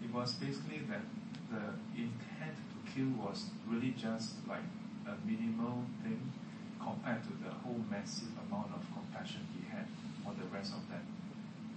[0.00, 1.04] it was basically that
[1.50, 1.64] the
[1.96, 4.64] intent to kill was really just like
[5.06, 6.32] a minimal thing
[6.80, 9.86] compared to the whole massive amount of compassion he had
[10.24, 11.04] for the rest of them.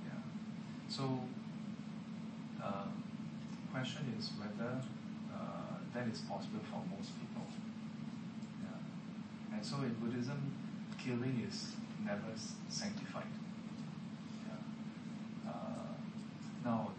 [0.05, 0.21] Yeah.
[0.87, 1.03] So,
[2.63, 3.03] um,
[3.71, 4.81] question is whether
[5.33, 7.47] uh, that is possible for most people.
[8.61, 9.55] Yeah.
[9.55, 10.53] And so in Buddhism,
[10.97, 11.71] killing is
[12.05, 12.35] never
[12.69, 13.31] sanctified.
[14.45, 15.49] Yeah.
[15.49, 15.95] Uh,
[16.63, 16.91] now,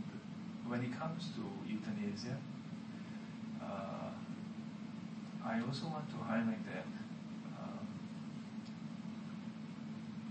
[0.66, 2.61] when it comes to euthanasia, uh,
[5.52, 6.86] I also want to highlight that
[7.60, 7.86] um,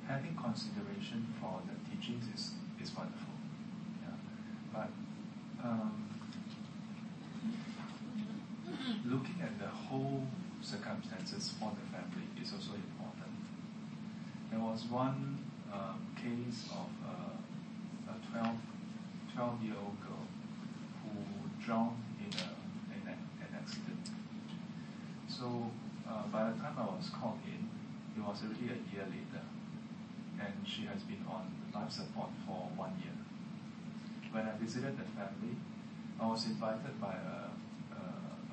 [0.08, 2.52] having consideration for the teachings is,
[2.82, 3.36] is wonderful.
[4.02, 4.18] Yeah.
[4.74, 4.90] But
[5.64, 6.10] um,
[9.06, 10.24] looking at the whole
[10.62, 13.36] circumstances for the family is also important.
[14.50, 15.38] There was one
[15.72, 18.56] um, case of uh, a 12,
[19.36, 20.26] 12 year old girl
[21.04, 22.50] who drowned in, a,
[22.96, 24.10] in a, an accident.
[25.42, 25.72] So
[26.08, 27.68] uh, by the time I was called in,
[28.16, 29.44] it was already a year later,
[30.40, 33.16] and she has been on life support for one year.
[34.32, 35.60] When I visited the family,
[36.20, 37.52] I was invited by a,
[37.92, 38.04] a,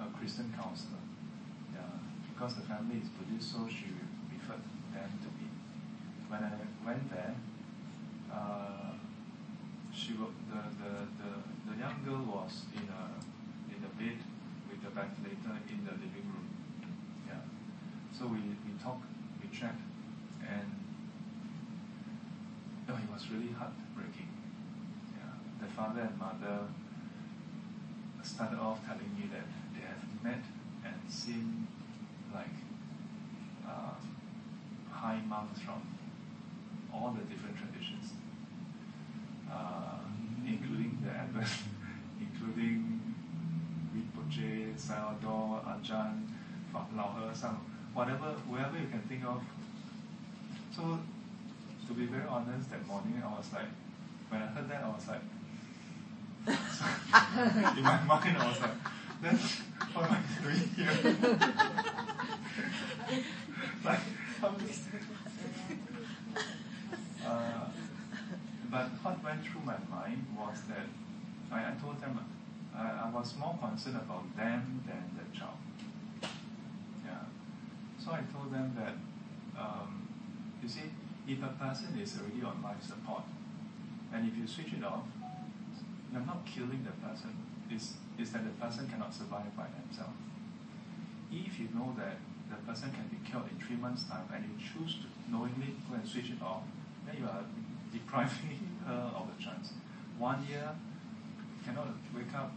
[0.02, 0.98] a Christian counselor.
[1.70, 2.02] Yeah,
[2.34, 3.94] because the family is Buddhist, so she
[4.26, 5.46] referred them to me.
[6.26, 7.34] When I went there,
[8.26, 8.98] uh,
[9.94, 11.30] she the, the, the,
[11.70, 13.02] the young girl was in a
[13.70, 14.18] in a bed
[14.66, 16.07] with a ventilator in the.
[18.18, 19.06] So we, we talked,
[19.40, 19.78] we checked,
[20.42, 20.66] and
[22.88, 24.26] no, it was really heartbreaking.
[25.14, 25.30] Yeah.
[25.64, 26.66] The father and mother
[28.24, 30.42] started off telling me that they have met
[30.84, 31.68] and seen
[32.34, 32.58] like
[33.64, 34.16] um,
[34.90, 35.80] high monks from
[36.92, 38.14] all the different traditions,
[39.48, 40.00] uh,
[40.44, 41.46] including the abbot,
[42.20, 43.00] including
[43.94, 46.26] Rinpoche, Sayadaw, Ajahn,
[46.74, 49.42] Lao He Sang, whatever, whoever you can think of.
[50.70, 51.00] So,
[51.88, 53.66] to be very honest, that morning I was like,
[54.28, 55.22] when I heard that, I was like,
[57.76, 58.70] in my mind, I was like,
[59.20, 59.36] then
[59.92, 60.94] what am I doing here?
[63.84, 64.00] like,
[64.40, 64.78] how is
[67.26, 67.66] uh,
[68.70, 70.86] but what went through my mind was that
[71.50, 72.20] I, I told them
[72.76, 75.58] I, I was more concerned about them than the child.
[77.98, 78.94] So I told them that,
[79.60, 80.06] um,
[80.62, 80.90] you see,
[81.26, 83.22] if a person is already on life support,
[84.12, 85.04] and if you switch it off,
[86.12, 87.36] you're not killing the person.
[87.70, 90.16] It's, it's that the person cannot survive by themselves.
[91.30, 92.16] If you know that
[92.48, 95.96] the person can be killed in three months' time and you choose to knowingly go
[95.96, 96.62] and switch it off,
[97.04, 97.44] then you are
[97.92, 99.72] depriving her of the chance.
[100.18, 100.70] One year,
[101.64, 102.52] cannot wake up.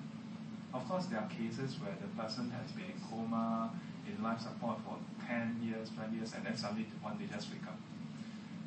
[0.73, 3.71] Of course, there are cases where the person has been in coma,
[4.07, 4.97] in life support for
[5.27, 7.77] 10 years, 20 years, and then suddenly one day just wake up.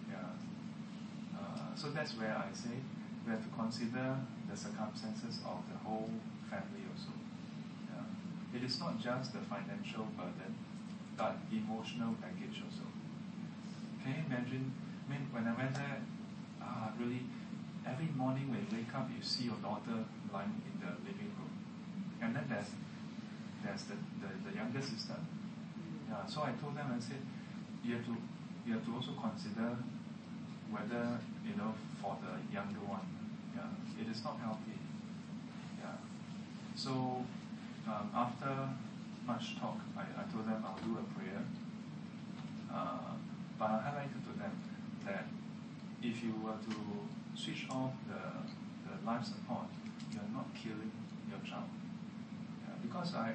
[0.09, 0.33] Yeah.
[1.37, 2.79] Uh, so that's where I say
[3.27, 4.17] we have to consider
[4.51, 6.11] the circumstances of the whole
[6.49, 7.13] family also.
[7.91, 8.59] Yeah.
[8.59, 10.55] It is not just the financial burden,
[11.17, 12.87] but emotional baggage also.
[14.03, 14.73] Can you imagine?
[15.07, 16.01] I mean, when I went there,
[16.61, 17.25] ah, really,
[17.87, 21.53] every morning when you wake up, you see your daughter lying in the living room,
[22.21, 22.73] and then there's
[23.65, 25.17] there's the, the, the younger sister.
[26.09, 27.23] Yeah, so I told them, I said,
[27.83, 28.17] you have to
[28.67, 29.77] you have to also consider
[30.71, 33.05] whether you know for the younger one,
[33.55, 34.79] yeah, it is not healthy.
[35.81, 35.97] Yeah.
[36.75, 37.25] So
[37.89, 38.69] um, after
[39.27, 41.45] much talk, I, I told them I'll do a prayer.
[42.73, 43.15] Uh,
[43.59, 44.53] but I highlighted to them
[45.07, 45.27] that
[46.03, 46.77] if you were to
[47.35, 48.21] switch off the,
[48.89, 49.67] the life support,
[50.13, 50.91] you're not killing
[51.31, 51.71] your child.
[52.67, 53.35] Yeah, because I,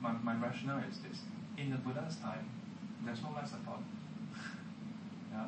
[0.00, 1.20] my, my rationale is this.
[1.56, 2.48] In the Buddha's time,
[3.04, 3.80] there's no life support.
[5.32, 5.46] yeah?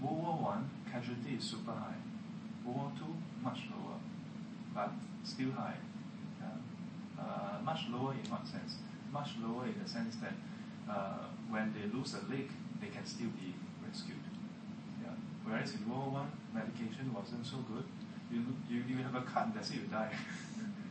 [0.00, 2.00] World War One casualty is super high.
[2.64, 3.98] World War Two much lower,
[4.74, 4.90] but
[5.24, 5.76] still high.
[6.40, 7.22] Yeah?
[7.22, 8.76] Uh, much lower in what sense?
[9.12, 10.34] Much lower in the sense that
[10.90, 13.54] uh, when they lose a leg, they can still be
[13.86, 14.24] rescued.
[15.02, 15.14] Yeah?
[15.44, 17.84] Whereas in World War One, medication wasn't so good.
[18.30, 20.12] You, you, you have a cut, that's it, you die.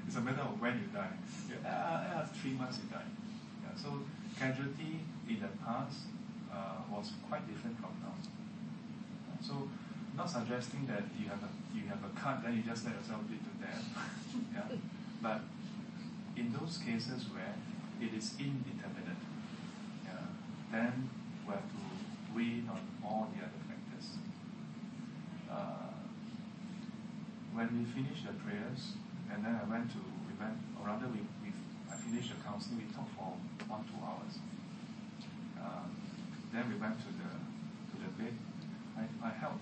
[0.10, 1.14] it's a matter of when you die.
[1.46, 3.06] Yeah, uh, uh, three months you die.
[3.62, 4.02] Yeah, so
[4.40, 6.10] casualty in the past
[6.52, 8.18] uh, was quite different from now.
[9.40, 9.70] So,
[10.18, 13.22] not suggesting that you have a you have a cut, then you just let yourself
[13.30, 13.86] bleed to death.
[14.56, 14.78] yeah?
[15.22, 15.42] But
[16.36, 17.54] in those cases where
[18.02, 19.22] it is indeterminate,
[20.10, 20.26] yeah,
[20.72, 21.08] then
[21.46, 21.82] we have to
[22.34, 24.18] weigh on all the other factors.
[25.46, 25.94] Uh,
[27.54, 28.98] when we finish the prayers,
[29.33, 31.53] and then I went to we went, or rather we, we
[31.91, 32.79] I finished the counseling.
[32.79, 33.35] We talked for
[33.69, 34.39] one two hours.
[35.61, 35.91] Um,
[36.53, 37.31] then we went to the
[37.91, 38.35] to the bed.
[38.97, 39.59] I, I held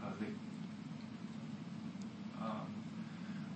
[0.00, 0.34] her leg.
[2.40, 2.68] Um,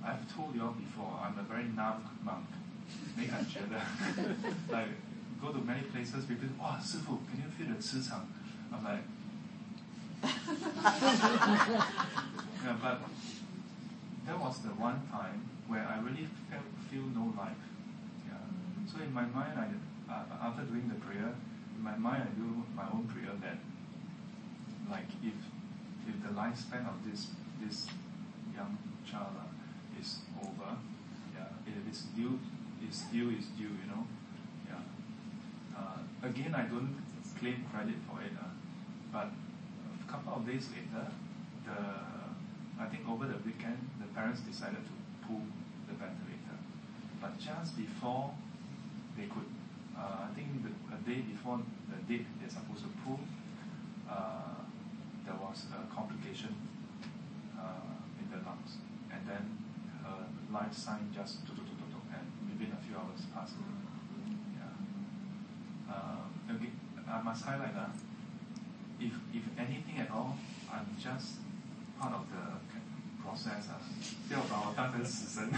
[0.04, 2.46] I've told you all before, I'm a very numb monk.
[3.16, 3.78] 没感觉的
[4.68, 4.88] like
[5.40, 8.26] go to many places, people, 哇，师傅, can you feel the 磁场?
[8.72, 9.02] I'm like,
[12.64, 12.98] yeah, but
[14.26, 17.63] that was the one time where I really felt feel no life.
[18.27, 18.37] Yeah.
[18.85, 19.67] So in my mind, I
[20.11, 21.33] uh, after doing the prayer,
[21.75, 23.57] in my mind I do my own prayer that,
[24.89, 25.37] like if
[26.07, 27.27] if the lifespan of this
[27.61, 27.87] this
[28.53, 28.77] young
[29.09, 30.77] child uh, is over,
[31.33, 32.39] yeah, if it's due,
[32.85, 34.05] it's due is due, you know,
[34.69, 34.83] yeah.
[35.75, 36.95] Uh, again, I don't
[37.39, 38.53] claim credit for it, uh,
[39.11, 41.09] but a couple of days later,
[41.65, 42.05] the
[42.77, 44.94] I think over the weekend, the parents decided to
[45.27, 45.41] pull
[45.87, 46.57] the ventilator.
[47.21, 48.31] But just before
[49.17, 49.49] they could,
[49.97, 53.19] uh, I think the, a day before the date they're supposed to pull,
[54.09, 54.61] uh,
[55.25, 56.55] there was a complication
[57.57, 58.77] uh, in the lungs.
[59.11, 59.57] And then
[60.03, 61.39] her life sign just
[62.15, 63.55] and within a few hours passed.
[64.55, 65.93] Yeah.
[65.93, 66.79] Uh, again,
[67.09, 67.91] I must highlight that
[68.99, 70.37] if, if anything at all,
[70.71, 71.37] I'm just
[71.99, 72.24] part of
[73.35, 73.75] the process 啊，
[74.27, 75.49] 不要把我当成死神。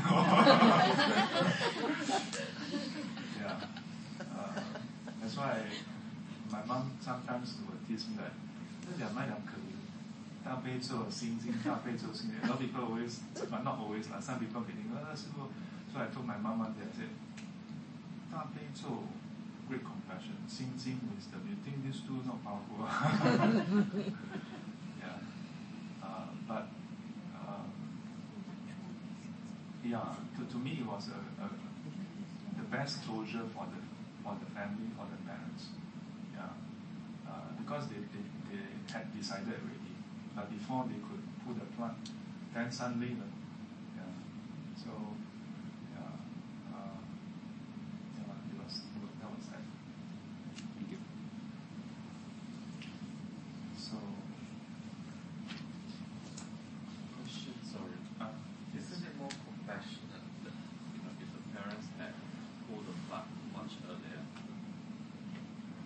[3.38, 3.56] yeah.
[4.20, 4.60] Uh,
[5.22, 5.62] that's why
[6.52, 8.32] my mom sometimes will teach me that
[8.82, 9.62] 这两脉两可以。
[10.44, 12.40] 大悲咒、心经、大悲咒、心经。
[12.41, 15.49] A lot people always, but not always, like some people may think, oh, 师傅
[15.94, 17.12] So I told my mom one day, I said,
[18.32, 19.04] 大悲咒
[19.70, 21.41] great compassion, 心经 wisdom.
[21.48, 22.88] You think these two not powerful?
[25.02, 25.20] yeah.
[26.02, 26.64] Uh, but
[29.89, 31.47] yeah, to, to me it was a, a,
[32.57, 33.81] the best closure for the
[34.23, 35.68] for the family, for the parents.
[36.35, 36.51] Yeah.
[37.27, 39.88] Uh, because they, they, they had decided already.
[40.35, 41.95] But before they could pull the plug,
[42.53, 44.14] then suddenly, yeah.
[44.77, 44.93] So,
[45.97, 46.14] yeah,
[46.69, 46.97] uh,
[48.18, 48.85] yeah, it was,
[49.18, 49.65] that was that.
[50.77, 51.01] Thank you.
[53.77, 53.97] So,
[57.18, 57.97] Question, sorry.
[58.22, 58.30] uh,
[58.77, 58.93] yes.
[58.93, 60.53] Isn't it more compassionate that,
[60.93, 62.14] you know, if the parents had
[62.69, 63.26] pulled the plug
[63.57, 64.22] much earlier?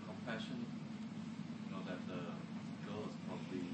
[0.04, 2.36] Compassion, you know, that the
[2.84, 3.72] girl is probably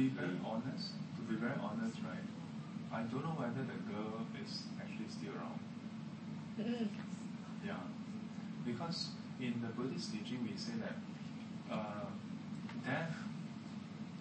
[0.00, 2.24] be very honest, to be very honest, right?
[2.88, 5.60] I don't know whether the girl is actually still around.
[7.60, 7.84] Yeah,
[8.64, 12.06] because in the Buddhist teaching we say that uh,
[12.84, 13.10] death,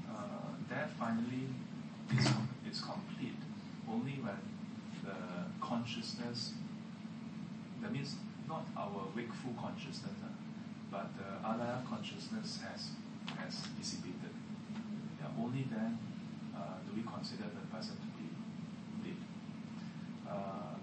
[0.10, 1.46] uh, death finally
[2.18, 2.26] is,
[2.70, 3.38] is complete
[3.88, 4.40] only when
[5.04, 5.16] the
[5.62, 6.54] consciousness,
[7.82, 8.16] that means
[8.48, 10.30] not our wakeful consciousness, uh,
[10.92, 12.90] but the alaya consciousness has
[13.38, 14.34] has dissipated.
[15.22, 16.00] Yeah, only then
[16.56, 18.26] uh, do we consider the person to be
[19.06, 19.18] dead.
[20.28, 20.80] Uh,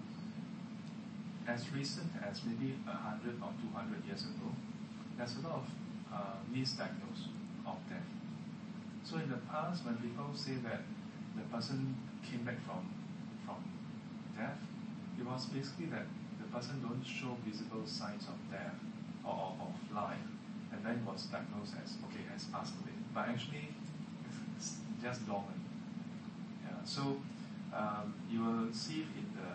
[1.47, 4.51] as recent as maybe 100 or 200 years ago,
[5.17, 5.67] there's a lot of
[6.13, 7.33] uh, misdiagnosis
[7.65, 8.05] of death.
[9.03, 10.81] So in the past, when people say that
[11.35, 12.93] the person came back from
[13.45, 13.63] from
[14.37, 14.59] death,
[15.19, 16.05] it was basically that
[16.39, 18.75] the person don't show visible signs of death
[19.25, 20.27] or, or of life,
[20.71, 22.93] and then was diagnosed as okay has passed away.
[23.13, 23.73] But actually,
[24.55, 25.63] it's just dormant.
[26.63, 26.83] Yeah.
[26.83, 27.17] So
[27.73, 29.51] um, you will see in the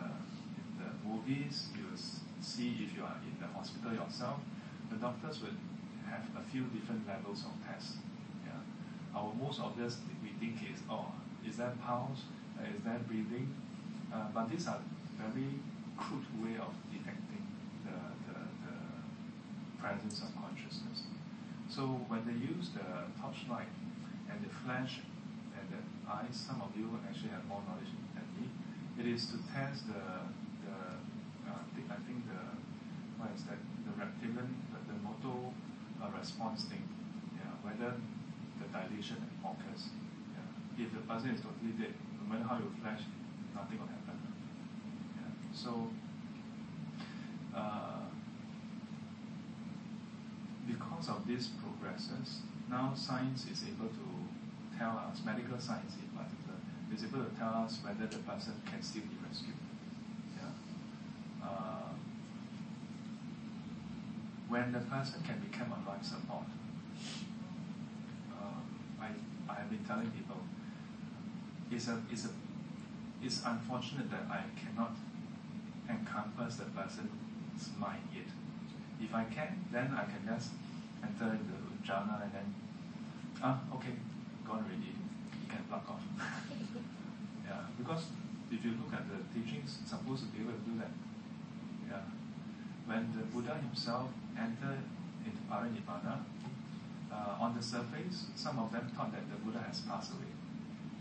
[0.59, 2.03] in the movies, you will
[2.41, 4.41] see if you are in the hospital yourself,
[4.93, 5.57] the doctors would
[6.05, 7.97] have a few different levels of tests.
[8.45, 8.61] Yeah.
[9.17, 11.09] Our most obvious we think is oh
[11.47, 12.29] is that pulse,
[12.61, 13.49] uh, is that breathing,
[14.13, 14.79] uh, but these are
[15.19, 15.59] very
[15.97, 17.43] crude way of detecting
[17.85, 17.97] the,
[18.29, 18.77] the, the
[19.81, 21.11] presence of consciousness.
[21.69, 23.73] So when they use the torchlight
[24.31, 25.01] and the flash
[25.59, 28.47] and the eyes, some of you actually have more knowledge than me.
[29.01, 30.05] It is to test the
[30.63, 30.77] the
[31.49, 31.59] uh,
[31.91, 32.43] I think the
[33.19, 34.63] what is that the reptilian
[35.23, 35.55] motor
[36.03, 36.83] uh, response thing,
[37.37, 37.95] yeah, whether
[38.61, 39.89] the dilation occurs.
[40.35, 40.85] Yeah.
[40.85, 43.03] If the person is totally dead, no matter how you flash,
[43.55, 44.19] nothing will happen.
[45.17, 45.31] Yeah.
[45.55, 45.91] So.
[47.55, 48.03] Uh,
[50.67, 52.41] because of these progresses,
[52.71, 56.57] now science is able to tell us, medical science in particular,
[56.95, 59.55] is able to tell us whether the person can still be rescued.
[60.37, 61.47] Yeah.
[61.47, 61.93] Uh,
[64.53, 66.45] when the person can become a life support,
[68.37, 68.61] uh,
[69.01, 69.09] I,
[69.49, 70.37] I have been telling people,
[71.71, 72.29] it's a, it's a,
[73.25, 74.93] it's unfortunate that I cannot
[75.89, 78.29] encompass the person's mind yet.
[79.01, 80.51] If I can, then I can just
[81.03, 82.55] enter into jhana and then,
[83.43, 83.97] ah, okay,
[84.47, 84.93] gone already.
[84.93, 86.05] You can plug off.
[87.49, 88.05] yeah, because
[88.51, 90.93] if you look at the teachings, supposed to be able to do that.
[91.89, 92.05] Yeah.
[92.85, 94.83] When the Buddha himself entered
[95.25, 96.25] into Parinibbana,
[97.13, 100.33] uh, on the surface, some of them thought that the Buddha has passed away.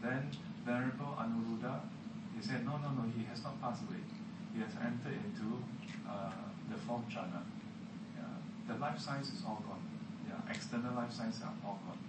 [0.03, 0.29] Then
[0.65, 1.81] Venerable Anuruddha,
[2.35, 4.03] he said, no, no, no, he has not passed away.
[4.53, 5.63] He has entered into
[6.03, 6.31] uh,
[6.69, 7.47] the fourth jhana.
[8.17, 8.35] Yeah.
[8.67, 9.81] The life science is all gone.
[10.27, 10.51] Yeah.
[10.51, 12.01] External life science are all gone.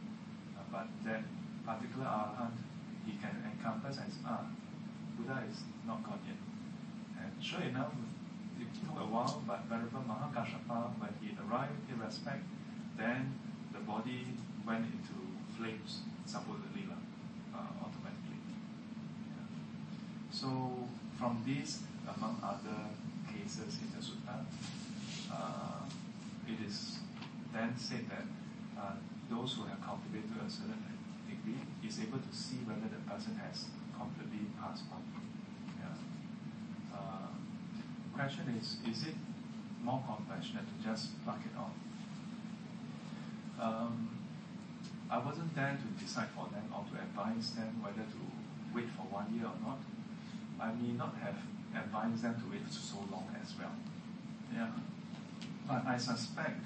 [0.58, 1.22] Uh, but that
[1.64, 2.58] particular arahant,
[3.06, 4.46] he can encompass as, ah,
[5.16, 6.40] Buddha is not gone yet.
[7.22, 7.92] And sure enough,
[8.62, 12.44] it took a while, but Venerable Mahakashapa, when he arrived in respect,
[12.96, 13.34] then
[13.72, 15.16] the body went into
[15.58, 16.86] flames, supposedly,
[17.52, 18.38] uh, automatically.
[19.34, 19.46] Yeah.
[20.30, 20.86] So,
[21.18, 22.94] from this, among other
[23.26, 24.46] cases in the sutta,
[25.30, 25.82] uh,
[26.46, 26.98] it is
[27.52, 28.26] then said that
[28.78, 28.96] uh,
[29.30, 30.82] those who have cultivated a certain
[31.28, 33.66] degree is able to see whether the person has
[33.96, 35.02] completely passed on.
[35.78, 35.94] Yeah.
[36.92, 37.32] Uh,
[38.14, 39.14] question is, is it
[39.82, 41.74] more compassionate to just pluck it off?
[43.60, 44.08] Um,
[45.10, 48.20] I wasn't there to decide for them or to advise them whether to
[48.74, 49.78] wait for one year or not.
[50.60, 51.36] I may not have
[51.74, 53.74] advised them to wait for so long as well.
[54.54, 54.70] Yeah.
[55.68, 56.60] But I suspect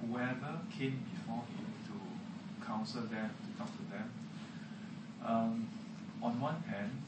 [0.00, 4.10] whoever came before him to counsel them, to talk to them,
[5.24, 5.68] um,
[6.22, 7.02] on one hand,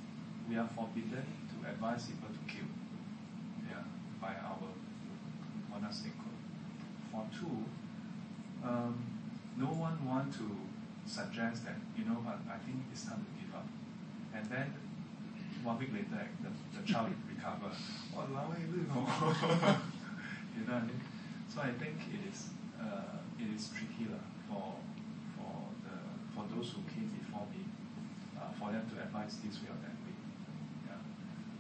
[0.49, 2.29] we are forbidden to advise people
[4.25, 4.73] by our
[5.69, 6.13] monastic.
[7.13, 7.61] For two,
[8.65, 8.97] um,
[9.57, 10.49] no one want to
[11.07, 13.69] suggest that, you know what, I think it's time to give up.
[14.35, 14.73] And then
[15.63, 17.71] one week later, the, the child recover.
[18.17, 19.05] Walao, lu no.
[20.57, 21.01] you know what I mean?
[21.53, 22.49] So I think it is
[22.81, 24.75] uh, it is tricky lah for
[25.39, 25.97] for the
[26.35, 27.63] for those who came before me,
[28.35, 30.17] uh, for them to advise this way or that way.
[30.89, 30.99] Yeah.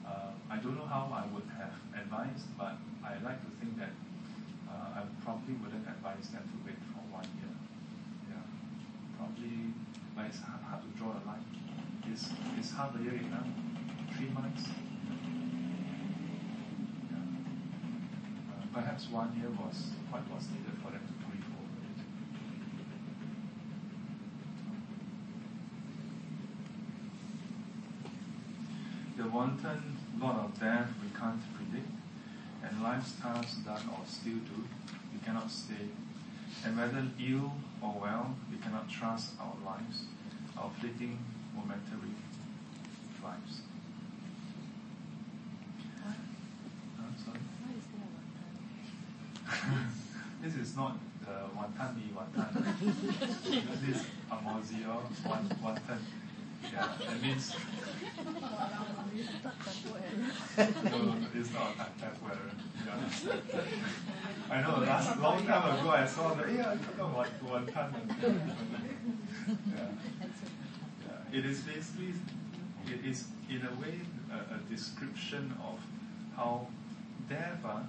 [0.03, 1.47] Uh, I don't know how I would
[1.97, 3.93] advised, but I like to think that
[4.69, 7.55] uh, I probably wouldn't advise them to wait for one year.
[8.29, 8.45] Yeah.
[9.17, 9.73] Probably,
[10.15, 11.45] but it's hard, hard to draw a line.
[12.13, 13.47] Is is half a year enough?
[14.17, 14.69] Three months?
[17.11, 17.23] Yeah.
[18.51, 21.99] Uh, perhaps one year was what was needed for them to over it.
[29.17, 30.91] The wanton lot of death
[32.85, 34.65] and life's done or still do,
[35.13, 35.89] we cannot stay.
[36.65, 37.53] And whether ill
[37.83, 40.05] or well, we cannot trust our lives,
[40.57, 41.19] our fleeting,
[41.55, 42.15] momentary
[43.23, 43.61] lives.
[50.43, 52.53] This is not the wantan mee wantan.
[53.81, 56.01] this is amozio wan, wantan.
[56.71, 57.55] Yeah, that means
[60.85, 61.95] no, it's not wearer.
[62.01, 62.24] Yeah.
[64.51, 67.93] I know last long time ago I saw that, yeah, I forgot what wantan.
[69.49, 69.89] yeah.
[71.07, 71.39] yeah.
[71.39, 72.15] It is basically
[72.87, 74.01] it is in a way
[74.31, 75.79] a, a description of
[76.37, 76.67] how
[77.29, 77.81] death uh,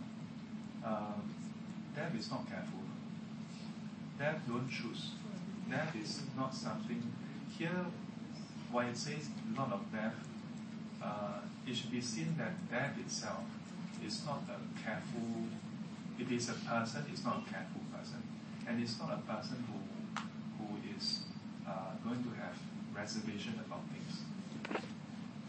[0.86, 2.80] uh, is not careful.
[4.18, 5.12] Death don't choose.
[5.70, 7.12] Death is not something
[7.58, 7.86] here
[8.72, 10.16] when it says a lot of death,
[11.02, 13.44] uh, it should be seen that death itself
[14.06, 15.50] is not a careful
[16.20, 18.24] it is a person, it's not a careful person.
[18.68, 19.80] And it's not a person who
[20.58, 21.22] who is
[21.68, 22.56] uh, going to have
[22.96, 24.22] reservation about things.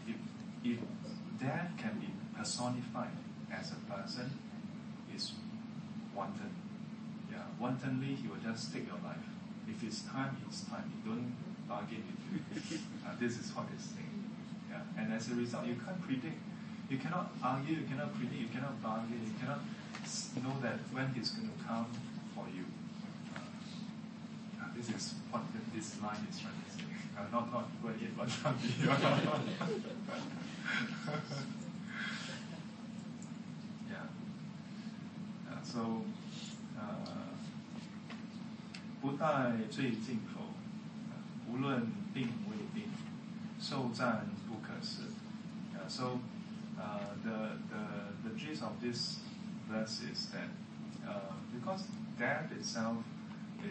[0.07, 0.15] If,
[0.63, 0.79] if
[1.39, 3.15] death can be personified
[3.51, 4.29] as a person,
[5.15, 5.31] is
[6.13, 6.51] wanton.
[7.31, 9.25] Yeah, wantonly he will just take your life.
[9.67, 10.91] If it's time, it's time.
[10.91, 11.33] You don't
[11.67, 12.03] bargain
[12.51, 12.79] with you.
[13.07, 14.29] Uh, this is what it's saying.
[14.69, 16.35] Yeah, and as a result, you can't predict.
[16.90, 17.76] You cannot argue.
[17.76, 18.40] You cannot predict.
[18.40, 19.20] You cannot bargain.
[19.24, 19.60] You cannot
[20.04, 21.86] s- know that when he's going to come
[22.34, 22.64] for you.
[23.34, 23.40] Uh,
[24.60, 26.84] uh, this is what the, this line is trying to say.
[27.16, 28.54] Uh, not not go and eat wanton
[33.88, 34.06] yeah.
[35.48, 36.02] Uh, so,
[36.78, 36.82] uh,
[39.00, 40.40] 不待最近否，
[41.10, 41.16] 呃
[41.50, 42.84] 无论病未病，
[43.60, 45.02] 受战不可释。
[45.74, 46.20] Yeah, so,
[46.79, 49.19] uh, the, the, the gist of this
[49.69, 50.49] verse is that
[51.07, 51.83] uh, because
[52.19, 52.97] death itself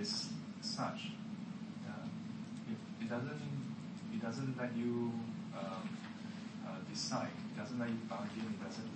[0.00, 0.30] is
[0.60, 1.12] such,
[1.88, 2.06] uh,
[2.70, 3.56] it, it doesn't
[4.12, 5.12] it doesn't let you
[5.56, 5.88] um,
[6.66, 7.28] uh, decide.
[7.54, 8.48] It doesn't let you bargain.
[8.48, 8.90] It doesn't.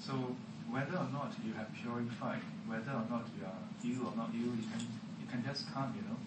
[0.00, 0.34] So
[0.70, 4.52] whether or not you have purified, whether or not you are ill or not ill,
[4.54, 4.82] you can
[5.20, 5.94] you can just come.
[5.96, 6.18] You know,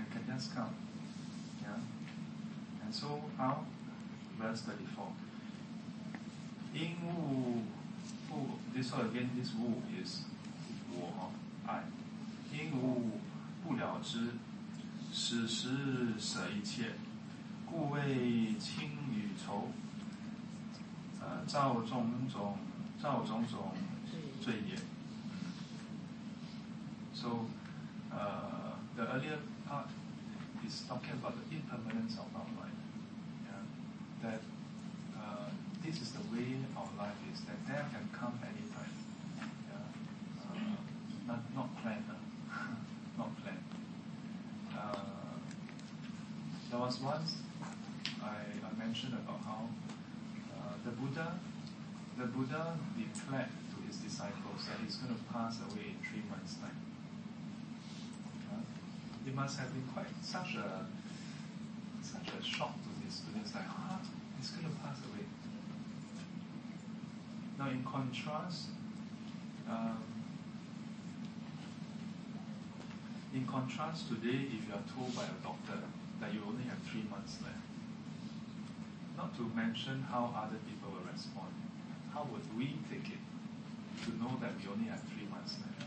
[0.00, 0.74] you can just come.
[1.62, 1.78] Yeah.
[2.84, 3.64] And so how?
[4.38, 5.12] Verse thirty-four.
[6.72, 7.62] 因物
[8.28, 10.22] 不，this again, this 物 is
[10.92, 11.32] 我
[11.66, 11.84] 爱，
[12.52, 13.20] 因物
[13.64, 14.30] 不了知，
[15.12, 16.92] 使时舍一切，
[17.66, 19.70] 故为轻与愁，
[21.20, 22.56] 呃，造种种，
[23.02, 23.72] 造种种
[24.40, 24.78] 罪业。
[27.12, 27.46] So,
[28.10, 29.38] uh, the earlier
[29.68, 29.88] part
[30.66, 32.80] is talking about the impermanence of our life.
[33.44, 33.62] Yeah?
[34.22, 34.40] That
[35.84, 38.94] this is the way our life is, that death can come anytime.
[39.38, 39.76] Yeah?
[40.50, 40.76] Uh,
[41.26, 42.04] not, not planned.
[43.18, 43.64] not planned.
[44.76, 45.00] Uh,
[46.70, 47.36] there was once
[48.22, 49.68] I, I mentioned about how
[50.52, 51.34] uh, the Buddha
[52.18, 56.60] the Buddha declared to his disciples that he's going to pass away in three months'
[56.60, 56.76] time.
[58.52, 58.60] Uh,
[59.26, 60.84] it must have been quite such a
[62.02, 63.96] such a shock to his students like, huh?
[64.36, 65.24] He's going to pass away.
[67.60, 68.72] Now, in contrast,
[69.68, 70.00] um,
[73.34, 75.76] in contrast, today, if you are told by a doctor
[76.24, 77.60] that you only have three months left,
[79.14, 81.52] not to mention how other people will respond,
[82.14, 83.20] how would we take it
[84.08, 85.84] to know that we only have three months left?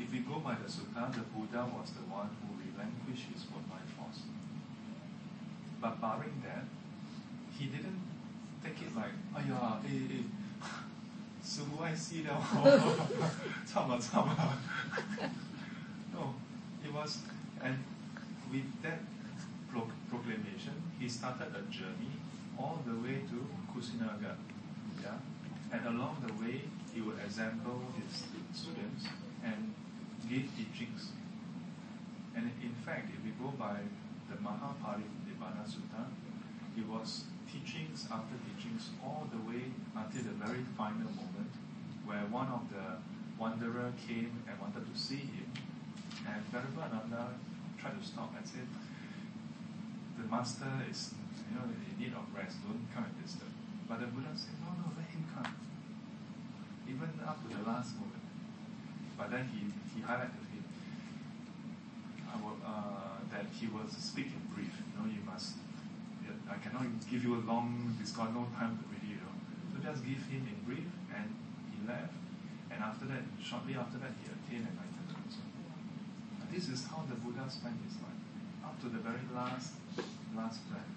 [0.00, 3.68] If we go by the Sutta, the Buddha was the one who relinquished his own
[3.68, 4.24] life force.
[5.78, 6.64] But barring that,
[7.52, 8.15] he didn't
[8.66, 10.24] the kid's like, oh, !aiya, eh, eh,
[11.42, 12.34] semua IC 了
[13.62, 14.58] cham lah, cham lah.
[16.10, 16.34] No,
[16.82, 17.22] it was,
[17.62, 17.78] and
[18.50, 18.98] with that
[19.70, 22.18] pro- proclamation, he started a journey
[22.58, 23.38] all the way to
[23.70, 24.34] Kusinagar.
[24.98, 25.20] Yeah?
[25.70, 29.06] And along the way, he would assemble his students
[29.44, 29.74] and
[30.26, 31.12] give teachings.
[32.34, 33.84] And in fact, if we go by
[34.30, 36.10] the Mahaparinibbana Sutta,
[36.74, 37.24] he was
[37.56, 41.52] teachings after teachings all the way until the very final moment
[42.04, 43.00] where one of the
[43.40, 45.48] wanderer came and wanted to see him.
[46.28, 47.32] And Venerable Ananda
[47.80, 48.68] tried to stop and said,
[50.20, 51.14] the master is
[51.48, 53.52] you know, in need of rest, don't come and disturb.
[53.88, 55.54] But the Buddha said, no, no, let him come.
[56.88, 58.26] Even up to the last moment.
[59.16, 59.64] But then he,
[59.94, 60.64] he highlighted him
[62.66, 64.72] uh, that he was speaking brief.
[64.76, 65.56] You know, you must,
[66.48, 67.94] I cannot give you a long.
[68.16, 69.34] Got no time to read, you know.
[69.68, 71.34] So just give him in brief, and
[71.68, 72.14] he left.
[72.70, 75.36] And after that, shortly after that, he attained enlightenment.
[76.50, 78.16] This is how the Buddha spent his life,
[78.64, 79.74] up to the very last,
[80.34, 80.88] last breath.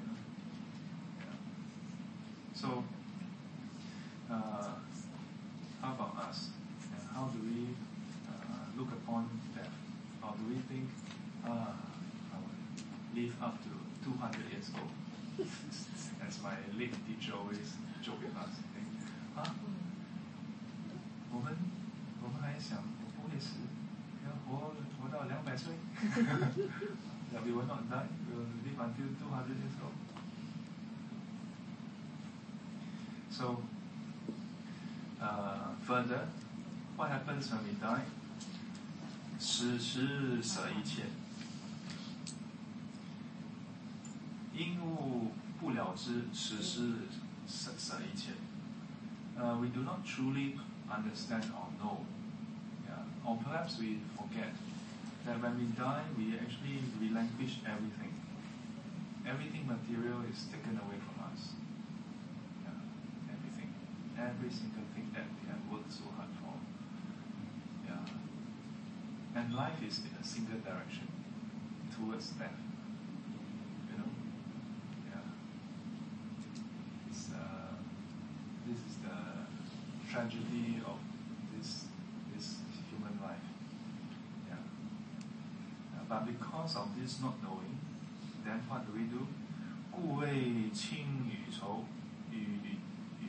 [0.00, 0.16] You know?
[2.54, 2.84] So,
[4.30, 4.72] uh,
[5.82, 6.48] how about us?
[6.96, 7.76] And how do we
[8.26, 9.76] uh, look upon death?
[10.22, 10.88] Or do we think,
[11.44, 11.76] ah,
[12.32, 14.92] I will live up to 200 years old?
[16.26, 18.54] As my late teacher always joke with us.
[18.72, 18.88] Think,
[19.36, 19.52] ah,
[21.30, 21.54] 我们
[22.22, 23.54] 我们还想我不会死，
[24.24, 25.74] 要活活到两百岁。
[27.32, 29.92] that we will not die, we will live until 200 years old.
[33.30, 33.62] So,
[35.20, 36.26] uh, further,
[36.96, 38.02] what happens when we die?
[39.38, 41.04] 此时舍一切，
[44.57, 46.93] 因物不了知，此时
[47.47, 48.31] 舍舍一切。
[49.35, 50.55] Uh, we do not truly
[50.87, 52.05] understand or know,
[52.85, 53.01] yeah.
[53.25, 54.53] or perhaps we forget
[55.25, 58.13] that when we die, we actually relinquish everything.
[59.25, 61.55] Everything material is taken away from us.
[62.61, 62.77] Yeah,
[63.33, 63.73] everything,
[64.19, 66.53] every single thing that we have worked so hard for.
[67.87, 68.05] Yeah,
[69.35, 71.07] and life is in a single direction
[71.89, 72.59] towards death.
[77.27, 77.75] It's uh,
[78.67, 79.17] this is the
[80.09, 80.97] tragedy of
[81.55, 81.85] this
[82.33, 82.57] this
[82.89, 83.47] human life.
[84.47, 84.61] Yeah.
[85.95, 87.77] Uh, but because of this not knowing,
[88.45, 89.27] then what do we do?
[89.91, 91.85] 故谓亲与仇，
[92.31, 92.79] 与
[93.21, 93.27] 与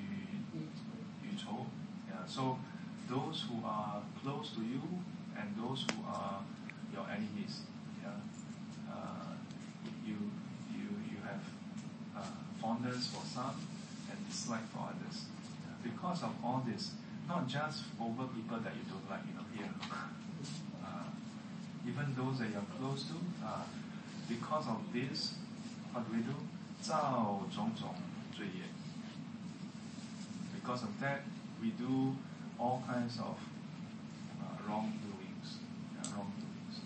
[1.22, 1.66] 与仇。
[2.08, 2.26] Yeah.
[2.26, 2.58] So
[3.08, 4.80] those who are close to you
[5.36, 6.40] and those who are
[6.92, 7.64] your enemies.
[8.02, 8.16] Yeah.
[8.88, 9.36] Uh,
[10.06, 10.16] you
[10.72, 11.44] you you have
[12.16, 12.22] uh,
[12.60, 13.67] fondness for some and
[14.38, 15.24] dislike for others.
[15.64, 15.90] Yeah.
[15.90, 16.92] Because of all this,
[17.28, 19.72] not just over people that you don't like, you know, here.
[20.84, 21.08] Uh,
[21.86, 23.64] even those that you're close to, uh,
[24.28, 25.34] because of this,
[25.92, 26.34] what do we do?
[26.84, 27.94] 造种种
[28.36, 28.64] 罪业.
[30.54, 31.22] Because of that,
[31.62, 32.14] we do
[32.58, 33.36] all kinds of
[34.40, 35.60] uh, wrongdoings,
[35.94, 36.84] yeah, wrongdoings.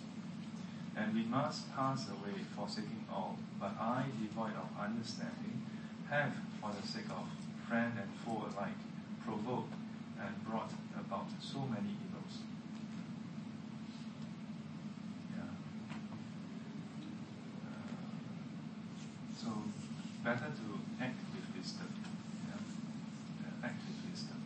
[0.96, 3.38] And we must pass away, forsaking all.
[3.58, 5.66] But I, devoid of understanding,
[6.08, 7.26] have, for the sake of
[7.67, 8.79] friend and foe alike,
[9.25, 9.73] provoked
[10.19, 12.43] and brought about so many evils.
[15.35, 15.51] Yeah.
[17.65, 18.07] Uh,
[19.35, 19.49] so,
[20.23, 20.67] better to
[21.01, 21.89] act with wisdom.
[22.47, 22.61] Yeah.
[23.43, 24.39] Uh, act with wisdom.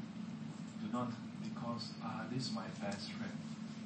[0.82, 1.12] Do not,
[1.44, 3.38] because ah, this is my best friend,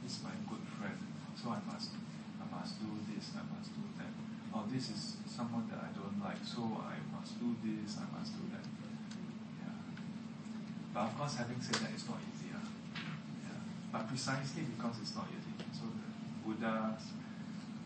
[0.03, 0.97] this is my good friend,
[1.35, 1.91] so I must,
[2.39, 4.13] I must do this, I must do that.
[4.53, 8.35] Or this is someone that I don't like, so I must do this, I must
[8.35, 8.80] do that.
[11.02, 12.53] But of course, having said that, it's not easy.
[12.53, 12.61] Yeah.
[13.91, 16.06] But precisely because it's not easy, so the
[16.45, 16.94] Buddha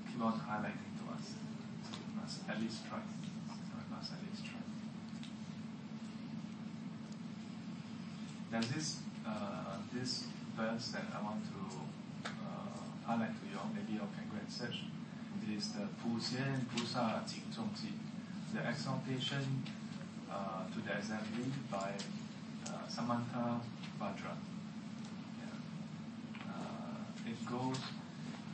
[0.04, 1.40] keep on highlighting to us.
[1.88, 3.00] So we must at least try.
[3.00, 4.60] So we must at least try.
[8.52, 10.28] There's this uh, this
[10.58, 13.72] verse that I want to uh, highlight to you all.
[13.74, 14.92] Maybe you can go and search.
[15.40, 17.96] It is the Pu Xian Pusa Jing Zhong Ji,
[18.52, 19.64] the exaltation
[20.30, 21.96] uh, to the assembly by
[22.68, 23.60] uh, Samantha.
[24.00, 25.56] Yeah.
[26.46, 27.78] Uh, it goes.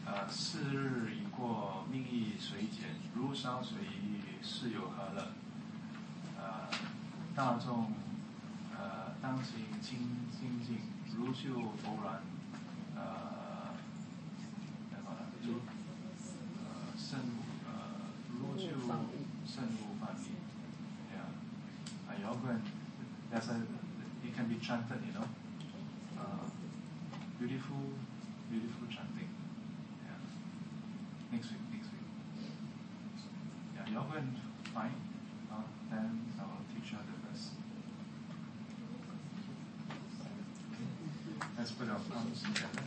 [0.04, 5.28] 呃，四日已过，命亦随减，如烧水矣，是有何乐？
[6.38, 6.68] 呃，
[7.36, 7.94] 大众
[8.76, 10.00] 呃当行清
[10.38, 10.80] 清净，
[11.16, 11.72] 如秀柔
[12.02, 12.22] 软，
[12.96, 13.76] 呃，
[14.92, 15.06] 那个
[15.44, 15.62] 如
[16.58, 17.20] 呃圣
[17.68, 17.72] 呃
[18.28, 18.70] 如秀
[19.46, 19.64] 圣
[24.71, 25.27] chanted, you know.
[26.17, 26.47] Uh,
[27.39, 27.83] beautiful,
[28.51, 29.29] beautiful chanting.
[30.07, 30.17] Yeah.
[31.33, 32.07] Next week, next week.
[33.75, 34.95] Yeah, you're going to find,
[35.53, 37.51] uh, then I will teach you the rest.
[40.73, 41.49] Okay.
[41.59, 42.85] Let's put our palms together.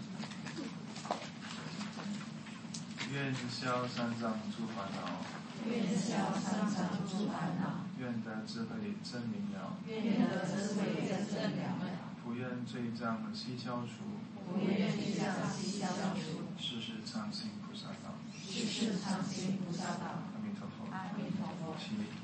[3.11, 5.25] 愿消三障诸烦恼，
[5.67, 6.77] 愿消三障
[7.09, 18.12] 诸烦恼， 愿得智慧真明了，愿得智慧真正了了，不愿罪障悉消除，不愿罪障悉消除，世世常行菩萨道。
[18.46, 20.20] 世世常行菩萨道。
[20.34, 20.92] 阿弥陀佛。
[20.92, 21.74] 阿弥陀佛。
[21.78, 22.23] 起立。